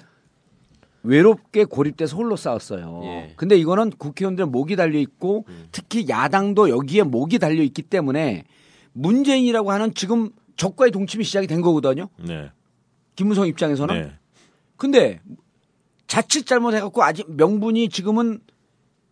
외롭게 1.03 1.65
고립돼서 1.65 2.15
홀로 2.15 2.35
싸웠어요. 2.35 3.01
예. 3.05 3.33
근데 3.35 3.57
이거는 3.57 3.89
국회의원들은 3.91 4.51
목이 4.51 4.75
달려 4.75 4.99
있고 4.99 5.45
특히 5.71 6.07
야당도 6.07 6.69
여기에 6.69 7.03
목이 7.03 7.39
달려 7.39 7.63
있기 7.63 7.81
때문에 7.81 8.43
문재인이라고 8.93 9.71
하는 9.71 9.93
지금 9.95 10.29
적과의 10.57 10.91
동침이 10.91 11.23
시작이 11.23 11.47
된 11.47 11.61
거거든요. 11.61 12.09
네. 12.27 12.51
김무성 13.15 13.47
입장에서는. 13.47 14.01
네. 14.01 14.11
근데 14.77 15.19
자칫 16.07 16.45
잘못해갖고 16.45 17.01
아직 17.03 17.25
명분이 17.31 17.89
지금은 17.89 18.41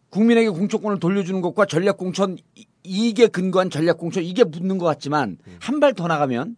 국민에게 0.09 0.49
공천권을 0.49 0.99
돌려주는 0.99 1.41
것과 1.41 1.65
전략공천 1.65 2.37
이- 2.55 2.65
이게 2.83 3.27
근거한 3.27 3.69
전략공천 3.69 4.23
이게 4.23 4.43
붙는 4.43 4.77
것 4.77 4.85
같지만 4.85 5.37
한 5.59 5.79
발 5.79 5.93
더 5.93 6.07
나가면 6.07 6.55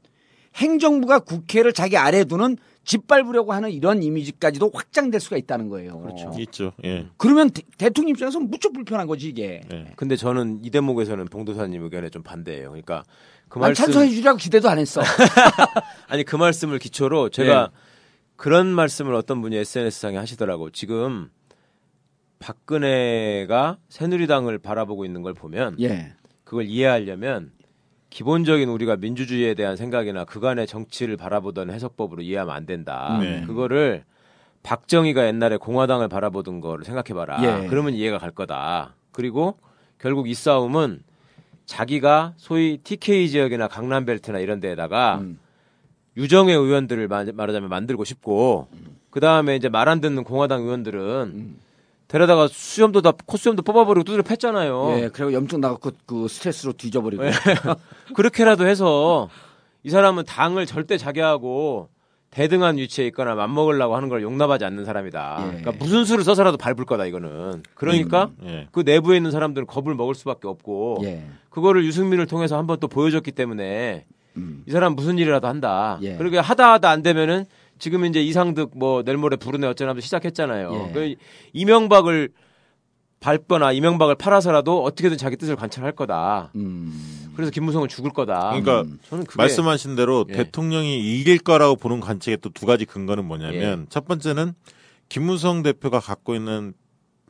행정부가 0.56 1.20
국회를 1.20 1.74
자기 1.74 1.98
아래에 1.98 2.24
두는 2.26 2.58
짓밟으려고 2.84 3.54
하는 3.54 3.70
이런 3.70 4.02
이미지까지도 4.02 4.72
확장될 4.74 5.20
수가 5.20 5.38
있다는 5.38 5.70
거예요. 5.70 6.00
그렇죠. 6.00 6.34
있죠. 6.40 6.74
예. 6.84 7.08
그러면 7.18 7.50
대, 7.52 7.62
대통령 7.78 8.10
입장에서 8.10 8.40
무척 8.40 8.74
불편한 8.74 9.08
거지 9.08 9.30
이게. 9.30 9.62
예. 9.72 9.86
근데 9.96 10.16
저는 10.16 10.62
이 10.64 10.72
대목에서는 10.72 11.26
봉도사님 11.26 11.84
의견에 11.84 12.10
좀 12.10 12.24
반대예요. 12.24 12.70
그러니까 12.70 13.04
그난 13.50 13.70
말씀 13.70 13.86
찬성해 13.86 14.10
주리라고 14.10 14.38
기대도 14.38 14.68
안 14.70 14.80
했어. 14.80 15.02
아니 16.08 16.24
그 16.24 16.36
말씀을 16.36 16.80
기초로 16.80 17.30
제가 17.30 17.68
네. 17.68 17.78
그런 18.36 18.68
말씀을 18.68 19.14
어떤 19.14 19.42
분이 19.42 19.56
SNS상에 19.58 20.18
하시더라고. 20.18 20.72
지금 20.72 21.30
박근혜가 22.40 23.78
새누리당을 23.90 24.58
바라보고 24.58 25.06
있는 25.06 25.22
걸 25.22 25.34
보면 25.36 25.78
예. 25.80 26.14
그걸 26.44 26.66
이해하려면 26.66 27.52
기본적인 28.12 28.70
우리가 28.70 28.98
민주주의에 28.98 29.54
대한 29.56 29.76
생각이나 29.78 30.26
그간의 30.26 30.68
정치를 30.68 31.18
바라보던 31.18 31.72
해석법으로 31.72 32.22
이해하면 32.22 32.54
안 32.54 32.66
된다. 32.66 33.18
네. 33.20 33.44
그거를 33.48 34.04
박정희가 34.64 35.26
옛날에 35.26 35.58
공화당을 35.58 36.08
바라보던 36.10 36.60
거를 36.62 36.86
생각해봐라. 36.86 37.64
예. 37.64 37.68
그러면 37.68 37.94
이해가 37.96 38.20
갈 38.20 38.30
거다. 38.32 38.94
그리고 39.12 39.58
결국 39.98 40.28
이 40.30 40.34
싸움은 40.34 41.02
자기가 41.66 42.34
소위 42.36 42.78
TK 42.84 43.30
지역이나 43.30 43.68
강남벨트나 43.70 44.40
이런 44.40 44.60
데에다가 44.60 45.20
음. 45.22 45.40
유정의 46.18 46.54
의원들을 46.56 47.08
마- 47.08 47.24
말하자면 47.34 47.70
만들고 47.70 48.04
싶고 48.04 48.68
그 49.10 49.20
다음에 49.22 49.56
이제 49.56 49.70
말 49.70 49.88
안 49.88 50.02
듣는 50.02 50.26
공화당 50.26 50.64
의원들은 50.64 51.00
음. 51.34 51.56
데려다가 52.12 52.50
수염도 52.50 53.02
다 53.02 53.14
코수염도 53.26 53.64
뽑아버리고 53.64 54.04
두드려 54.04 54.22
팼잖아요. 54.22 54.96
예. 54.98 55.10
그리고 55.14 55.32
염증 55.32 55.62
나갖고 55.62 55.92
그 56.06 56.28
스트레스로 56.28 56.74
뒤져버리고. 56.74 57.24
네. 57.24 57.32
그렇게라도 58.14 58.68
해서 58.68 59.30
이 59.84 59.90
사람은 59.90 60.26
당을 60.26 60.66
절대 60.66 60.98
자기하고 60.98 61.88
대등한 62.30 62.78
위치에 62.78 63.08
있거나 63.08 63.36
맞먹으려고 63.36 63.96
하는 63.96 64.10
걸 64.10 64.24
용납하지 64.24 64.66
않는 64.66 64.84
사람이다. 64.84 65.38
예. 65.40 65.48
그러니까 65.62 65.72
무슨 65.80 66.04
수를 66.04 66.26
써서라도 66.26 66.58
밟을 66.58 66.84
거다 66.86 67.06
이거는. 67.06 67.64
그러니까 67.76 68.30
예. 68.44 68.68
그 68.74 68.82
내부에 68.82 69.16
있는 69.16 69.32
사람들은 69.32 69.66
겁을 69.68 69.96
먹을 69.96 70.14
수밖에 70.14 70.50
없고 70.50 70.98
예. 71.04 71.26
그거를 71.50 71.86
유승민을 71.86 72.28
통해서 72.28 72.58
한번 72.58 72.78
또 72.82 72.90
보여줬기 72.90 73.32
때문에 73.32 74.04
음. 74.36 74.64
이 74.68 74.72
사람 74.72 74.96
무슨 74.96 75.18
일이라도 75.18 75.48
한다. 75.48 75.98
예. 76.02 76.18
그러게 76.18 76.40
하다 76.40 76.74
하다 76.74 76.90
안 76.90 77.04
되면은 77.04 77.46
지금 77.82 78.06
이제 78.06 78.22
이상득 78.22 78.72
뭐 78.76 79.02
내일 79.04 79.18
모레 79.18 79.38
부르네 79.38 79.66
어쩌나 79.66 79.90
하면서 79.90 80.06
시작했잖아요. 80.06 80.88
예. 80.90 80.94
그 80.94 81.16
이명박을 81.54 82.30
밟거나 83.20 83.72
이명박을 83.72 84.16
팔아서라도 84.16 84.84
어떻게든 84.84 85.18
자기 85.18 85.36
뜻을 85.36 85.56
관철할 85.56 85.92
거다. 85.94 86.52
음. 86.56 87.32
그래서 87.36 87.52
김무성은 87.52 87.88
죽을 87.88 88.12
거다. 88.12 88.52
그러니까 88.52 88.84
저는 89.10 89.26
그게 89.26 89.36
말씀하신 89.38 89.96
대로 89.96 90.26
예. 90.30 90.34
대통령이 90.34 91.00
이길 91.00 91.40
거라고 91.40 91.76
보는 91.76 92.00
관측의 92.02 92.38
또 92.38 92.52
두 92.52 92.68
가지 92.68 92.86
근거는 92.86 93.26
뭐냐면 93.26 93.82
예. 93.82 93.86
첫 93.90 94.06
번째는 94.06 94.54
김무성 95.10 95.64
대표가 95.64 96.00
갖고 96.00 96.36
있는 96.36 96.74
그 96.74 96.78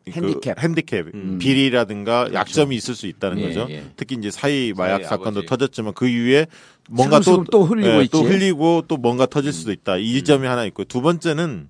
핸디캡. 0.10 0.56
핸디캡, 0.58 1.04
음. 1.14 1.38
비리라든가 1.40 2.30
약점이 2.34 2.76
있을 2.76 2.96
수 2.96 3.08
있다는 3.08 3.40
예, 3.40 3.48
거죠. 3.48 3.68
예. 3.70 3.84
특히 3.96 4.16
이제 4.18 4.32
사이 4.32 4.74
마약 4.76 5.00
사이 5.00 5.10
사건도 5.10 5.40
아버지. 5.42 5.46
터졌지만 5.46 5.94
그 5.94 6.08
이후에 6.08 6.48
뭔가 6.90 7.20
또, 7.20 7.44
또 7.44 7.64
흘리고 7.64 8.02
예. 8.02 8.08
또 8.12 8.24
흘리고 8.24 8.84
또 8.88 8.98
뭔가 8.98 9.26
터질 9.26 9.54
수도 9.54 9.72
있다. 9.72 9.98
이 9.98 10.24
점이 10.24 10.48
하나 10.48 10.66
있고 10.66 10.84
두 10.86 11.02
번째는 11.02 11.70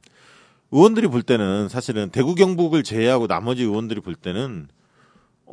의원들이 0.71 1.07
볼 1.07 1.21
때는 1.21 1.67
사실은 1.69 2.09
대구 2.09 2.33
경북을 2.35 2.83
제외하고 2.83 3.27
나머지 3.27 3.63
의원들이 3.63 3.99
볼 3.99 4.15
때는 4.15 4.67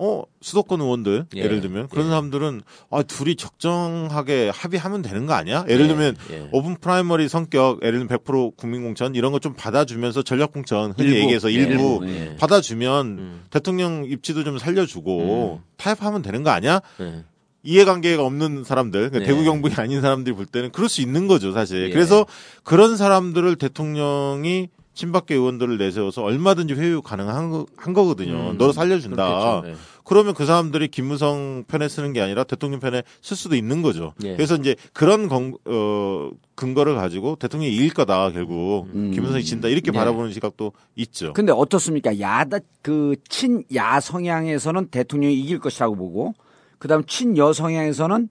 어 0.00 0.22
수도권 0.40 0.80
의원들 0.80 1.26
예. 1.36 1.40
예. 1.40 1.48
를 1.48 1.60
들면 1.60 1.88
그런 1.88 2.06
예. 2.06 2.10
사람들은 2.10 2.62
아 2.90 3.02
둘이 3.02 3.34
적정하게 3.34 4.50
합의하면 4.54 5.02
되는 5.02 5.26
거 5.26 5.32
아니야? 5.34 5.64
예를 5.68 5.86
예, 5.86 5.88
들면 5.88 6.16
예. 6.30 6.48
오픈 6.52 6.76
프라이머리 6.76 7.28
성격 7.28 7.80
예를 7.82 7.98
들면 8.06 8.18
100% 8.18 8.56
국민 8.56 8.82
공천 8.84 9.14
이런 9.16 9.32
거 9.32 9.38
좀 9.40 9.54
받아주면서 9.54 10.22
전략 10.22 10.52
공천 10.52 10.92
흔히 10.92 11.08
일부. 11.10 11.20
얘기해서 11.20 11.50
예, 11.50 11.54
일부 11.54 11.72
일부, 11.72 12.08
예. 12.08 12.36
받아주면 12.36 13.06
음. 13.06 13.42
대통령 13.50 14.04
입지도 14.06 14.44
좀 14.44 14.58
살려주고 14.58 15.60
타협하면 15.76 16.22
되는 16.22 16.42
거 16.42 16.50
아니야? 16.50 16.80
예. 17.00 17.24
이해관계가 17.64 18.24
없는 18.24 18.64
사람들, 18.64 19.10
그러니까 19.10 19.18
네. 19.18 19.26
대구 19.26 19.44
경북이 19.44 19.74
아닌 19.80 20.00
사람들이 20.00 20.34
볼 20.34 20.46
때는 20.46 20.70
그럴 20.72 20.88
수 20.88 21.00
있는 21.02 21.26
거죠, 21.26 21.52
사실. 21.52 21.88
예. 21.88 21.90
그래서 21.90 22.24
그런 22.62 22.96
사람들을 22.96 23.56
대통령이 23.56 24.68
친박계 24.98 25.36
의원들을 25.36 25.78
내세워서 25.78 26.24
얼마든지 26.24 26.74
회유 26.74 27.00
가능한 27.02 27.50
거, 27.50 27.66
한 27.76 27.92
거거든요. 27.92 28.50
음, 28.50 28.58
너 28.58 28.72
살려준다. 28.72 29.60
그렇겠죠. 29.60 29.80
그러면 30.02 30.34
그 30.34 30.44
사람들이 30.44 30.88
김무성 30.88 31.64
편에 31.68 31.88
쓰는 31.88 32.12
게 32.12 32.20
아니라 32.20 32.42
대통령 32.42 32.80
편에 32.80 33.04
쓸 33.22 33.36
수도 33.36 33.54
있는 33.54 33.80
거죠. 33.80 34.14
예. 34.24 34.34
그래서 34.34 34.56
이제 34.56 34.74
그런 34.92 35.28
건, 35.28 35.54
어, 35.66 36.30
근거를 36.56 36.96
가지고 36.96 37.36
대통령이 37.36 37.72
이길 37.72 37.94
거다, 37.94 38.32
결국. 38.32 38.88
음. 38.92 39.12
김무성이 39.12 39.44
진다. 39.44 39.68
이렇게 39.68 39.92
네. 39.92 39.98
바라보는 39.98 40.32
시각도 40.32 40.72
있죠. 40.96 41.32
근데 41.32 41.52
어떻습니까? 41.52 42.18
야다 42.18 42.58
그 42.82 43.14
친야 43.28 44.00
성향에서는 44.00 44.88
대통령이 44.88 45.34
이길 45.38 45.60
것이라고 45.60 45.94
보고 45.94 46.34
그다음 46.80 47.04
친여 47.04 47.52
성향에서는 47.52 48.28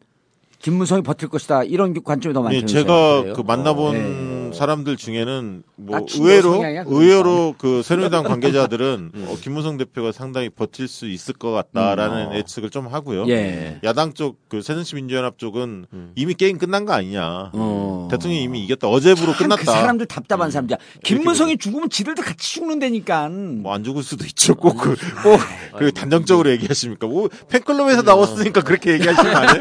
김무성이 0.59 1.01
버틸 1.01 1.29
것이다 1.29 1.63
이런 1.63 1.93
관점이 2.03 2.33
더 2.33 2.41
예, 2.41 2.43
많다면서요. 2.43 2.81
제가? 2.81 3.33
그 3.35 3.41
만나본 3.41 3.95
어, 3.95 4.36
사람들 4.53 4.97
중에는 4.97 5.63
뭐 5.75 5.97
아, 5.97 6.01
의외로 6.15 6.53
성향이야. 6.53 6.83
의외로 6.87 7.55
그 7.57 7.81
새누리당 7.83 8.23
관계자들은 8.27 9.11
음. 9.13 9.25
어, 9.29 9.35
김무성 9.41 9.77
대표가 9.77 10.11
상당히 10.11 10.49
버틸 10.49 10.87
수 10.87 11.07
있을 11.07 11.33
것 11.33 11.51
같다라는 11.51 12.17
음, 12.27 12.31
어. 12.31 12.35
예측을 12.35 12.69
좀 12.69 12.87
하고요. 12.87 13.27
예. 13.29 13.79
야당 13.83 14.13
쪽그 14.13 14.61
새정치민주연합 14.61 15.37
쪽은 15.37 15.85
이미 16.15 16.33
게임 16.33 16.57
끝난 16.57 16.85
거 16.85 16.93
아니냐. 16.93 17.51
어. 17.53 18.07
대통령이 18.11 18.43
이미 18.43 18.63
이겼다. 18.65 18.87
어제부로 18.87 19.33
참 19.33 19.43
끝났다. 19.43 19.61
그 19.61 19.65
사람들 19.65 20.05
답답한 20.07 20.51
사람들이야. 20.51 20.77
김무성이 21.03 21.57
죽으면 21.57 21.89
지들도 21.89 22.21
같이 22.21 22.53
죽는다니까. 22.55 23.29
뭐 23.29 23.73
안 23.77 23.83
죽을 23.83 24.01
수도 24.03 24.25
있죠. 24.25 24.55
꼭 24.55 24.75
그, 24.77 24.95
꼭, 25.23 25.39
그 25.77 25.91
단정적으로 25.91 26.49
얘기하십니까? 26.51 27.05
뭐 27.05 27.29
팬클럽에서 27.49 28.01
나왔으니까 28.01 28.61
그렇게 28.61 28.93
얘기하시는 28.93 29.31
거 29.31 29.37
아니에요? 29.37 29.59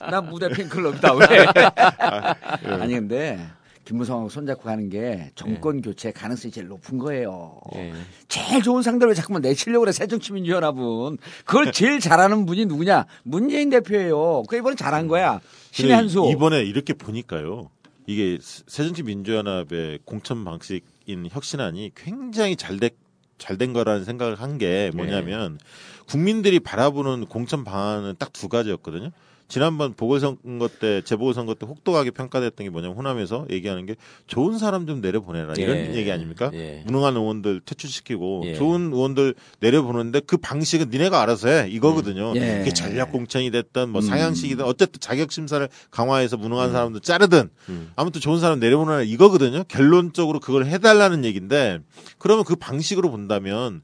나 0.10 0.20
무대 0.20 0.48
팬클럽이다 0.48 1.14
왜? 1.14 1.26
예. 1.30 2.70
아니 2.72 2.94
근데 2.94 3.46
김무성하고 3.90 4.28
손잡고 4.28 4.62
가는 4.62 4.88
게 4.88 5.32
정권 5.34 5.82
교체 5.82 6.12
가능성이 6.12 6.52
제일 6.52 6.68
높은 6.68 6.98
거예요. 6.98 7.60
예. 7.74 7.92
제일 8.28 8.62
좋은 8.62 8.82
상대를 8.82 9.10
왜 9.10 9.14
자꾸만 9.14 9.42
내치려고 9.42 9.80
그래 9.80 9.90
새정치민주연합은 9.92 11.18
그걸 11.44 11.72
제일 11.72 11.98
잘하는 11.98 12.46
분이 12.46 12.66
누구냐 12.66 13.06
문재인 13.24 13.68
대표예요. 13.70 14.44
그 14.48 14.56
이번에 14.56 14.76
잘한 14.76 15.08
거야 15.08 15.40
신의 15.72 15.92
한 15.92 16.08
수. 16.08 16.30
이번에 16.30 16.62
이렇게 16.62 16.92
보니까요. 16.92 17.68
이게 18.06 18.38
새정치민주연합의 18.40 20.00
공천 20.04 20.44
방식인 20.44 21.26
혁신안이 21.28 21.90
굉장히 21.96 22.54
잘된 22.56 22.90
잘된 23.38 23.72
거라는 23.72 24.04
생각을 24.04 24.36
한 24.36 24.58
게 24.58 24.92
뭐냐면 24.94 25.58
국민들이 26.06 26.60
바라보는 26.60 27.26
공천 27.26 27.64
방안은 27.64 28.14
딱 28.18 28.30
두 28.32 28.48
가지였거든요. 28.48 29.10
지난번 29.50 29.94
보궐선거 29.94 30.68
때 30.68 31.02
재보궐선거 31.02 31.54
때 31.54 31.66
혹독하게 31.66 32.12
평가됐던 32.12 32.64
게 32.64 32.70
뭐냐면 32.70 32.96
호남에서 32.96 33.46
얘기하는 33.50 33.84
게 33.84 33.96
좋은 34.28 34.56
사람 34.58 34.86
좀 34.86 35.00
내려보내라 35.00 35.54
이런 35.58 35.76
예. 35.76 35.94
얘기 35.96 36.10
아닙니까? 36.12 36.50
예. 36.54 36.84
무능한 36.86 37.16
의원들 37.16 37.62
퇴출시키고 37.66 38.44
예. 38.46 38.54
좋은 38.54 38.92
의원들 38.92 39.34
내려보는데 39.58 40.20
그 40.20 40.36
방식은 40.36 40.90
니네가 40.90 41.20
알아서 41.20 41.48
해 41.48 41.68
이거거든요. 41.68 42.32
예. 42.36 42.58
그게 42.58 42.72
전략 42.72 43.10
공천이 43.10 43.50
됐든 43.50 43.90
뭐 43.90 44.00
음. 44.00 44.06
상향식이든 44.06 44.64
어쨌든 44.64 45.00
자격 45.00 45.32
심사를 45.32 45.68
강화해서 45.90 46.36
무능한 46.36 46.70
사람들 46.70 47.00
자르든 47.00 47.50
음. 47.68 47.90
아무튼 47.96 48.20
좋은 48.20 48.38
사람 48.38 48.60
내려보내라 48.60 49.02
이거거든요. 49.02 49.64
결론적으로 49.64 50.38
그걸 50.38 50.66
해달라는 50.66 51.24
얘기인데 51.24 51.80
그러면 52.18 52.44
그 52.44 52.54
방식으로 52.54 53.10
본다면 53.10 53.82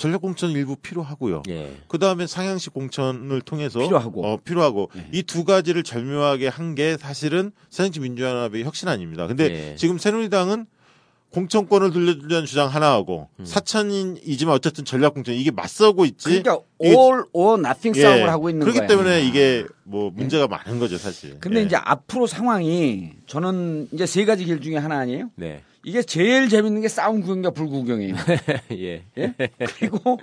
전략 0.00 0.22
공천 0.22 0.50
일부 0.52 0.76
필요하고요. 0.76 1.42
예. 1.50 1.76
그 1.86 1.98
다음에 1.98 2.26
상향식 2.26 2.72
공천을 2.72 3.42
통해서 3.42 3.80
필요하고. 3.80 4.26
어, 4.26 4.38
필요하고 4.42 4.90
예. 4.96 5.06
이두 5.12 5.44
가지를 5.44 5.82
절묘하게 5.82 6.48
한 6.48 6.70
게 6.74 6.96
사실은 6.96 7.50
새정치 7.68 8.00
민주연합의 8.00 8.62
혁신안입니다. 8.64 9.26
근데 9.26 9.72
예. 9.72 9.76
지금 9.76 9.98
새누리당은 9.98 10.64
공천권을 11.32 11.90
돌려주려는 11.92 12.46
주장 12.46 12.68
하나하고 12.68 13.28
음. 13.38 13.44
사천이지만 13.44 14.54
어쨌든 14.54 14.84
전략 14.84 15.14
공천 15.14 15.34
이게 15.34 15.50
맞서고 15.50 16.04
있지. 16.06 16.28
그러니까 16.42 16.60
이게- 16.80 16.90
all 16.96 17.24
or 17.32 17.58
nothing 17.60 17.98
예. 17.98 18.02
싸움을 18.02 18.30
하고 18.30 18.48
있는 18.48 18.60
그렇기 18.60 18.78
거야. 18.78 18.88
때문에 18.88 19.22
이게 19.26 19.66
뭐 19.84 20.10
문제가 20.14 20.46
많은 20.48 20.78
거죠 20.78 20.96
사실. 20.96 21.38
근데 21.40 21.60
예. 21.60 21.64
이제 21.64 21.76
앞으로 21.76 22.26
상황이 22.26 23.10
저는 23.26 23.88
이제 23.92 24.06
세 24.06 24.24
가지 24.24 24.44
길 24.46 24.60
중에 24.60 24.76
하나 24.76 24.98
아니에요? 24.98 25.30
네. 25.36 25.62
이게 25.84 26.02
제일 26.02 26.48
재밌는 26.48 26.82
게 26.82 26.88
싸움 26.88 27.20
구경과 27.20 27.50
불구경이에요. 27.50 28.14
예. 28.72 29.04
예? 29.16 29.34
그리고 29.78 30.18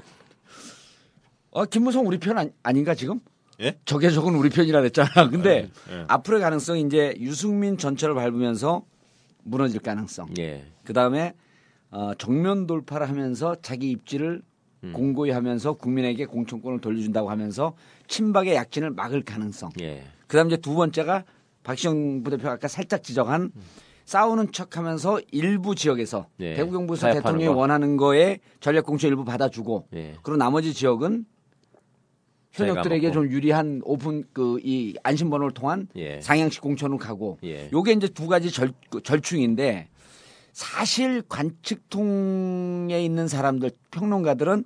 어 1.51 1.65
김무성 1.65 2.05
우리 2.05 2.19
편 2.19 2.37
아니, 2.37 2.51
아닌가 2.63 2.93
지금? 2.93 3.19
예? 3.59 3.77
적의 3.85 4.13
적은 4.13 4.35
우리 4.35 4.49
편이라 4.49 4.81
그랬잖아. 4.81 5.29
근데 5.31 5.69
예. 5.89 6.05
앞으로의 6.07 6.41
가능성이 6.41 6.81
이제 6.81 7.15
유승민 7.19 7.77
전철을 7.77 8.13
밟으면서 8.13 8.85
무너질 9.43 9.79
가능성. 9.79 10.29
예. 10.37 10.65
그 10.83 10.93
다음에 10.93 11.33
어, 11.89 12.11
정면 12.17 12.67
돌파를 12.67 13.09
하면서 13.09 13.55
자기 13.61 13.89
입지를 13.89 14.41
음. 14.83 14.93
공고히 14.93 15.31
하면서 15.31 15.73
국민에게 15.73 16.25
공천권을 16.25 16.81
돌려준다고 16.81 17.31
하면서 17.31 17.73
친박의 18.07 18.53
약진을 18.53 18.91
막을 18.91 19.23
가능성. 19.23 19.71
예. 19.81 20.03
그다음 20.27 20.47
이제 20.47 20.57
두 20.57 20.75
번째가 20.75 21.23
박시영 21.63 22.23
부대표가 22.23 22.53
아까 22.53 22.67
살짝 22.67 23.03
지적한 23.03 23.51
싸우는 24.07 24.53
척하면서 24.53 25.19
일부 25.33 25.75
지역에서 25.75 26.27
예, 26.39 26.55
대구 26.55 26.71
경북에서 26.71 27.11
대통령이 27.11 27.47
거. 27.53 27.55
원하는 27.59 27.97
거에 27.97 28.39
전략 28.61 28.85
공천 28.85 29.09
일부 29.09 29.25
받아주고 29.25 29.89
예. 29.95 30.15
그리고 30.23 30.37
나머지 30.37 30.73
지역은 30.73 31.25
현역들에게. 32.53 33.11
좀 33.11 33.29
유리한 33.29 33.81
오픈 33.83 34.23
그 34.31 34.59
이 34.63 34.95
안심 35.03 35.29
번호를 35.29 35.51
통한 35.53 35.89
예. 35.97 36.21
상향식 36.21 36.61
공천을 36.61 36.97
가고 36.97 37.37
예. 37.43 37.69
요게 37.73 37.91
이제 37.91 38.07
두 38.07 38.27
가지 38.29 38.49
절, 38.49 38.71
그 38.89 39.03
절충인데 39.03 39.89
사실 40.53 41.21
관측통에 41.27 43.03
있는 43.03 43.27
사람들 43.27 43.71
평론가들은 43.91 44.63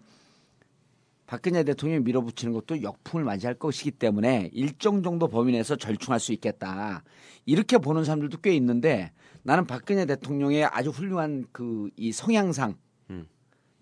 박근혜 1.25 1.63
대통령이 1.63 2.03
밀어붙이는 2.03 2.53
것도 2.53 2.83
역풍을 2.83 3.25
맞이할 3.25 3.55
것이기 3.55 3.89
때문에 3.91 4.51
일정 4.53 5.01
정도 5.01 5.27
범위 5.27 5.51
내에서 5.53 5.75
절충할 5.77 6.19
수 6.19 6.31
있겠다 6.31 7.03
이렇게 7.45 7.79
보는 7.79 8.03
사람들도 8.03 8.37
꽤 8.41 8.53
있는데 8.55 9.11
나는 9.43 9.65
박근혜 9.65 10.05
대통령의 10.05 10.65
아주 10.65 10.89
훌륭한 10.89 11.45
그 11.51 11.89
이 11.97 12.11
성향상 12.11 12.75
음. 13.09 13.27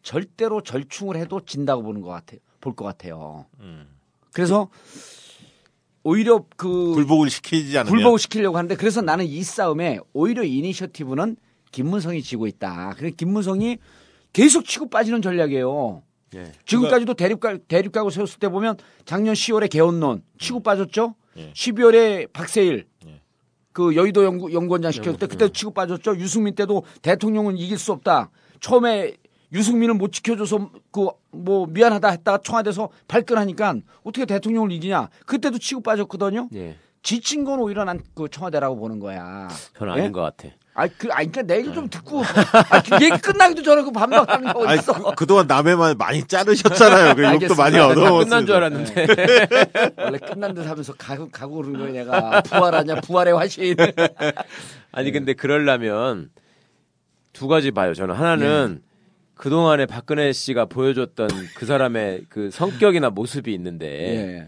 절대로 0.02 0.62
절충을 0.62 1.16
해도 1.18 1.42
진다고 1.46 1.84
보는 1.84 2.02
것 2.02 2.10
같아요 2.10 2.40
볼 2.62 2.76
것 2.76 2.86
같아요 2.86 3.46
음. 3.60 3.88
그래서 4.34 4.70
오히려 6.04 6.46
그 6.56 6.94
굴복을 6.94 7.30
시키지 7.30 7.78
않으면 7.78 7.94
불복을 7.94 8.20
시키려고 8.20 8.58
하는데 8.58 8.76
그래서 8.76 9.02
나는 9.02 9.26
이 9.26 9.44
싸움에 9.44 10.00
오히려 10.14 10.44
이니셔티브는 10.44 11.36
김문성이 11.72 12.24
지고 12.24 12.48
있다. 12.48 12.96
그래 12.98 13.12
김문성이 13.12 13.78
계속 14.34 14.66
치고 14.66 14.90
빠지는 14.90 15.22
전략이에요. 15.22 16.02
예. 16.36 16.52
지금까지도 16.66 17.14
대립각 17.16 17.68
대립각을 17.68 18.12
세웠을 18.12 18.40
때 18.40 18.50
보면 18.50 18.78
작년 19.06 19.34
10월에 19.34 19.70
개헌론 19.70 20.24
치고 20.40 20.62
빠졌죠. 20.64 21.16
예. 21.38 21.52
12월에 21.54 22.32
박세일 22.32 22.88
예. 22.88 22.89
그 23.74 23.96
여의도 23.96 24.24
연구, 24.24 24.54
연구원장 24.54 24.92
시켰을 24.92 25.18
때 25.20 25.28
그때 25.28 25.50
치고 25.50 25.72
빠졌죠. 25.72 26.16
유승민 26.18 26.56
때도 26.56 26.84
대통령은 27.02 27.58
이길 27.58 27.78
수 27.78 27.92
없다. 27.92 28.30
처음에 28.60 29.16
유승민을 29.54 29.96
못 29.96 30.12
지켜줘서 30.12 30.70
그 30.92 31.08
뭐 31.32 31.68
미안하다 31.68 32.10
했다가 32.10 32.40
청와대에서 32.40 32.90
발끈하니까 33.08 33.76
어떻게 34.04 34.26
대통령을 34.26 34.72
이기냐. 34.72 35.10
그때도 35.28 35.60
치고 35.60 35.82
빠졌거든요. 35.82 36.50
예. 36.56 36.76
지친 37.04 37.44
건 37.46 37.60
오히려 37.60 37.84
난 37.86 38.02
그 38.16 38.28
청와대라고 38.30 38.76
보는 38.78 39.00
거야. 39.00 39.48
예? 39.98 40.02
아닌 40.02 40.12
것 40.12 40.22
같아. 40.22 40.50
아, 40.80 40.88
그, 40.98 41.10
아, 41.12 41.18
그러니까 41.18 41.42
내 41.42 41.58
얘기 41.58 41.74
좀 41.74 41.90
듣고, 41.90 42.22
아, 42.24 42.82
그 42.82 43.04
얘기 43.04 43.18
끝나기도 43.18 43.64
전에 43.64 43.82
그 43.82 43.92
반박 43.92 44.30
하는 44.30 44.54
거 44.54 44.66
아니, 44.66 44.80
어딨어? 44.80 44.94
그, 44.94 45.16
그동안 45.16 45.46
남의 45.46 45.76
말 45.76 45.94
많이 45.94 46.24
자르셨잖아요. 46.24 47.16
그 47.16 47.24
욕도. 47.24 47.56
많이 47.56 47.76
다 47.76 47.88
얻어. 47.88 48.20
끝난 48.20 48.46
줄 48.46 48.56
알았는데. 48.56 49.08
원래 49.98 50.18
끝난 50.20 50.54
듯 50.54 50.66
하면서 50.66 50.94
가고 50.94 51.56
그러는 51.56 51.80
거야, 51.82 51.92
내가. 51.92 52.42
부활하냐, 52.44 53.02
부활의 53.02 53.34
화신. 53.34 53.76
아니 54.94 55.12
근데 55.12 55.34
그러려면 55.34 56.30
두 57.34 57.50
가지 57.50 57.72
봐요. 57.72 57.94
저는 57.94 58.16
하나는 58.16 58.82
그동안에 59.36 59.86
박근혜 59.86 60.32
씨가 60.32 60.66
보여줬던 60.66 61.30
그 61.56 61.66
사람의 61.66 62.22
그 62.30 62.52
성격이나 62.52 63.10
모습이 63.10 63.54
있는데 63.54 63.88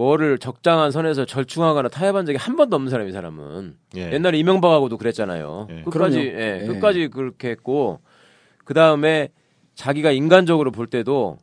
뭐를 0.00 0.38
적당한 0.38 0.90
선에서 0.90 1.26
절충하거나 1.26 1.90
타협한 1.90 2.24
적이 2.24 2.38
한 2.38 2.56
번도 2.56 2.74
없는 2.74 2.90
사람이 2.90 3.10
이 3.10 3.12
사람은 3.12 3.76
예. 3.96 4.12
옛날에 4.12 4.38
이명박하고도 4.38 4.96
그랬잖아요. 4.96 5.68
예. 5.70 5.82
끝까지. 5.82 6.18
예, 6.20 6.60
예. 6.62 6.66
끝까지 6.66 7.08
그렇게 7.08 7.50
했고 7.50 8.00
그 8.64 8.72
다음에 8.72 9.28
자기가 9.74 10.10
인간적으로 10.10 10.70
볼 10.70 10.86
때도 10.86 11.36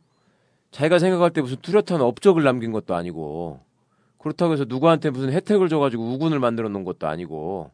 자기가 0.72 0.98
생각할 0.98 1.30
때 1.30 1.40
무슨 1.40 1.58
뚜렷한 1.62 2.00
업적을 2.00 2.42
남긴 2.42 2.72
것도 2.72 2.96
아니고 2.96 3.60
그렇다고 4.18 4.54
해서 4.54 4.64
누구한테 4.66 5.10
무슨 5.10 5.32
혜택을 5.32 5.68
줘가지고 5.68 6.02
우군을 6.02 6.40
만들어 6.40 6.68
놓은 6.68 6.82
것도 6.82 7.06
아니고 7.06 7.70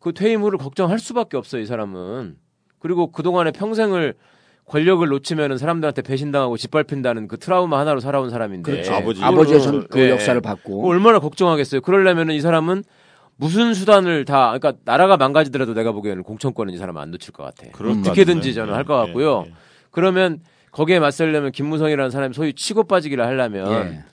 그 0.00 0.12
퇴임 0.12 0.42
후를 0.42 0.58
걱정할 0.58 0.98
수밖에 0.98 1.36
없어요 1.36 1.62
이 1.62 1.66
사람은 1.66 2.36
그리고 2.80 3.12
그 3.12 3.22
동안에 3.22 3.52
평생을 3.52 4.14
권력을 4.70 5.04
놓치면은 5.04 5.58
사람들한테 5.58 6.02
배신당하고 6.02 6.56
짓밟힌다는 6.56 7.26
그 7.26 7.36
트라우마 7.38 7.80
하나로 7.80 7.98
살아온 7.98 8.30
사람인데 8.30 8.70
그렇죠. 8.70 8.94
아버지. 8.94 9.20
아버지의 9.20 9.60
전, 9.60 9.88
그 9.88 9.98
예, 9.98 10.10
역사를 10.10 10.36
예. 10.36 10.40
받고. 10.40 10.88
얼마나 10.88 11.18
걱정하겠어요. 11.18 11.80
그러려면은 11.80 12.36
이 12.36 12.40
사람은 12.40 12.84
무슨 13.34 13.74
수단을 13.74 14.24
다, 14.24 14.56
그러니까 14.56 14.74
나라가 14.84 15.16
망가지더라도 15.16 15.74
내가 15.74 15.90
보기에는 15.90 16.22
공천권은 16.22 16.72
이 16.72 16.76
사람은 16.76 17.02
안 17.02 17.10
놓칠 17.10 17.32
것 17.32 17.42
같아. 17.42 17.66
어떻게든지. 17.84 18.54
저는 18.54 18.70
예, 18.70 18.76
할것 18.76 19.06
같고요. 19.06 19.42
예, 19.46 19.50
예. 19.50 19.54
그러면 19.90 20.38
거기에 20.70 21.00
맞서려면 21.00 21.50
김무성이라는 21.50 22.12
사람이 22.12 22.32
소위 22.34 22.52
치고 22.52 22.84
빠지기를 22.84 23.26
하려면 23.26 23.72
예. 23.72 24.04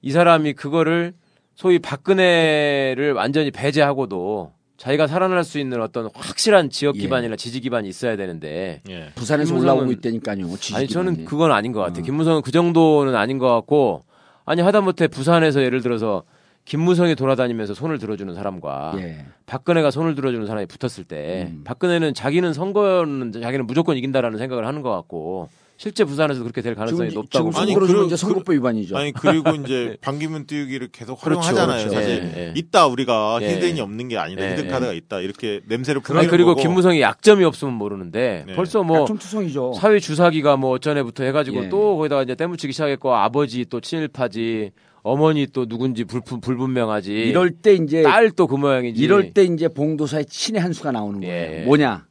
이 0.00 0.12
사람이 0.12 0.54
그거를 0.54 1.12
소위 1.54 1.78
박근혜를 1.78 3.12
완전히 3.12 3.50
배제하고도 3.50 4.50
자기가 4.80 5.06
살아날 5.08 5.44
수 5.44 5.58
있는 5.58 5.82
어떤 5.82 6.08
확실한 6.14 6.70
지역 6.70 6.96
예. 6.96 7.00
기반이나 7.00 7.36
지지 7.36 7.60
기반이 7.60 7.86
있어야 7.86 8.16
되는데 8.16 8.80
예. 8.88 9.10
부산에서 9.14 9.54
김무성은- 9.54 9.60
올라오고 9.60 9.92
있다니까요. 9.92 10.56
지지 10.56 10.74
아니 10.74 10.88
저는 10.88 11.12
기반이. 11.12 11.24
그건 11.26 11.52
아닌 11.52 11.72
것 11.72 11.80
어. 11.80 11.84
같아요. 11.84 12.02
김무성은 12.02 12.40
그 12.40 12.50
정도는 12.50 13.14
아닌 13.14 13.36
것 13.36 13.46
같고 13.56 14.04
아니 14.46 14.62
하다못해 14.62 15.08
부산에서 15.08 15.62
예를 15.62 15.82
들어서 15.82 16.22
김무성이 16.64 17.14
돌아다니면서 17.14 17.74
손을 17.74 17.98
들어주는 17.98 18.34
사람과 18.34 18.94
예. 18.96 19.26
박근혜가 19.44 19.90
손을 19.90 20.14
들어주는 20.14 20.46
사람이 20.46 20.64
붙었을 20.64 21.04
때 21.04 21.48
음. 21.50 21.60
박근혜는 21.64 22.14
자기는 22.14 22.54
선거는 22.54 23.32
자기는 23.32 23.66
무조건 23.66 23.98
이긴다라는 23.98 24.38
생각을 24.38 24.66
하는 24.66 24.80
것 24.80 24.90
같고 24.92 25.50
실제 25.80 26.04
부산에서 26.04 26.42
그렇게 26.42 26.60
될 26.60 26.74
가능성이 26.74 27.08
지금, 27.08 27.22
높다고 27.22 27.50
지금 27.52 27.62
아니, 27.62 27.70
선거로 27.72 27.86
주면 27.86 28.02
그- 28.02 28.06
이제 28.08 28.16
선거법 28.16 28.54
위반이죠. 28.54 28.98
아니 28.98 29.12
그리고 29.12 29.48
이제 29.64 29.96
반기문 30.02 30.44
띄우기를 30.46 30.88
계속 30.92 31.18
그렇죠, 31.22 31.40
활용하잖아요. 31.40 31.88
그렇죠. 31.88 31.94
사실 31.94 32.32
예, 32.36 32.40
예. 32.48 32.52
있다 32.54 32.86
우리가 32.88 33.38
예. 33.40 33.54
히든이 33.54 33.80
없는 33.80 34.08
게 34.08 34.18
아니다. 34.18 34.44
예, 34.44 34.52
히든 34.52 34.66
예. 34.66 34.68
카드가 34.68 34.92
있다. 34.92 35.20
이렇게 35.20 35.62
냄새를 35.66 36.00
아니, 36.00 36.04
풍기는 36.04 36.30
그리고 36.30 36.50
거고. 36.50 36.60
김무성이 36.60 37.00
약점이 37.00 37.44
없으면 37.44 37.72
모르는데 37.72 38.44
네. 38.46 38.54
벌써 38.56 38.82
뭐 38.82 39.00
약점투성이죠. 39.00 39.72
사회 39.72 39.98
주사기가 40.00 40.58
뭐 40.58 40.72
어쩌네부터 40.72 41.24
해가지고 41.24 41.64
예. 41.64 41.68
또 41.70 41.96
거기다가 41.96 42.24
이제 42.24 42.34
때묻히기 42.34 42.74
시작했고 42.74 43.14
아버지 43.14 43.64
또 43.64 43.80
친일파지 43.80 44.72
어머니 45.02 45.46
또 45.46 45.64
누군지 45.64 46.04
불, 46.04 46.20
불분명하지 46.20 47.10
이럴 47.14 47.52
때 47.52 47.72
이제 47.72 48.02
딸 48.02 48.30
또 48.32 48.46
그 48.46 48.56
모양이지 48.56 49.02
이럴 49.02 49.32
때 49.32 49.44
이제 49.44 49.66
봉도사의 49.68 50.26
친의 50.26 50.60
한 50.60 50.74
수가 50.74 50.92
나오는 50.92 51.20
거예요. 51.22 51.32
예. 51.60 51.64
뭐냐? 51.64 52.04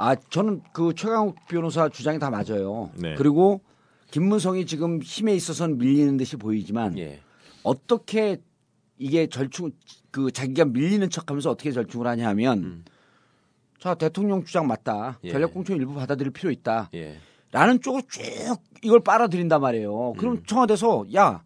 예. 0.00 0.04
아 0.04 0.14
저는 0.14 0.62
그 0.72 0.94
최강욱 0.94 1.36
변호사 1.48 1.88
주장이 1.88 2.18
다 2.18 2.30
맞아요. 2.30 2.90
네. 2.96 3.14
그리고 3.16 3.60
김무성이 4.10 4.66
지금 4.66 5.00
힘에 5.02 5.34
있어서는 5.34 5.78
밀리는 5.78 6.16
듯이 6.16 6.36
보이지만 6.36 6.98
예. 6.98 7.20
어떻게 7.62 8.38
이게 8.98 9.26
절충 9.26 9.70
그 10.10 10.30
자기가 10.30 10.64
밀리는 10.66 11.08
척하면서 11.08 11.50
어떻게 11.50 11.70
절충을 11.72 12.06
하냐 12.06 12.28
하면 12.28 12.58
음. 12.58 12.84
자 13.78 13.94
대통령 13.94 14.44
주장 14.44 14.66
맞다. 14.66 15.18
예. 15.24 15.30
전략공천 15.30 15.76
일부 15.76 15.94
받아들일 15.94 16.32
필요 16.32 16.50
있다. 16.50 16.90
예. 16.94 17.16
라는 17.52 17.80
쪽으로 17.80 18.02
쭉 18.08 18.22
이걸 18.82 19.00
빨아들인단 19.00 19.60
말이에요. 19.60 20.14
그럼 20.18 20.42
청와대에서 20.44 21.06
야 21.14 21.42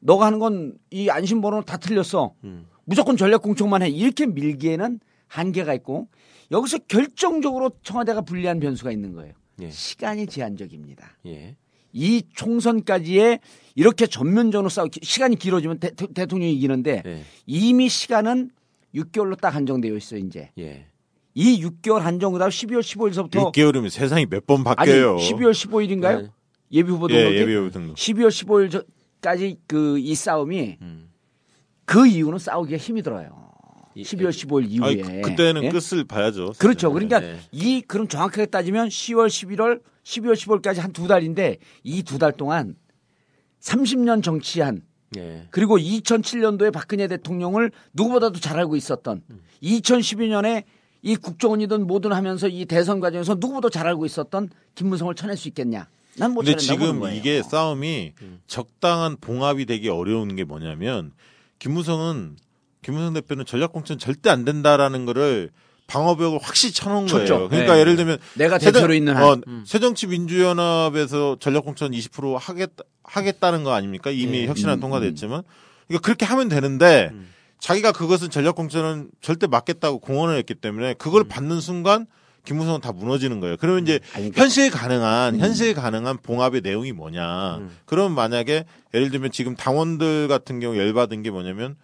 너가 0.00 0.26
하는 0.26 0.38
건 0.38 0.76
이 0.90 1.10
안심번호는 1.10 1.64
다 1.64 1.76
틀렸어. 1.76 2.34
음. 2.44 2.66
무조건 2.84 3.16
전략 3.16 3.42
공천만 3.42 3.82
해. 3.82 3.88
이렇게 3.88 4.26
밀기에는 4.26 5.00
한계가 5.26 5.74
있고 5.74 6.08
여기서 6.50 6.78
결정적으로 6.88 7.70
청와대가 7.82 8.20
불리한 8.22 8.60
변수가 8.60 8.90
있는 8.92 9.12
거예요. 9.14 9.34
예. 9.60 9.70
시간이 9.70 10.26
제한적입니다. 10.26 11.16
예. 11.26 11.56
이 11.92 12.22
총선까지의 12.34 13.40
이렇게 13.74 14.06
전면전으로 14.06 14.68
싸우 14.68 14.88
시간이 15.02 15.36
길어지면 15.36 15.78
대, 15.80 15.90
통령이 16.26 16.52
이기는데 16.54 17.02
예. 17.04 17.22
이미 17.46 17.88
시간은 17.88 18.50
6개월로 18.94 19.38
딱 19.40 19.54
한정되어 19.54 19.94
있어요, 19.96 20.20
이제. 20.20 20.50
예. 20.58 20.86
이 21.34 21.62
6개월 21.64 22.00
한정 22.00 22.32
그다음 22.32 22.50
12월 22.50 22.80
15일서부터 22.80 23.52
6개월이면 23.52 23.90
세상이 23.90 24.26
몇번 24.26 24.58
아니 24.66 24.76
바뀌어요. 24.76 25.16
12월 25.16 25.52
15일인가요? 25.52 26.22
네. 26.22 26.28
예비 26.72 26.90
후보 26.90 27.08
예, 27.10 27.14
등록이 27.18 27.36
예비 27.36 27.54
후보 27.54 27.70
등록. 27.70 27.96
12월 27.96 28.28
15일까지 29.22 29.58
그 29.66 29.98
이 29.98 30.14
싸움이 30.14 30.78
음. 30.82 31.10
그 31.84 32.06
이유는 32.06 32.38
싸우기가 32.38 32.76
힘이 32.78 33.02
들어요. 33.02 33.47
이- 33.98 34.02
12월 34.04 34.30
15일 34.30 34.70
이후에. 34.70 34.86
아니, 34.88 35.02
그, 35.22 35.28
그때는 35.30 35.64
예? 35.64 35.68
끝을 35.70 36.04
봐야죠. 36.04 36.52
그렇죠. 36.58 36.92
그러니까 36.92 37.20
네. 37.20 37.38
이 37.52 37.80
그럼 37.82 38.06
정확하게 38.08 38.46
따지면 38.46 38.88
10월 38.88 39.26
11월 39.28 39.80
12월 40.04 40.34
15일까지 40.34 40.76
한 40.78 40.92
두 40.92 41.06
달인데 41.08 41.58
이 41.84 42.02
두 42.02 42.18
달 42.18 42.32
동안 42.32 42.76
30년 43.60 44.22
정치한 44.22 44.82
예. 45.16 45.46
그리고 45.50 45.78
2007년도에 45.78 46.72
박근혜 46.72 47.08
대통령을 47.08 47.70
누구보다도 47.94 48.40
잘 48.40 48.58
알고 48.58 48.76
있었던 48.76 49.22
음. 49.30 49.40
2012년에 49.62 50.64
이 51.02 51.16
국정원이든 51.16 51.86
뭐든 51.86 52.12
하면서 52.12 52.46
이 52.48 52.66
대선 52.66 53.00
과정에서 53.00 53.34
누구보다 53.34 53.68
잘 53.70 53.86
알고 53.86 54.04
있었던 54.06 54.50
김무성을 54.74 55.14
쳐낼 55.14 55.36
수 55.36 55.48
있겠냐? 55.48 55.88
난못 56.16 56.44
근데 56.44 56.58
지금. 56.58 57.02
이게 57.12 57.42
싸움이 57.42 58.12
적당한 58.48 59.16
봉합이 59.20 59.66
되기 59.66 59.88
어려운 59.88 60.34
게 60.36 60.44
뭐냐면 60.44 61.12
김무성은 61.60 62.36
김무성 62.88 63.12
대표는 63.12 63.44
전략 63.44 63.72
공천 63.72 63.98
절대 63.98 64.30
안 64.30 64.46
된다라는 64.46 65.04
거를 65.04 65.50
방어벽을 65.88 66.38
확실히 66.40 66.72
쳐놓은 66.72 67.06
쳤죠. 67.06 67.34
거예요. 67.34 67.48
그러니까 67.50 67.74
네. 67.74 67.80
예를 67.80 67.96
들면 67.96 68.16
내가 68.32 68.56
대표로 68.56 68.94
있는 68.94 69.14
한 69.14 69.22
어, 69.24 69.36
새정치민주연합에서 69.66 71.36
전략 71.38 71.66
공천 71.66 71.92
20% 71.92 72.38
하겠다 72.38 72.84
하겠다는 73.02 73.62
거 73.62 73.74
아닙니까? 73.74 74.10
이미 74.10 74.40
네. 74.40 74.46
혁신안 74.46 74.78
음, 74.78 74.80
통과됐지만 74.80 75.42
그러니까 75.86 76.02
그렇게 76.02 76.24
하면 76.24 76.48
되는데 76.48 77.10
음. 77.12 77.28
자기가 77.58 77.92
그것은 77.92 78.30
전략 78.30 78.54
공천은 78.54 79.10
절대 79.20 79.46
맞겠다고 79.46 79.98
공언을 79.98 80.38
했기 80.38 80.54
때문에 80.54 80.94
그걸 80.94 81.24
음. 81.24 81.28
받는 81.28 81.60
순간 81.60 82.06
김무성은 82.46 82.80
다 82.80 82.92
무너지는 82.92 83.40
거예요. 83.40 83.58
그러면 83.58 83.82
이제 83.82 84.00
아니, 84.14 84.30
그러니까 84.30 84.40
현실 84.40 84.70
가능한 84.70 85.40
현실 85.40 85.74
가능한 85.74 86.20
봉합의 86.22 86.62
내용이 86.62 86.92
뭐냐? 86.92 87.58
음. 87.58 87.70
그럼 87.84 88.14
만약에 88.14 88.64
예를 88.94 89.10
들면 89.10 89.30
지금 89.30 89.56
당원들 89.56 90.28
같은 90.28 90.58
경우 90.58 90.78
열받은 90.78 91.22
게 91.22 91.30
뭐냐면 91.30 91.76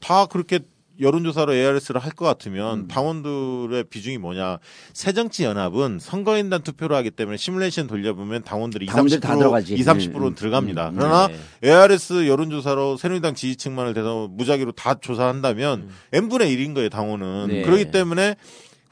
다 0.00 0.26
그렇게 0.26 0.60
여론조사로 1.00 1.54
ARS를 1.54 1.98
할 2.02 2.12
것 2.12 2.26
같으면 2.26 2.80
음. 2.80 2.88
당원들의 2.88 3.84
비중이 3.84 4.18
뭐냐? 4.18 4.58
새정치연합은 4.92 5.98
선거인단 5.98 6.62
투표로 6.62 6.94
하기 6.96 7.10
때문에 7.10 7.38
시뮬레이션 7.38 7.86
돌려보면 7.86 8.42
당원들이 8.44 8.84
20, 8.84 8.92
당원들 8.92 9.20
다30% 9.20 9.38
들어가지. 9.38 9.74
20, 9.74 9.86
30%는 9.86 10.16
음, 10.20 10.26
음, 10.26 10.34
들어갑니다. 10.34 10.88
음, 10.90 10.94
그러나 10.98 11.28
네. 11.28 11.70
ARS 11.70 12.26
여론조사로 12.26 12.98
새누리당 12.98 13.34
지지층만을 13.34 13.94
대상으로 13.94 14.28
무작위로 14.28 14.72
다 14.72 14.94
조사한다면 15.00 15.80
음. 15.82 15.90
n분의 16.12 16.54
1인 16.54 16.74
거예요, 16.74 16.90
당원은. 16.90 17.46
네. 17.48 17.62
그렇기 17.62 17.90
때문에 17.90 18.36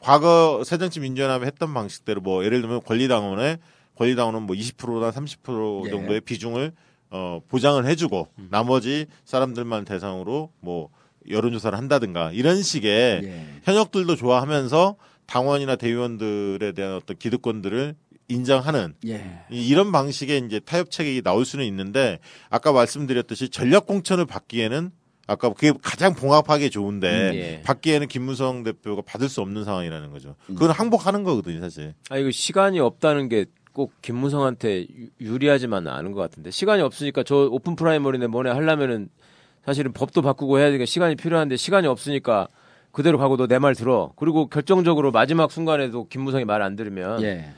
과거 0.01 0.63
새정치 0.65 1.01
민주연합이 1.01 1.45
했던 1.45 1.75
방식대로 1.75 2.21
뭐 2.23 2.43
예를 2.45 2.63
들면 2.63 2.83
권리당원의 2.85 3.59
권리당원은 3.97 4.43
뭐 4.45 4.57
20%나 4.57 5.11
30% 5.11 5.87
예. 5.87 5.91
정도의 5.91 6.21
비중을 6.23 6.73
어 7.11 7.41
보장을 7.49 7.85
해주고 7.85 8.29
나머지 8.51 9.07
사람들만 9.25 9.85
대상으로 9.85 10.53
뭐 10.61 10.89
여론조사를 11.31 11.77
한다든가 11.77 12.33
이런 12.33 12.63
식의 12.63 13.21
예. 13.25 13.45
현역들도 13.65 14.17
좋아하면서 14.17 14.97
당원이나 15.27 15.77
대의원들에 15.77 16.73
대한 16.73 16.95
어떤 16.95 17.17
기득권들을 17.19 17.95
인정하는 18.29 18.95
예. 19.07 19.41
이- 19.51 19.69
이런 19.69 19.91
방식의 19.93 20.43
이제 20.47 20.61
타협책이 20.61 21.23
나올 21.23 21.45
수는 21.45 21.65
있는데 21.67 22.19
아까 22.51 22.73
말씀드렸듯이 22.73 23.49
전략 23.49 23.87
공천을 23.87 24.27
받기에는 24.27 24.91
아까 25.27 25.51
그게 25.53 25.73
가장 25.83 26.15
봉합하기 26.15 26.71
좋은데 26.71 27.31
음, 27.31 27.35
예. 27.35 27.63
받기에는 27.65 28.09
김무성 28.09 28.63
대표가 28.65 29.03
받을 29.03 29.29
수 29.29 29.41
없는 29.43 29.65
상황이라는 29.65 30.11
거죠. 30.11 30.37
음. 30.49 30.55
그건 30.55 30.71
항복하는 30.71 31.23
거거든요, 31.23 31.61
사실. 31.61 31.95
아 32.11 32.17
이거 32.17 32.31
시간이 32.31 32.81
없다는 32.81 33.29
게 33.29 33.47
꼭 33.75 33.93
김무성한테 34.03 34.87
유- 34.89 35.09
유리하지만은 35.21 35.93
않은 35.93 36.11
것 36.11 36.21
같은데 36.21 36.51
시간이 36.51 36.83
없으니까 36.83 37.23
저 37.23 37.47
오픈 37.49 37.77
프라이머리네 37.77 38.27
뭐네 38.27 38.51
하려면은 38.51 39.09
사실은 39.69 39.93
법도 39.93 40.23
바꾸고 40.23 40.59
해야 40.59 40.69
되니까 40.69 40.87
시간이 40.87 41.15
필요한데 41.17 41.57
시간이 41.59 41.87
없으니까 41.87 42.49
그대로 42.91 43.19
가고 43.19 43.37
너 43.37 43.47
내 43.47 43.59
말 43.59 43.75
들어 43.75 44.13
그리고 44.17 44.47
결정적으로 44.49 45.11
마지막 45.11 45.53
순간에도 45.53 46.07
김무성이 46.09 46.47
말 46.47 46.63
안 46.63 46.75
들으면 46.75 47.23
예. 47.23 47.51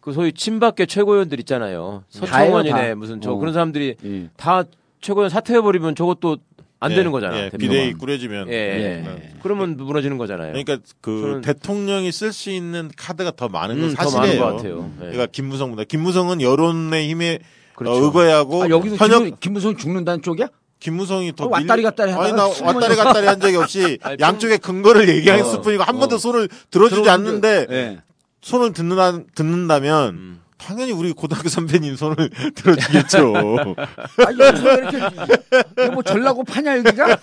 그 0.00 0.12
소위 0.12 0.32
친박계 0.32 0.86
최고위원들 0.86 1.38
있잖아요 1.40 2.02
서청원이네 2.08 2.88
다. 2.88 2.94
무슨 2.96 3.20
저 3.20 3.30
어. 3.32 3.36
그런 3.36 3.52
사람들이 3.54 3.94
예. 4.04 4.28
다 4.36 4.64
최고위원 5.00 5.30
사퇴해버리면 5.30 5.94
저것도 5.94 6.38
안 6.80 6.90
예, 6.90 6.96
되는 6.96 7.12
거잖아 7.12 7.38
예. 7.44 7.50
비대위 7.50 7.92
꾸려지면. 7.92 8.48
예. 8.48 8.52
예. 8.54 9.32
그러면 9.40 9.76
무너지는 9.76 10.18
거잖아요 10.18 10.48
그러니까 10.52 10.78
그 11.00 11.40
대통령이 11.44 12.10
쓸 12.10 12.32
수 12.32 12.50
있는 12.50 12.90
카드가 12.96 13.30
더 13.36 13.48
많은 13.48 13.76
건 13.80 13.90
음, 13.90 13.94
더 13.94 14.02
사실이에요. 14.08 14.40
많은 14.40 14.40
것 14.40 14.56
같아요 14.56 14.90
예. 14.96 15.00
그러니까 15.02 15.26
김무성보다 15.26 15.84
김무성은 15.84 16.40
여론의 16.40 17.08
힘에 17.08 17.38
그렇죠. 17.76 17.96
어, 17.96 18.04
의거하고 18.04 18.64
아, 18.64 18.68
여기도 18.68 18.96
현역 18.96 19.18
김무, 19.22 19.36
김무성 19.38 19.76
죽는다는 19.76 20.22
쪽이야? 20.22 20.48
김무성이 20.82 21.32
더 21.36 21.44
어, 21.44 21.48
왔다리 21.48 21.80
갔다리 21.84 22.10
아니 22.12 22.32
나. 22.32 22.48
왔다리 22.48 22.96
갔다리 22.96 23.26
한 23.28 23.38
적이 23.38 23.56
없이 23.56 23.98
아니, 24.02 24.16
양쪽의 24.18 24.58
근거를 24.58 25.08
얘기했을 25.08 25.58
어, 25.58 25.60
뿐이고 25.62 25.84
한 25.84 25.96
번도 25.96 26.16
어. 26.16 26.18
손을 26.18 26.48
들어주지 26.72 27.08
않는데 27.08 27.66
예. 27.70 27.98
손을 28.40 28.72
듣는다, 28.72 29.20
듣는다면 29.36 30.08
음. 30.08 30.40
당연히 30.58 30.90
우리 30.90 31.12
고등학교 31.12 31.48
선배님 31.48 31.94
손을 31.94 32.30
들어주겠죠. 32.56 33.32
아, 33.78 34.46
여기서 34.46 34.64
왜 34.64 34.74
이렇게 34.74 35.90
뭐 35.92 36.02
전라고 36.02 36.42
파냐 36.44 36.78
여기가? 36.78 37.16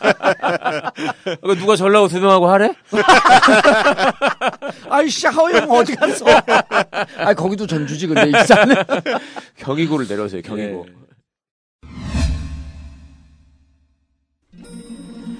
그거 1.41 1.55
누가 1.55 1.75
전라고 1.75 2.07
두 2.07 2.19
명하고 2.21 2.49
하래? 2.49 2.73
아이씨 4.89 5.27
하호영 5.27 5.69
어디 5.69 5.95
갔어? 5.95 6.25
아 7.17 7.33
거기도 7.33 7.67
전주지 7.67 8.07
근데 8.07 8.27
일산은. 8.27 8.75
경희고를 9.57 10.07
내려오세요 10.07 10.41
경희고 10.41 10.85
예. 10.87 11.08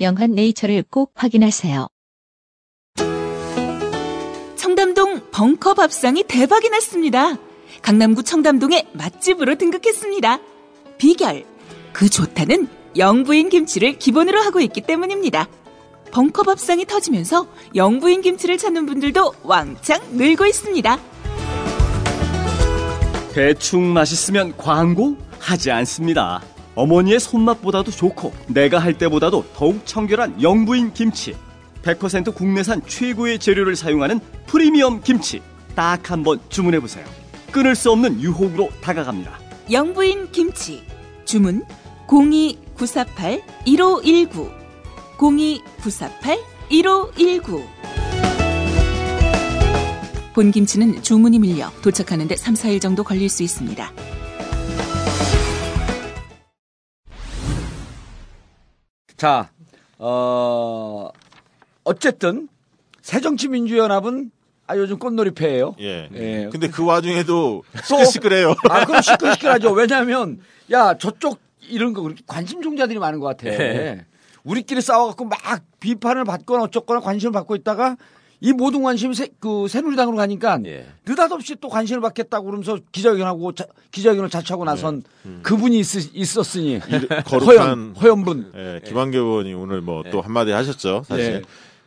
영한 0.00 0.32
네이처를 0.32 0.84
꼭 0.90 1.12
확인하세요. 1.14 1.88
청담동 4.56 5.30
벙커 5.30 5.74
밥상이 5.74 6.24
대박이 6.24 6.68
났습니다. 6.68 7.36
강남구 7.82 8.22
청담동의 8.22 8.88
맛집으로 8.92 9.56
등극했습니다. 9.56 10.40
비결, 10.98 11.44
그 11.92 12.08
좋다는 12.08 12.68
영부인 12.96 13.48
김치를 13.48 13.98
기본으로 13.98 14.40
하고 14.40 14.60
있기 14.60 14.82
때문입니다. 14.82 15.48
벙커 16.10 16.42
밥상이 16.44 16.86
터지면서 16.86 17.46
영부인 17.74 18.22
김치를 18.22 18.58
찾는 18.58 18.86
분들도 18.86 19.34
왕창 19.42 20.00
늘고 20.12 20.46
있습니다. 20.46 20.98
대충 23.34 23.92
맛있으면 23.92 24.56
광고 24.56 25.16
하지 25.38 25.70
않습니다. 25.70 26.42
어머니의 26.76 27.18
손맛보다도 27.18 27.90
좋고 27.90 28.32
내가 28.48 28.78
할 28.78 28.96
때보다도 28.98 29.46
더욱 29.54 29.80
청결한 29.84 30.40
영부인 30.42 30.92
김치. 30.92 31.34
100% 31.82 32.34
국내산 32.34 32.82
최고의 32.86 33.38
재료를 33.38 33.76
사용하는 33.76 34.20
프리미엄 34.46 35.00
김치. 35.02 35.40
딱 35.74 36.10
한 36.10 36.22
번 36.22 36.40
주문해 36.48 36.80
보세요. 36.80 37.04
끊을 37.50 37.74
수 37.74 37.90
없는 37.90 38.20
유혹으로 38.20 38.70
다가갑니다. 38.80 39.38
영부인 39.70 40.30
김치 40.32 40.82
주문 41.24 41.64
02948-1519 42.06 44.50
02948-1519 45.18 47.64
본 50.34 50.50
김치는 50.50 51.02
주문이 51.02 51.38
밀려 51.38 51.70
도착하는데 51.82 52.36
3, 52.36 52.54
4일 52.54 52.80
정도 52.80 53.02
걸릴 53.02 53.28
수 53.30 53.42
있습니다. 53.42 53.90
자, 59.16 59.50
어, 59.98 61.08
어쨌든 61.84 62.48
새정치민주연합은 63.02 64.30
아 64.68 64.76
요즘 64.76 64.98
꽃놀이패예요. 64.98 65.76
예. 65.80 66.08
예. 66.12 66.48
근데 66.50 66.68
그 66.68 66.84
와중에도 66.84 67.62
또- 67.72 67.82
시끌시끌해요. 67.82 68.54
아, 68.68 68.84
그럼 68.84 69.00
시끌시끌하죠. 69.00 69.70
왜냐하면 69.72 70.40
야 70.72 70.98
저쪽 70.98 71.38
이런 71.68 71.92
거 71.92 72.02
그렇게 72.02 72.22
관심 72.26 72.62
종자들이 72.62 72.98
많은 72.98 73.20
것 73.20 73.26
같아. 73.28 73.46
예. 73.48 74.04
우리끼리 74.42 74.80
싸워갖고 74.80 75.24
막 75.26 75.38
비판을 75.80 76.24
받거나 76.24 76.64
어쩌거나 76.64 77.00
관심을 77.00 77.32
받고 77.32 77.54
있다가 77.56 77.96
이 78.40 78.52
모든 78.52 78.82
관심이 78.82 79.14
새, 79.14 79.28
그 79.40 79.66
새누리당으로 79.68 80.16
가니까 80.16 80.58
예. 80.66 80.86
느닷없이 81.06 81.56
또 81.60 81.68
관심을 81.68 82.00
받겠다고 82.02 82.44
그러면서 82.46 82.78
기자회견하고 82.92 83.52
자- 83.52 83.66
기자회견을 83.92 84.28
자처하고 84.30 84.64
나선 84.64 85.02
그분이 85.42 85.78
있, 85.80 86.36
었으니 86.38 86.78
거룩한- 87.24 87.46
허연 87.46 87.94
허연 88.00 88.24
분 88.24 88.52
예, 88.54 88.80
김한교 88.84 89.18
의원이 89.18 89.54
오늘 89.54 89.80
뭐 89.80 90.02
또 90.10 90.20
한마디 90.20 90.50
하셨죠. 90.52 91.02
사실 91.06 91.42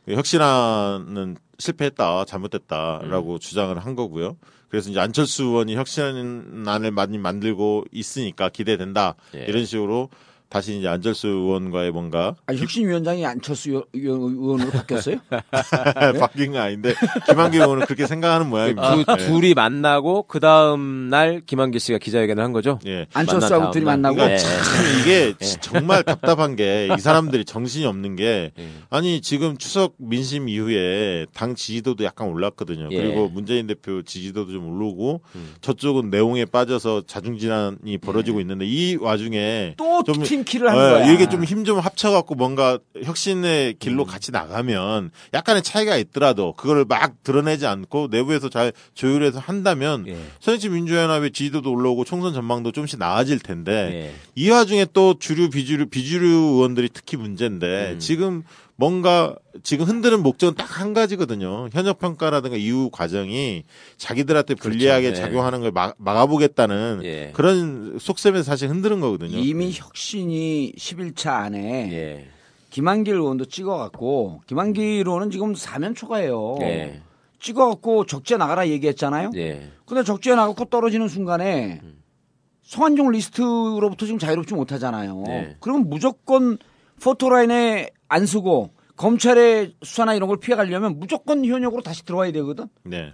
그 0.05 0.13
혁신안은 0.13 1.37
실패했다, 1.59 2.25
잘못됐다라고 2.25 3.33
음. 3.33 3.39
주장을 3.39 3.77
한 3.77 3.95
거고요. 3.95 4.37
그래서 4.69 4.89
이제 4.89 4.99
안철수 4.99 5.43
의원이 5.43 5.75
혁신안을 5.75 6.91
많이 6.91 7.17
만들고 7.17 7.85
있으니까 7.91 8.49
기대된다 8.49 9.15
예. 9.35 9.45
이런 9.47 9.65
식으로 9.65 10.09
다시 10.49 10.79
이제 10.79 10.87
안철수 10.87 11.27
의원과의 11.27 11.91
뭔가 11.91 12.35
아, 12.47 12.53
혁신위원장이 12.53 13.23
안철수 13.23 13.69
의원- 13.93 14.21
의원으로 14.33 14.71
바뀌었어요? 14.71 15.17
바뀐 16.19 16.53
건 16.53 16.61
아닌데 16.61 16.95
김한교 17.27 17.57
의원은 17.57 17.85
그렇게 17.85 18.07
생각하는 18.07 18.49
모양입니다. 18.49 18.95
두, 18.95 19.03
예. 19.11 19.17
둘이 19.27 19.53
만나고 19.53 20.23
그 20.23 20.39
다음 20.39 21.09
날 21.09 21.41
김한길 21.45 21.79
씨가 21.79 21.99
기자회견을 21.99 22.43
한 22.43 22.51
거죠. 22.51 22.79
예. 22.87 23.05
안철수하고 23.13 23.69
둘이. 23.71 23.85
만나고 23.85 24.19
예. 24.21 24.37
참 24.37 24.49
이게 25.01 25.33
정말 25.61 26.03
답답한 26.03 26.55
게 26.55 26.89
이 26.97 26.99
사람들이 26.99 27.45
정신이 27.45 27.85
없는 27.85 28.15
게 28.15 28.51
예. 28.57 28.69
아니 28.89 29.21
지금 29.21 29.57
추석 29.57 29.93
민심 29.97 30.49
이후에 30.49 31.27
당 31.33 31.53
지지도도 31.53 32.03
약간 32.03 32.27
올랐거든요. 32.27 32.87
예. 32.91 32.97
그리고 33.01 33.29
문재인 33.29 33.67
대표 33.67 34.01
지지도도 34.01 34.51
좀 34.51 34.67
오르고 34.75 35.21
음. 35.35 35.53
저쪽은 35.61 36.09
내용에 36.09 36.45
빠져서 36.45 37.03
자중진환이 37.05 37.99
벌어지고 37.99 38.39
있는데 38.41 38.65
이 38.65 38.95
와중에 38.95 39.75
또 39.77 40.01
좀- 40.03 40.15
팀키를 40.43 40.69
하는 40.69 40.81
어, 40.81 40.89
거야. 40.99 41.11
이게 41.11 41.27
좀 41.29 41.43
힘 41.45 41.63
좀 41.65 41.79
합쳐갖고 41.79 42.35
뭔가 42.35 42.79
혁신의 43.03 43.69
음. 43.69 43.73
길로 43.79 44.05
같이 44.05 44.31
나가면 44.31 45.11
약간의 45.33 45.61
차이가 45.63 45.97
있더라도 45.97 46.53
그거를 46.53 46.85
막 46.87 47.13
드러내지 47.23 47.65
않고 47.67 48.07
내부에서 48.11 48.49
잘 48.49 48.71
조율해서 48.93 49.39
한다면 49.39 50.05
예. 50.07 50.17
선의치 50.39 50.69
민주연합의 50.69 51.31
지지도도 51.31 51.71
올라오고 51.71 52.05
총선 52.05 52.33
전망도 52.33 52.71
좀씩 52.71 52.99
나아질 52.99 53.39
텐데 53.39 53.71
예. 53.93 54.13
이 54.35 54.49
와중에 54.49 54.85
또 54.93 55.15
주류 55.19 55.49
비주류 55.49 55.87
비주류 55.87 56.27
의원들이 56.27 56.89
특히 56.93 57.17
문제인데 57.17 57.91
음. 57.93 57.99
지금 57.99 58.43
뭔가 58.79 59.35
지금 59.61 59.85
흔드는 59.85 60.23
목적은 60.23 60.55
딱 60.55 60.69
한 60.79 60.93
가지거든요. 60.93 61.67
현역 61.73 61.99
평가라든가 61.99 62.55
이후 62.55 62.89
과정이 62.89 63.63
자기들한테 63.97 64.55
불리하게 64.55 65.09
네. 65.09 65.13
작용하는 65.15 65.59
걸 65.59 65.71
막, 65.71 65.95
막아보겠다는 65.97 67.01
예. 67.03 67.31
그런 67.33 67.97
속셈에서 67.99 68.43
사실 68.43 68.69
흔드는 68.69 69.01
거거든요. 69.01 69.37
이미 69.37 69.73
혁신이 69.73 70.71
11차 70.77 71.33
안에 71.33 71.91
예. 71.91 72.27
김한길 72.69 73.15
의원도 73.15 73.45
찍어갖고 73.45 74.43
김한길 74.47 75.03
의원은 75.05 75.31
지금 75.31 75.53
사면 75.53 75.95
초과예요. 75.95 76.59
예. 76.61 77.01
찍어갖고 77.41 78.05
적재 78.05 78.37
나가라 78.37 78.69
얘기했잖아요. 78.69 79.31
예. 79.35 79.69
근데 79.85 80.03
적재 80.03 80.35
나가고 80.35 80.63
떨어지는 80.65 81.09
순간에 81.09 81.81
음. 81.83 82.01
성한종 82.63 83.11
리스트로부터 83.11 84.05
지금 84.05 84.17
자유롭지 84.19 84.53
못하잖아요. 84.53 85.23
네. 85.25 85.57
그러면 85.59 85.89
무조건 85.89 86.57
포토라인에 87.01 87.89
안 88.09 88.25
쓰고 88.25 88.71
검찰의 88.97 89.75
수사나 89.81 90.13
이런 90.13 90.27
걸 90.27 90.37
피해가려면 90.39 90.99
무조건 90.99 91.45
현역으로 91.45 91.81
다시 91.81 92.03
들어와야 92.03 92.31
되거든. 92.33 92.67
네. 92.83 93.13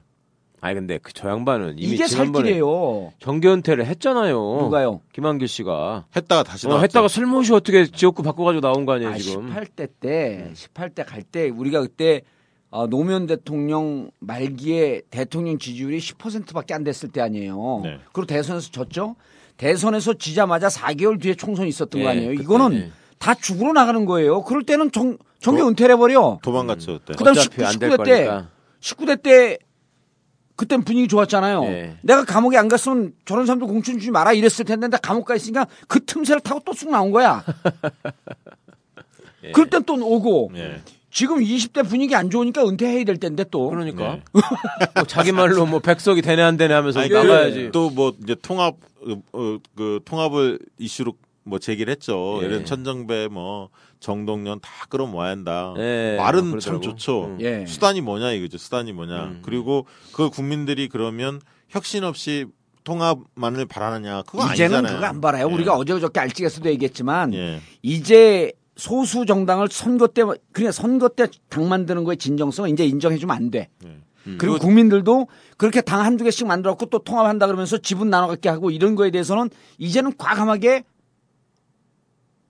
아니 0.62 0.74
근데 0.76 0.98
그 0.98 1.12
저 1.14 1.30
양반은 1.30 1.76
이미 1.78 1.94
이게 1.94 2.08
살길이에요. 2.08 3.14
정계 3.20 3.50
은퇴를 3.50 3.86
했잖아요. 3.86 4.34
누가요? 4.62 5.02
김한길 5.14 5.48
씨가. 5.48 6.06
했다가 6.16 6.42
다시 6.42 6.66
어, 6.66 6.70
나왔죠. 6.70 6.84
했다가 6.86 7.08
슬며시 7.08 7.54
어떻게 7.54 7.86
지역구 7.86 8.24
바꿔가지고 8.24 8.62
나온 8.62 8.86
거 8.88 8.94
아니에요 8.94 9.12
아, 9.12 9.18
지금? 9.18 9.54
18대 9.54 9.90
때, 10.00 10.52
18대 10.56 11.06
갈 11.06 11.22
때 11.22 11.50
우리가 11.50 11.82
그때 11.82 12.22
어, 12.72 12.88
노무현 12.88 13.28
대통령 13.28 14.10
말기에 14.20 15.04
대통령 15.12 15.60
지지율이 15.60 16.00
10%밖에 16.00 16.74
안 16.74 16.84
됐을 16.84 17.10
때 17.10 17.22
아니에요. 17.22 17.82
네. 17.84 18.00
그리고 18.12 18.26
대선에서 18.26 18.72
졌죠. 18.72 19.16
대선에서 19.58 20.16
지자마자 20.16 20.68
4개월 20.68 21.22
뒤에 21.22 21.36
총선이 21.36 21.70
있었던 21.70 22.02
거 22.02 22.08
예, 22.08 22.12
아니에요. 22.12 22.32
그때, 22.32 22.44
이거는 22.44 22.74
예. 22.78 22.92
다 23.20 23.34
죽으러 23.34 23.74
나가는 23.74 24.06
거예요. 24.06 24.44
그럴 24.44 24.64
때는 24.64 24.92
정, 24.92 25.18
정계 25.40 25.62
도- 25.62 25.68
은퇴를 25.70 25.96
해버려. 25.96 26.40
도망갔죠 26.44 27.00
그때. 27.00 27.14
그다음 27.18 27.36
어차피 27.38 27.64
19, 27.64 27.66
안될 27.66 27.90
19대 27.90 28.06
때 28.06 28.26
거니까. 28.26 28.50
19대 28.82 29.24
때 29.24 29.58
그땐 30.56 30.84
분위기 30.84 31.08
좋았잖아요. 31.10 31.64
예. 31.66 31.98
내가 32.02 32.24
감옥에 32.24 32.58
안 32.58 32.68
갔으면 32.70 33.14
저런 33.26 33.46
사람도 33.46 33.68
공천 33.68 33.96
주지 34.00 34.10
마라 34.12 34.32
이랬을 34.34 34.64
텐데 34.66 34.88
나 34.88 34.98
감옥 34.98 35.26
가 35.26 35.36
있으니까 35.36 35.68
그 35.88 36.04
틈새를 36.06 36.40
타고 36.42 36.62
또 36.64 36.74
쑥 36.74 36.90
나온 36.92 37.12
거야. 37.12 37.44
예. 39.44 39.52
그럴 39.52 39.70
땐 39.70 39.84
또 39.86 39.94
오고 39.96 40.52
예. 40.56 40.82
지금 41.12 41.38
20대 41.40 41.88
분위기 41.88 42.16
안 42.16 42.30
좋으니까 42.30 42.66
은퇴해야 42.68 43.04
될 43.06 43.18
텐데 43.18 43.46
또. 43.50 43.70
그러니까 43.70 44.16
네. 44.16 44.22
뭐 44.96 45.04
자기 45.06 45.32
말로 45.32 45.66
뭐 45.66 45.80
백석이 45.80 46.22
되네 46.22 46.42
안 46.42 46.58
되네 46.58 46.74
하면서 46.74 47.00
아니, 47.00 47.10
나가야지. 47.10 47.72
또 47.72 47.90
뭐 47.90 48.14
이제 48.24 48.36
통합 48.42 48.76
어, 49.08 49.22
어, 49.34 49.58
그 49.76 50.00
통합을 50.06 50.60
이슈로 50.78 51.14
뭐 51.46 51.60
제기를 51.60 51.92
했죠. 51.92 52.40
예. 52.42 52.48
들면 52.48 52.66
천정배 52.66 53.30
뭐 53.32 53.70
정동연 54.00 54.60
다 54.62 54.70
끌어모아야 54.90 55.30
한다. 55.32 55.74
예, 55.78 56.16
말은 56.18 56.48
뭐 56.48 56.60
참. 56.60 56.82
좋죠. 56.82 57.26
음. 57.26 57.38
예. 57.42 57.66
수단이 57.68 58.02
뭐냐 58.02 58.32
이거죠. 58.32 58.58
수단이 58.58 58.92
뭐냐. 58.94 59.24
음. 59.26 59.42
그리고 59.44 59.86
그 60.12 60.30
국민들이 60.30 60.90
그러면 60.90 61.40
혁신 61.70 62.04
없이 62.04 62.46
통합만을 62.84 63.66
바라느냐 63.68 64.24
그거 64.24 64.52
이제는 64.54 64.78
아니잖아요. 64.78 64.96
그거 64.98 65.06
안 65.08 65.22
바라요. 65.22 65.48
예. 65.50 65.54
우리가 65.54 65.76
어제 65.76 65.94
그저께 65.94 66.20
알찌개서도 66.20 66.70
얘기했지만 66.72 67.34
예. 67.36 67.62
이제 67.84 68.52
소수 68.76 69.26
정당을 69.26 69.68
선거 69.72 70.08
때 70.08 70.24
그냥 70.52 70.72
선거 70.72 71.10
때 71.10 71.28
당 71.50 71.70
만드는 71.70 72.04
거에 72.04 72.16
진정성을 72.16 72.70
이제 72.72 72.86
인정해 72.86 73.18
주면 73.18 73.36
안 73.36 73.52
돼. 73.52 73.70
예. 73.86 73.98
그리고 74.40 74.58
국민들도 74.58 75.28
그렇게 75.58 75.82
당 75.82 76.02
한두 76.02 76.24
개씩 76.24 76.48
만들었고 76.48 76.88
또 76.88 76.98
통합한다 76.98 77.46
그러면서 77.46 77.78
지분 77.78 78.10
나눠 78.10 78.28
갖게 78.28 78.50
하고 78.50 78.72
이런 78.72 78.96
거에 78.96 79.12
대해서는 79.12 79.52
이제는 79.78 80.18
과감하게 80.18 80.84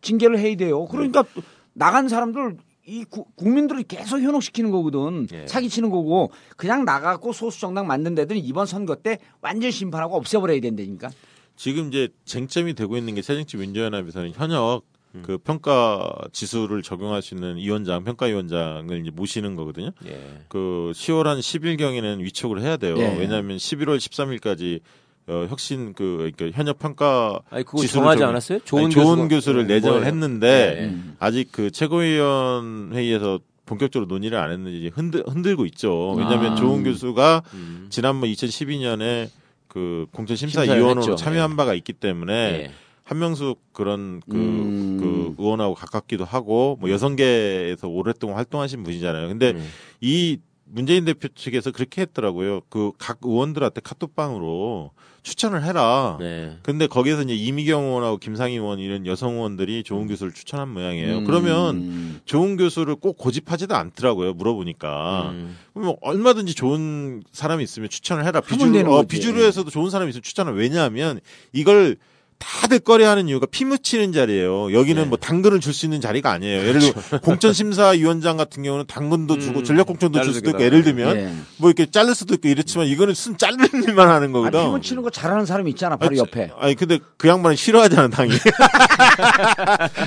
징계를 0.06 0.40
해야 0.40 0.56
돼요. 0.56 0.86
그러니까 0.86 1.26
나간 1.74 2.08
사람들 2.08 2.58
이 2.88 3.04
구- 3.04 3.26
국민들을 3.36 3.84
계속 3.84 4.20
현혹시키는 4.22 4.70
거거든. 4.70 5.28
예. 5.34 5.48
사기치는 5.48 5.90
거고 5.90 6.32
그냥 6.56 6.86
나가고 6.86 7.34
소수 7.34 7.60
정당 7.60 7.88
만든 7.88 8.14
데들은 8.14 8.40
이번 8.44 8.68
선거 8.68 8.96
때 8.96 9.18
완전 9.42 9.72
심판하고 9.72 10.16
없애버려야 10.16 10.62
된다니까. 10.62 11.10
지금 11.56 11.88
이제 11.88 12.10
쟁점이 12.26 12.76
되고 12.76 12.96
있는 12.96 13.16
게 13.16 13.22
새정치 13.24 13.58
민주연합에서는 13.58 14.32
현역 14.36 14.84
그 15.24 15.38
평가 15.38 16.14
지수를 16.34 16.82
적용할 16.84 17.22
수 17.22 17.36
있는 17.36 17.56
위원장, 17.56 18.04
평가위원장을 18.04 19.00
이제 19.00 19.10
모시는 19.12 19.56
거거든요. 19.56 19.92
예. 20.06 20.44
그 20.50 20.92
10월 20.94 21.24
한 21.24 21.40
10일 21.40 21.78
경에는 21.78 22.20
위촉을 22.20 22.62
해야 22.62 22.76
돼요. 22.76 22.96
예. 22.98 23.18
왜냐하면 23.18 23.56
11월 23.56 23.96
13일까지 23.98 24.82
어, 25.28 25.46
혁신 25.50 25.94
그 25.94 26.32
그러니까 26.38 26.56
현역 26.58 26.78
평가 26.80 27.40
아니 27.50 27.64
그거 27.64 27.80
지수를 27.82 28.02
정하지 28.02 28.20
적용- 28.20 28.30
않았어요? 28.30 28.60
좋은, 28.64 28.90
좋은, 28.92 29.06
좋은 29.06 29.28
교수를 29.28 29.66
내정을 29.68 30.00
뭐예요? 30.02 30.08
했는데 30.08 30.78
예. 30.82 30.86
음. 30.86 31.16
아직 31.20 31.52
그 31.52 31.72
최고위원 31.72 32.92
회의에서 32.94 33.40
본격적으로 33.66 34.08
논의를 34.08 34.38
안 34.38 34.52
했는지 34.52 34.92
흔들, 34.94 35.24
흔들고 35.28 35.66
있죠. 35.68 36.12
왜냐하면 36.12 36.52
아. 36.54 36.56
좋은 36.56 36.84
교수가 36.84 37.42
음. 37.56 37.88
지난번 37.90 38.30
2012년에 38.30 39.30
그 39.68 40.06
심사위원 40.06 40.12
공천 40.12 40.36
심사위원으로 40.38 41.02
했죠. 41.02 41.16
참여한 41.16 41.56
바가 41.56 41.74
있기 41.74 41.94
때문에 41.94 42.34
예. 42.34 42.72
한명숙 43.04 43.74
그런 43.74 44.22
그, 44.30 44.36
음. 44.36 44.98
그 45.00 45.42
의원하고 45.42 45.74
가깝기도 45.76 46.26
하고 46.26 46.78
뭐 46.80 46.90
여성계에서 46.92 47.88
오랫동안 47.88 48.38
활동하신 48.38 48.84
분이잖아요. 48.84 49.28
근데 49.28 49.52
음. 49.52 49.68
이 50.02 50.38
문재인 50.68 51.06
대표 51.06 51.28
측에서 51.28 51.72
그렇게 51.72 52.02
했더라고요. 52.02 52.62
그 52.70 52.92
각 52.98 53.20
의원들한테 53.24 53.82
카톡방으로 53.82 54.92
추천을 55.22 55.64
해라. 55.64 56.18
네. 56.20 56.58
근데 56.62 56.86
거기에서 56.88 57.24
이제 57.24 57.34
이미경 57.36 57.84
의원하고 57.84 58.18
김상희 58.18 58.54
의원 58.56 58.80
이런 58.80 59.06
여성 59.08 59.34
의원들이 59.36 59.84
좋은 59.84 60.08
교수를 60.08 60.34
추천한 60.34 60.70
모양이에요. 60.70 61.20
음. 61.20 61.26
그러면 61.26 62.22
좋은 62.26 62.58
교수를 62.58 62.96
꼭 62.96 63.18
고집하지도 63.18 63.76
않더라고요. 63.76 64.34
물어보니까. 64.34 65.30
음. 65.32 65.58
그러면 65.74 65.96
얼마든지 66.02 66.54
좋은 66.54 67.24
사람이 67.32 67.64
있으면 67.64 67.90
추천을 67.90 68.26
해라. 68.26 68.40
비주류, 68.42 68.94
어. 68.94 69.04
비주류에서도 69.04 69.70
좋은 69.72 69.90
사람이 69.90 70.10
있으면 70.10 70.22
추천을 70.24 70.56
왜냐하면 70.56 71.20
이걸 71.54 71.98
다들 72.38 72.80
꺼려하는 72.80 73.28
이유가 73.28 73.46
피 73.50 73.66
묻히는 73.66 74.12
자리예요. 74.12 74.74
여기는 74.74 75.04
네. 75.04 75.08
뭐 75.10 75.18
당근을 75.18 75.60
줄 75.60 75.74
수 75.76 75.86
있는 75.86 76.00
자리가 76.00 76.32
아니에요. 76.32 76.68
예를 76.68 76.80
들어 76.80 77.20
공천심사위원장 77.20 78.38
같은 78.38 78.64
경우는 78.64 78.86
당근도 78.88 79.40
주고 79.40 79.60
음, 79.60 79.64
전략공천도 79.66 80.22
줄 80.22 80.34
수도 80.34 80.52
있고 80.52 80.62
예를 80.62 80.84
들면 80.84 81.18
예. 81.18 81.34
뭐 81.58 81.70
이렇게 81.70 81.86
자를 81.90 82.16
수도 82.16 82.34
있고 82.36 82.48
이렇지만 82.48 82.88
이거는 82.88 83.14
순 83.14 83.38
자르는 83.38 83.68
일만 83.88 84.08
하는 84.10 84.30
아, 84.30 84.32
거거든. 84.32 84.64
피부 84.64 84.80
치는 84.82 85.02
거 85.04 85.10
잘하는 85.10 85.46
사람이 85.46 85.70
있잖아. 85.72 85.98
바로 85.98 86.10
아니, 86.12 86.20
옆에. 86.20 86.50
아니 86.58 86.76
근데 86.76 87.00
그 87.18 87.28
양반은 87.28 87.56
싫어하잖아 87.58 88.08
당이. 88.10 88.32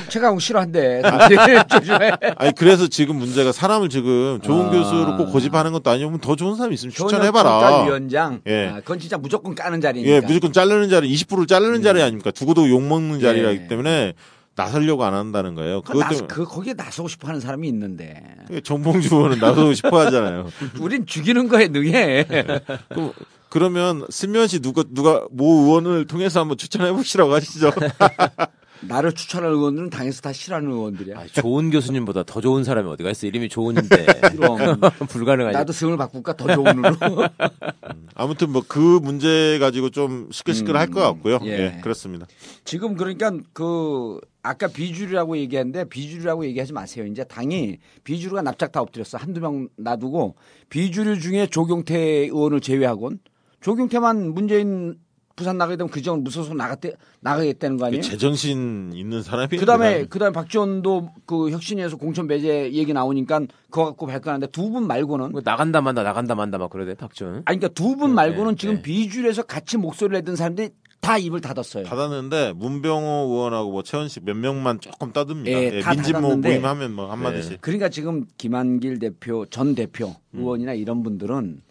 최강욱 0.09 0.41
싫어한대. 0.43 1.03
아니 2.37 2.55
그래서 2.55 2.87
지금 2.89 3.17
문제가 3.17 3.53
사람을 3.53 3.89
지금 3.89 4.41
좋은 4.43 4.67
아. 4.67 4.71
교수로 4.71 5.17
꼭 5.17 5.33
고집하는 5.33 5.73
것도 5.73 5.91
아니고 5.91 6.19
더 6.19 6.37
좋은 6.37 6.57
사람이 6.57 6.75
있으면 6.75 6.93
추천해봐라. 6.93 7.85
위원장. 7.85 8.41
예. 8.47 8.69
아, 8.69 8.75
그건 8.81 8.99
진짜 9.01 9.19
무조건 9.19 9.55
까는 9.55 9.81
자리니까. 9.81 10.11
예, 10.11 10.21
무조건 10.21 10.53
자르는 10.53 10.89
자리, 10.89 11.13
20%를 11.15 11.47
자르는 11.47 11.83
자리 11.83 12.01
아 12.03 12.11
닙니까? 12.19 12.31
두고도 12.31 12.69
욕 12.69 12.83
먹는 12.83 13.21
자리라기 13.21 13.61
예. 13.63 13.67
때문에 13.69 14.15
나서려고 14.55 15.05
안 15.05 15.15
한다는 15.15 15.55
거예요. 15.55 15.83
그, 15.83 15.93
그것 15.93 16.01
나, 16.01 16.09
때문에 16.09 16.27
그 16.27 16.45
거기에 16.45 16.75
나서고 16.75 17.09
싶어 17.09 17.29
하는 17.29 17.41
사람이 17.41 17.69
있는데. 17.69 18.23
정봉주 18.65 19.15
의원은 19.15 19.39
나서고 19.39 19.73
싶어 19.73 20.01
하잖아요. 20.01 20.49
우린 20.81 21.07
죽이는 21.07 21.49
거에 21.49 21.69
능해. 21.69 22.27
그럼 22.91 23.13
그러면 23.49 24.05
슬며시 24.11 24.61
누가 24.61 24.83
누가 24.91 25.27
모 25.31 25.63
의원을 25.63 26.07
통해서 26.07 26.41
한번 26.41 26.59
추천해 26.59 26.93
보시라고 26.93 27.33
하시죠. 27.35 27.71
나를 28.83 29.13
추천할 29.13 29.51
의원들은 29.51 29.91
당에서 29.91 30.21
다 30.21 30.33
싫어하는 30.33 30.71
의원들이야. 30.71 31.19
아, 31.19 31.27
좋은 31.27 31.71
교수님보다 31.71 32.23
더 32.25 32.41
좋은 32.41 32.63
사람이 32.65 32.89
어디가 32.91 33.11
있어? 33.11 33.27
이름이 33.27 33.49
좋은데 33.49 33.81
불가능하지. 35.09 35.57
나도 35.57 35.73
승을 35.73 35.97
바꿀까 35.97 36.37
더 36.37 36.55
좋은 36.55 36.79
으로. 36.79 36.95
아무튼 38.15 38.51
뭐 38.51 38.63
그 38.69 39.01
문제 39.03 39.59
가지고 39.59 39.91
좀 39.91 40.29
시끌시끌할 40.31 40.89
음, 40.89 40.93
것 40.93 41.01
같고요. 41.01 41.39
예. 41.45 41.49
예. 41.49 41.81
그렇습니다. 41.83 42.27
지금 42.65 42.97
그러니까 42.97 43.33
그 43.53 44.21
아까 44.43 44.69
비주류라고 44.69 45.37
얘기했는데 45.39 45.85
비주류라고 45.89 46.45
얘기하지 46.47 46.73
마세요. 46.73 47.07
이제 47.07 47.25
당이 47.25 47.79
비주류가 48.05 48.43
납작 48.43 48.73
다 48.73 48.81
엎드렸어. 48.81 49.19
한두 49.19 49.41
명 49.41 49.69
놔두고 49.77 50.37
비주류 50.69 51.21
중에 51.21 51.47
조경태 51.47 51.97
의원을 51.99 52.61
제외하곤 52.61 53.19
조경태만 53.61 54.35
문재인 54.35 54.97
부산 55.39 55.57
나가게 55.57 55.77
되면 55.77 55.89
그 55.89 56.03
지역은 56.03 56.25
무소속 56.25 56.57
나갔대 56.57 56.95
나가겠다는 57.21 57.77
거 57.77 57.87
아니에요? 57.87 58.03
제정신 58.03 58.91
있는 58.93 59.23
사람이 59.23 59.57
그다음에 59.57 60.05
그다음에 60.07 60.33
박지원도 60.33 61.11
그 61.27 61.51
혁신위에서 61.51 61.97
공천 61.97 62.27
배제 62.27 62.73
얘기 62.73 62.93
나오니까 62.93 63.43
그거 63.71 63.85
갖고 63.87 64.07
발끈하는데 64.07 64.49
두 64.51 64.69
분 64.73 64.87
말고는 64.89 65.31
뭐 65.31 65.41
나간다 65.45 65.81
만다 65.81 66.03
나간다 66.03 66.35
만다 66.35 66.59
막 66.59 66.69
그러대 66.71 66.95
박지원. 66.95 67.43
아니 67.45 67.59
그러니까 67.61 67.69
두 67.69 67.97
분 67.97 68.15
말고는 68.15 68.57
네, 68.57 68.61
지금 68.61 68.75
네. 68.77 68.83
비주류에서 68.83 69.45
같이 69.45 69.77
목소리를 69.77 70.19
내던 70.19 70.35
사람들이 70.37 70.71
다 71.01 71.17
입을 71.17 71.41
닫았어요. 71.41 71.85
받았는데 71.85 72.55
문병호 72.57 73.29
의원하고 73.33 73.71
뭐 73.71 73.83
최원식 73.85 74.25
몇 74.25 74.37
명만 74.37 74.81
조금 74.81 75.13
떠듭니다. 75.13 75.57
예, 75.57 75.77
예, 75.77 75.81
다 75.81 75.93
민진모 75.95 76.21
닫았는데. 76.21 76.49
모임하면 76.49 76.93
뭐 76.95 77.11
한마디씩. 77.13 77.61
그러니까 77.61 77.89
지금 77.89 78.25
김한길 78.37 78.99
대표 78.99 79.47
전 79.47 79.77
대표 79.77 80.09
음. 80.35 80.41
의원이나 80.41 80.73
이런 80.75 81.05
분들은 81.05 81.63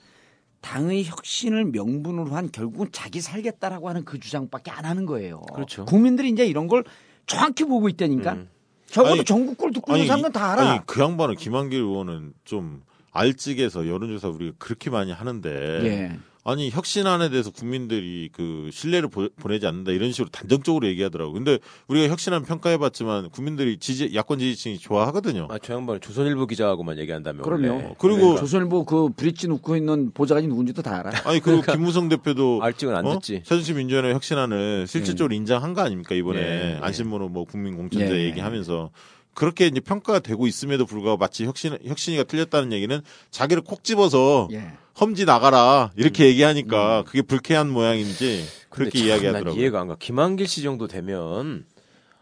당의 0.67 1.05
혁신을 1.05 1.63
명분으로 1.65 2.35
한 2.35 2.51
결국은 2.51 2.89
자기 2.91 3.21
살겠다라고 3.21 3.87
하는 3.87 4.03
그 4.03 4.19
주장밖에 4.19 4.69
안 4.69 4.83
하는 4.83 5.05
거예요. 5.05 5.41
그렇죠. 5.53 5.85
국민들이 5.85 6.29
이제 6.29 6.45
이런 6.45 6.67
걸 6.67 6.83
정확히 7.25 7.63
보고 7.63 7.87
있다니까. 7.87 8.33
음. 8.33 8.49
적어도 8.87 9.13
아니, 9.15 9.23
전국 9.23 9.57
걸 9.57 9.71
듣고 9.71 9.93
있는 9.93 10.05
이- 10.05 10.07
사람은 10.07 10.31
다 10.33 10.51
알아. 10.53 10.69
아니 10.69 10.79
그 10.85 11.01
양반은 11.01 11.35
김한길 11.35 11.79
의원은 11.79 12.33
좀 12.43 12.83
알직에서 13.11 13.87
여론조사 13.87 14.27
우리가 14.27 14.55
그렇게 14.59 14.89
많이 14.89 15.11
하는데 15.11 15.49
예. 15.85 16.17
아니 16.47 16.69
혁신안에 16.69 17.27
대해서 17.27 17.51
국민들이 17.51 18.29
그 18.31 18.69
신뢰를 18.71 19.09
보, 19.09 19.27
보내지 19.35 19.67
않는다 19.67 19.91
이런 19.91 20.13
식으로 20.13 20.29
단정적으로 20.29 20.87
얘기하더라고. 20.87 21.33
근데 21.33 21.59
우리가 21.89 22.09
혁신안 22.09 22.45
평가해봤지만 22.45 23.31
국민들이 23.31 23.77
지지 23.77 24.11
야권 24.15 24.39
지지층이 24.39 24.77
좋아하거든요. 24.77 25.49
아, 25.51 25.57
저 25.61 25.73
양반은 25.73 25.99
조선일보 25.99 26.47
기자하고만 26.47 26.99
얘기한다며. 26.99 27.43
그럼요. 27.43 27.73
원래. 27.73 27.95
그리고 27.99 28.35
네. 28.35 28.39
조선일보 28.39 28.85
그 28.85 29.09
브릿지 29.09 29.49
놓고 29.49 29.75
있는 29.75 30.13
보좌관이 30.13 30.47
누군지도 30.47 30.81
다 30.81 30.99
알아. 30.99 31.11
아니 31.25 31.41
그리고 31.41 31.63
김무성 31.69 32.07
대표도 32.07 32.61
알직은 32.63 32.95
안 32.95 33.05
어? 33.05 33.15
듣지. 33.15 33.41
새정치 33.43 33.73
민주연합 33.73 34.13
혁신안을 34.13 34.87
실질적으로 34.87 35.35
인정한 35.35 35.73
거 35.73 35.81
아닙니까 35.81 36.15
이번에 36.15 36.39
네. 36.39 36.79
안심번호 36.81 37.27
뭐 37.27 37.43
국민 37.43 37.75
공천제 37.75 38.07
네. 38.07 38.23
얘기하면서 38.23 38.91
그렇게 39.33 39.67
이제 39.67 39.81
평가가 39.81 40.19
되고 40.19 40.47
있음에도 40.47 40.85
불구하고 40.85 41.17
마치 41.17 41.45
혁신 41.45 41.77
혁신이가 41.85 42.23
틀렸다는 42.23 42.71
얘기는 42.71 43.01
자기를 43.31 43.63
콕 43.63 43.83
집어서 43.83 44.47
예. 44.53 44.71
험지 44.99 45.25
나가라 45.25 45.91
이렇게 45.95 46.25
얘기하니까 46.27 47.03
그게 47.03 47.21
불쾌한 47.21 47.69
모양인지 47.69 48.45
그렇게 48.69 48.97
참 48.99 49.07
이야기하더라고요. 49.07 49.51
난 49.53 49.59
이해가 49.59 49.81
안 49.81 49.87
가. 49.87 49.95
김한길 49.99 50.47
씨 50.47 50.61
정도 50.63 50.87
되면 50.87 51.65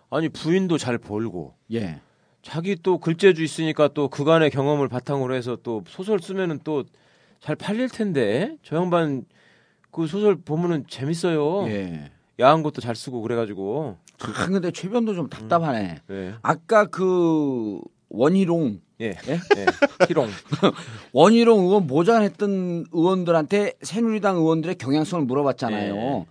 아니 0.09 0.30
부인도 0.30 0.78
잘 0.78 0.97
벌고 0.97 1.53
예. 1.73 2.01
자기 2.41 2.76
또 2.82 2.99
글재주 2.99 3.43
있으니까 3.43 3.88
또 3.89 4.07
그간의 4.07 4.51
경험을 4.51 4.88
바탕으로 4.88 5.34
해서 5.36 5.57
또 5.63 5.84
소설 5.88 6.19
쓰면은 6.19 6.59
또 6.63 6.84
잘 7.45 7.55
팔릴 7.55 7.89
텐데 7.89 8.57
저 8.63 8.76
양반 8.76 9.23
그 9.91 10.07
소설 10.07 10.36
보면은 10.36 10.86
재밌어요. 10.89 11.67
예. 11.67 12.09
야한 12.39 12.63
것도 12.63 12.82
잘 12.82 12.95
쓰고 12.95 13.21
그래가지고. 13.21 13.97
아, 14.19 14.45
근데 14.47 14.71
최변도 14.71 15.13
좀 15.13 15.30
답답하네. 15.30 16.01
네. 16.07 16.34
아까 16.41 16.86
그 16.86 17.80
원희룡 18.16 18.80
예. 19.01 19.05
예? 19.28 19.34
예. 19.57 19.66
희롱. 20.07 20.30
원희룡 21.13 21.59
의원 21.66 21.88
보장했던 21.88 22.86
의원들한테 22.91 23.74
새누리당 23.82 24.38
의원들의 24.38 24.76
경향성을 24.76 25.26
물어봤잖아요. 25.26 25.95
예. 25.95 26.26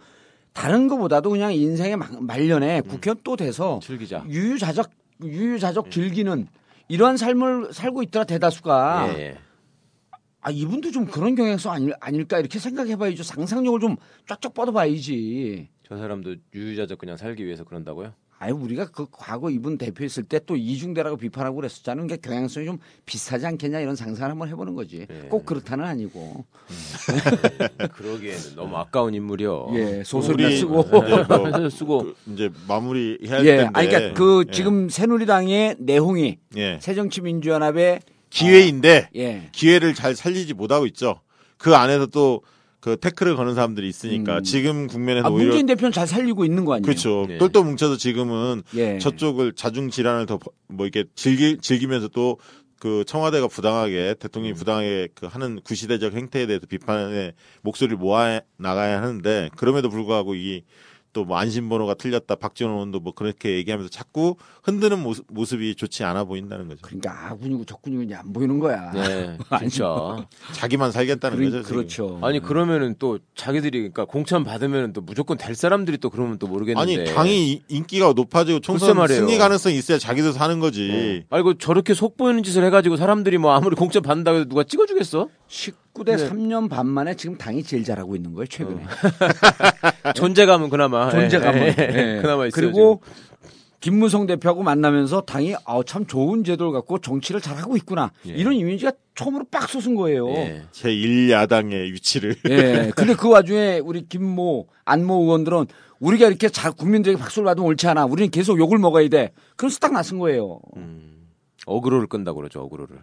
다른 0.52 0.88
것보다도 0.88 1.30
그냥 1.30 1.52
인생의 1.52 1.96
막- 1.96 2.22
말년에 2.22 2.80
국회의원 2.82 3.20
또 3.24 3.36
돼서 3.36 3.80
즐기자. 3.82 4.24
유유자적 4.28 4.90
유유자적 5.22 5.90
즐기는 5.90 6.46
이러한 6.88 7.16
삶을 7.16 7.72
살고 7.72 8.02
있더라 8.04 8.24
대다수가 8.24 9.14
예, 9.16 9.20
예. 9.20 9.38
아 10.40 10.50
이분도 10.50 10.90
좀 10.90 11.06
그런 11.06 11.34
경향성 11.34 11.72
아닐, 11.72 11.94
아닐까 12.00 12.38
이렇게 12.38 12.58
생각해봐야죠 12.58 13.22
상상력을 13.22 13.80
좀 13.80 13.96
쫙쫙 14.28 14.52
뻗어봐야지 14.54 15.68
저 15.88 15.96
사람도 15.96 16.36
유유자적 16.54 16.98
그냥 16.98 17.16
살기 17.16 17.44
위해서 17.46 17.64
그런다고요? 17.64 18.12
아니 18.38 18.52
우리가 18.52 18.86
그 18.90 19.06
과거 19.10 19.48
이분 19.50 19.78
대표했을 19.78 20.24
때 20.24 20.40
또 20.46 20.56
이중대라고 20.56 21.16
비판하고 21.16 21.56
그랬었잖아요 21.56 22.06
그러니까 22.06 22.28
경향성이 22.28 22.66
좀 22.66 22.78
비슷하지 23.06 23.46
않겠냐 23.46 23.80
이런 23.80 23.96
상상을 23.96 24.30
한번 24.30 24.48
해보는 24.48 24.74
거지 24.74 25.06
예. 25.08 25.28
꼭 25.28 25.46
그렇다는 25.46 25.84
아니고 25.84 26.44
그러기에는 27.94 28.56
너무 28.56 28.76
아까운 28.76 29.14
인물이요. 29.14 29.68
예 29.74 30.02
소설이나 30.04 30.50
쓰고 30.50 30.80
이제 30.82 31.24
뭐 31.28 31.70
쓰고 31.70 31.98
그 32.04 32.14
이제 32.32 32.50
마무리 32.68 33.18
해야 33.24 33.38
할예 33.38 33.56
텐데. 33.56 33.70
아니 33.72 33.88
그러니까 33.88 34.14
그 34.14 34.44
예. 34.48 34.52
지금 34.52 34.88
새누리당의 34.88 35.76
내홍이 35.78 36.38
예. 36.56 36.78
새정치민주연합의 36.80 38.00
기회인데 38.30 39.08
예 39.16 39.48
기회를 39.52 39.94
잘 39.94 40.14
살리지 40.14 40.54
못하고 40.54 40.86
있죠. 40.86 41.20
그 41.56 41.74
안에서 41.74 42.06
또 42.06 42.42
그 42.84 42.98
태클을 42.98 43.34
거는 43.36 43.54
사람들이 43.54 43.88
있으니까 43.88 44.38
음. 44.38 44.42
지금 44.42 44.86
국면에서 44.88 45.28
아, 45.28 45.30
오히려 45.30 45.46
문재인 45.46 45.64
대표는 45.64 45.90
잘 45.90 46.06
살리고 46.06 46.44
있는 46.44 46.66
거 46.66 46.74
아니에요? 46.74 46.84
그렇죠. 46.84 47.26
예. 47.30 47.38
똘똘 47.38 47.64
뭉쳐서 47.64 47.96
지금은 47.96 48.62
예. 48.76 48.98
저쪽을 48.98 49.54
자중 49.54 49.88
질환을 49.88 50.26
더 50.26 50.38
뭐 50.68 50.86
이렇게 50.86 51.08
즐기 51.14 51.56
즐기면서 51.62 52.08
또 52.08 52.36
그 52.84 53.02
청와대가 53.06 53.48
부당하게 53.48 54.14
대통령이 54.18 54.52
음. 54.52 54.56
부당하게 54.56 55.08
그 55.14 55.24
하는 55.24 55.58
구시대적 55.64 56.12
행태에 56.12 56.46
대해서 56.46 56.66
비판의 56.66 57.32
목소리를 57.62 57.96
모아 57.96 58.42
나가야 58.58 59.00
하는데 59.00 59.48
그럼에도 59.56 59.88
불구하고 59.88 60.34
이 60.34 60.64
또 61.14 61.24
뭐 61.24 61.38
안심번호가 61.38 61.94
틀렸다 61.94 62.34
박지원 62.34 62.74
의원도 62.74 63.00
뭐 63.00 63.14
그렇게 63.14 63.56
얘기하면서 63.56 63.88
자꾸 63.88 64.36
흔드는 64.64 65.02
모습, 65.02 65.24
모습이 65.30 65.74
좋지 65.76 66.04
않아 66.04 66.24
보인다는 66.24 66.68
거죠. 66.68 66.80
그러니까 66.82 67.28
아군이고 67.30 67.64
적군이고 67.64 68.02
이제 68.02 68.14
안 68.14 68.30
보이는 68.34 68.58
거야. 68.58 68.90
네, 68.92 69.38
진짜. 69.60 70.26
자기만 70.52 70.92
살겠다는 70.92 71.38
그러- 71.38 71.50
거죠. 71.50 71.62
지금. 71.62 71.76
그렇죠. 71.76 72.18
아니 72.22 72.40
그러면은 72.40 72.96
또 72.98 73.18
자기들이 73.36 73.78
그러니까 73.78 74.04
공천 74.04 74.44
받으면은 74.44 74.92
또 74.92 75.00
무조건 75.00 75.38
될 75.38 75.54
사람들이 75.54 75.96
또 75.98 76.10
그러면 76.10 76.38
또 76.38 76.46
모르겠는데. 76.46 77.00
아니 77.02 77.14
당이 77.14 77.52
이- 77.52 77.62
인기가 77.68 78.12
높아지고 78.14 78.60
총선. 78.60 79.06
승리 79.08 79.38
가능성이 79.38 79.76
있어야 79.78 79.98
자기도 79.98 80.32
사는 80.32 80.58
거지. 80.60 81.24
어. 81.30 81.34
아이고 81.36 81.54
저렇게 81.54 81.94
속 81.94 82.16
보이는 82.16 82.42
짓을 82.42 82.64
해가지고 82.64 82.96
사람들이 82.96 83.38
뭐 83.38 83.52
아무리 83.52 83.76
공천 83.76 84.02
받는다고 84.02 84.38
해도 84.40 84.48
누가 84.48 84.64
찍어주겠어? 84.64 85.28
19대 85.54 86.16
네. 86.16 86.28
3년 86.28 86.68
반 86.68 86.86
만에 86.86 87.14
지금 87.14 87.38
당이 87.38 87.62
제일 87.62 87.84
잘하고 87.84 88.16
있는 88.16 88.34
거예요 88.34 88.46
최근에. 88.46 88.84
존재감은 90.14 90.68
그나마 90.68 91.10
존재감은. 91.10 91.60
예, 91.62 91.74
예, 91.78 92.16
예. 92.16 92.20
그나마 92.20 92.46
있어요. 92.46 92.50
그리고 92.52 93.00
김무성 93.80 94.26
대표하고 94.26 94.62
만나면서 94.62 95.20
당이 95.20 95.54
아, 95.66 95.80
참 95.86 96.06
좋은 96.06 96.42
제도를 96.42 96.72
갖고 96.72 96.98
정치를 96.98 97.40
잘하고 97.40 97.76
있구나. 97.76 98.10
예. 98.26 98.32
이런 98.32 98.54
이미지가 98.54 98.92
처음으로 99.14 99.44
빡 99.50 99.68
솟은 99.68 99.94
거예요. 99.94 100.28
예. 100.30 100.62
제 100.72 100.88
1야당의 100.88 101.92
위치를 101.92 102.34
예. 102.50 102.90
근데 102.96 103.14
그 103.14 103.28
와중에 103.28 103.78
우리 103.78 104.08
김모, 104.08 104.66
안모 104.84 105.22
의원들은 105.22 105.66
우리가 106.00 106.26
이렇게 106.26 106.48
잘 106.48 106.72
국민들에게 106.72 107.16
박수를 107.18 107.44
받으면 107.44 107.68
옳지 107.68 107.86
않아. 107.86 108.06
우리는 108.06 108.30
계속 108.30 108.58
욕을 108.58 108.78
먹어야 108.78 109.08
돼. 109.08 109.30
그래서 109.56 109.78
딱 109.78 109.92
나선 109.92 110.18
거예요. 110.18 110.58
어그로를 111.66 112.08
끈다고 112.08 112.38
그러죠. 112.40 112.60
어그로를. 112.60 112.98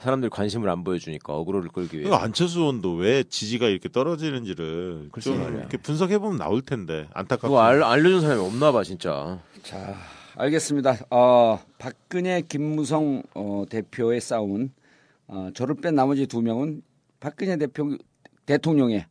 사람들이 0.00 0.30
관심을 0.30 0.68
안 0.68 0.82
보여주니까 0.82 1.34
어그로를 1.34 1.70
끌기 1.70 1.98
위해. 1.98 2.06
이거 2.06 2.16
안철수 2.16 2.60
의원도 2.60 2.94
왜 2.94 3.22
지지가 3.22 3.68
이렇게 3.68 3.88
떨어지는지를 3.88 5.08
글쎄 5.12 5.30
좀 5.30 5.40
말이야. 5.42 5.58
이렇게 5.60 5.76
분석해 5.76 6.18
보면 6.18 6.38
나올 6.38 6.62
텐데 6.62 7.06
안타깝고 7.12 7.48
그거 7.48 7.60
알, 7.60 7.82
알려준 7.82 8.22
사람이 8.22 8.40
없나 8.40 8.72
봐 8.72 8.82
진짜. 8.82 9.40
자, 9.62 9.94
알겠습니다. 10.36 10.96
어, 11.10 11.60
박근혜, 11.78 12.40
김무성 12.40 13.22
어, 13.34 13.64
대표의 13.68 14.20
싸움은 14.20 14.72
어, 15.28 15.50
저를 15.54 15.76
뺀 15.76 15.94
나머지 15.94 16.26
두 16.26 16.40
명은 16.40 16.82
박근혜 17.20 17.56
대표 17.56 17.96
대통령의 18.46 19.06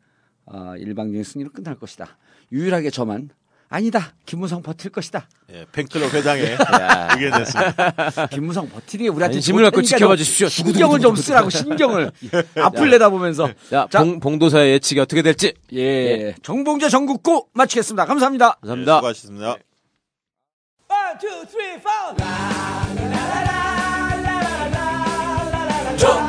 어, 0.46 0.74
일방적인 0.76 1.24
승리로 1.24 1.52
끝날 1.52 1.76
것이다. 1.76 2.18
유일하게 2.52 2.90
저만 2.90 3.30
아니다. 3.72 4.14
김무성 4.26 4.64
버틸 4.64 4.92
것이다. 4.92 5.28
예, 5.54 5.66
팬클럽 5.72 6.12
회장에 6.12 6.54
야. 6.54 7.10
의견냈습니다. 7.16 8.28
김무성 8.32 8.68
버티는 8.68 9.04
게 9.04 9.10
우리한테 9.10 9.36
관심을 9.38 9.64
갖고 9.64 9.82
지켜봐 9.84 10.16
좀 10.16 10.18
주십시오. 10.18 10.50
신경을 10.50 11.00
좀 11.00 11.16
쓰라고 11.16 11.52
신경을 11.52 12.12
앞을 12.60 12.90
내다보면서 12.90 13.50
야, 13.74 13.88
자. 13.92 14.00
봉, 14.00 14.20
봉도사의 14.20 14.74
예측이 14.74 15.00
어떻게 15.00 15.22
될지. 15.22 15.54
예, 15.74 16.34
정봉재 16.42 16.90
전국구 16.90 17.46
마치겠습니다. 17.54 18.06
감사합니다. 18.06 18.58
예, 18.64 18.68
감사합니다. 18.68 18.96
수고하셨습니다. 18.96 19.56
쭉 25.98 26.29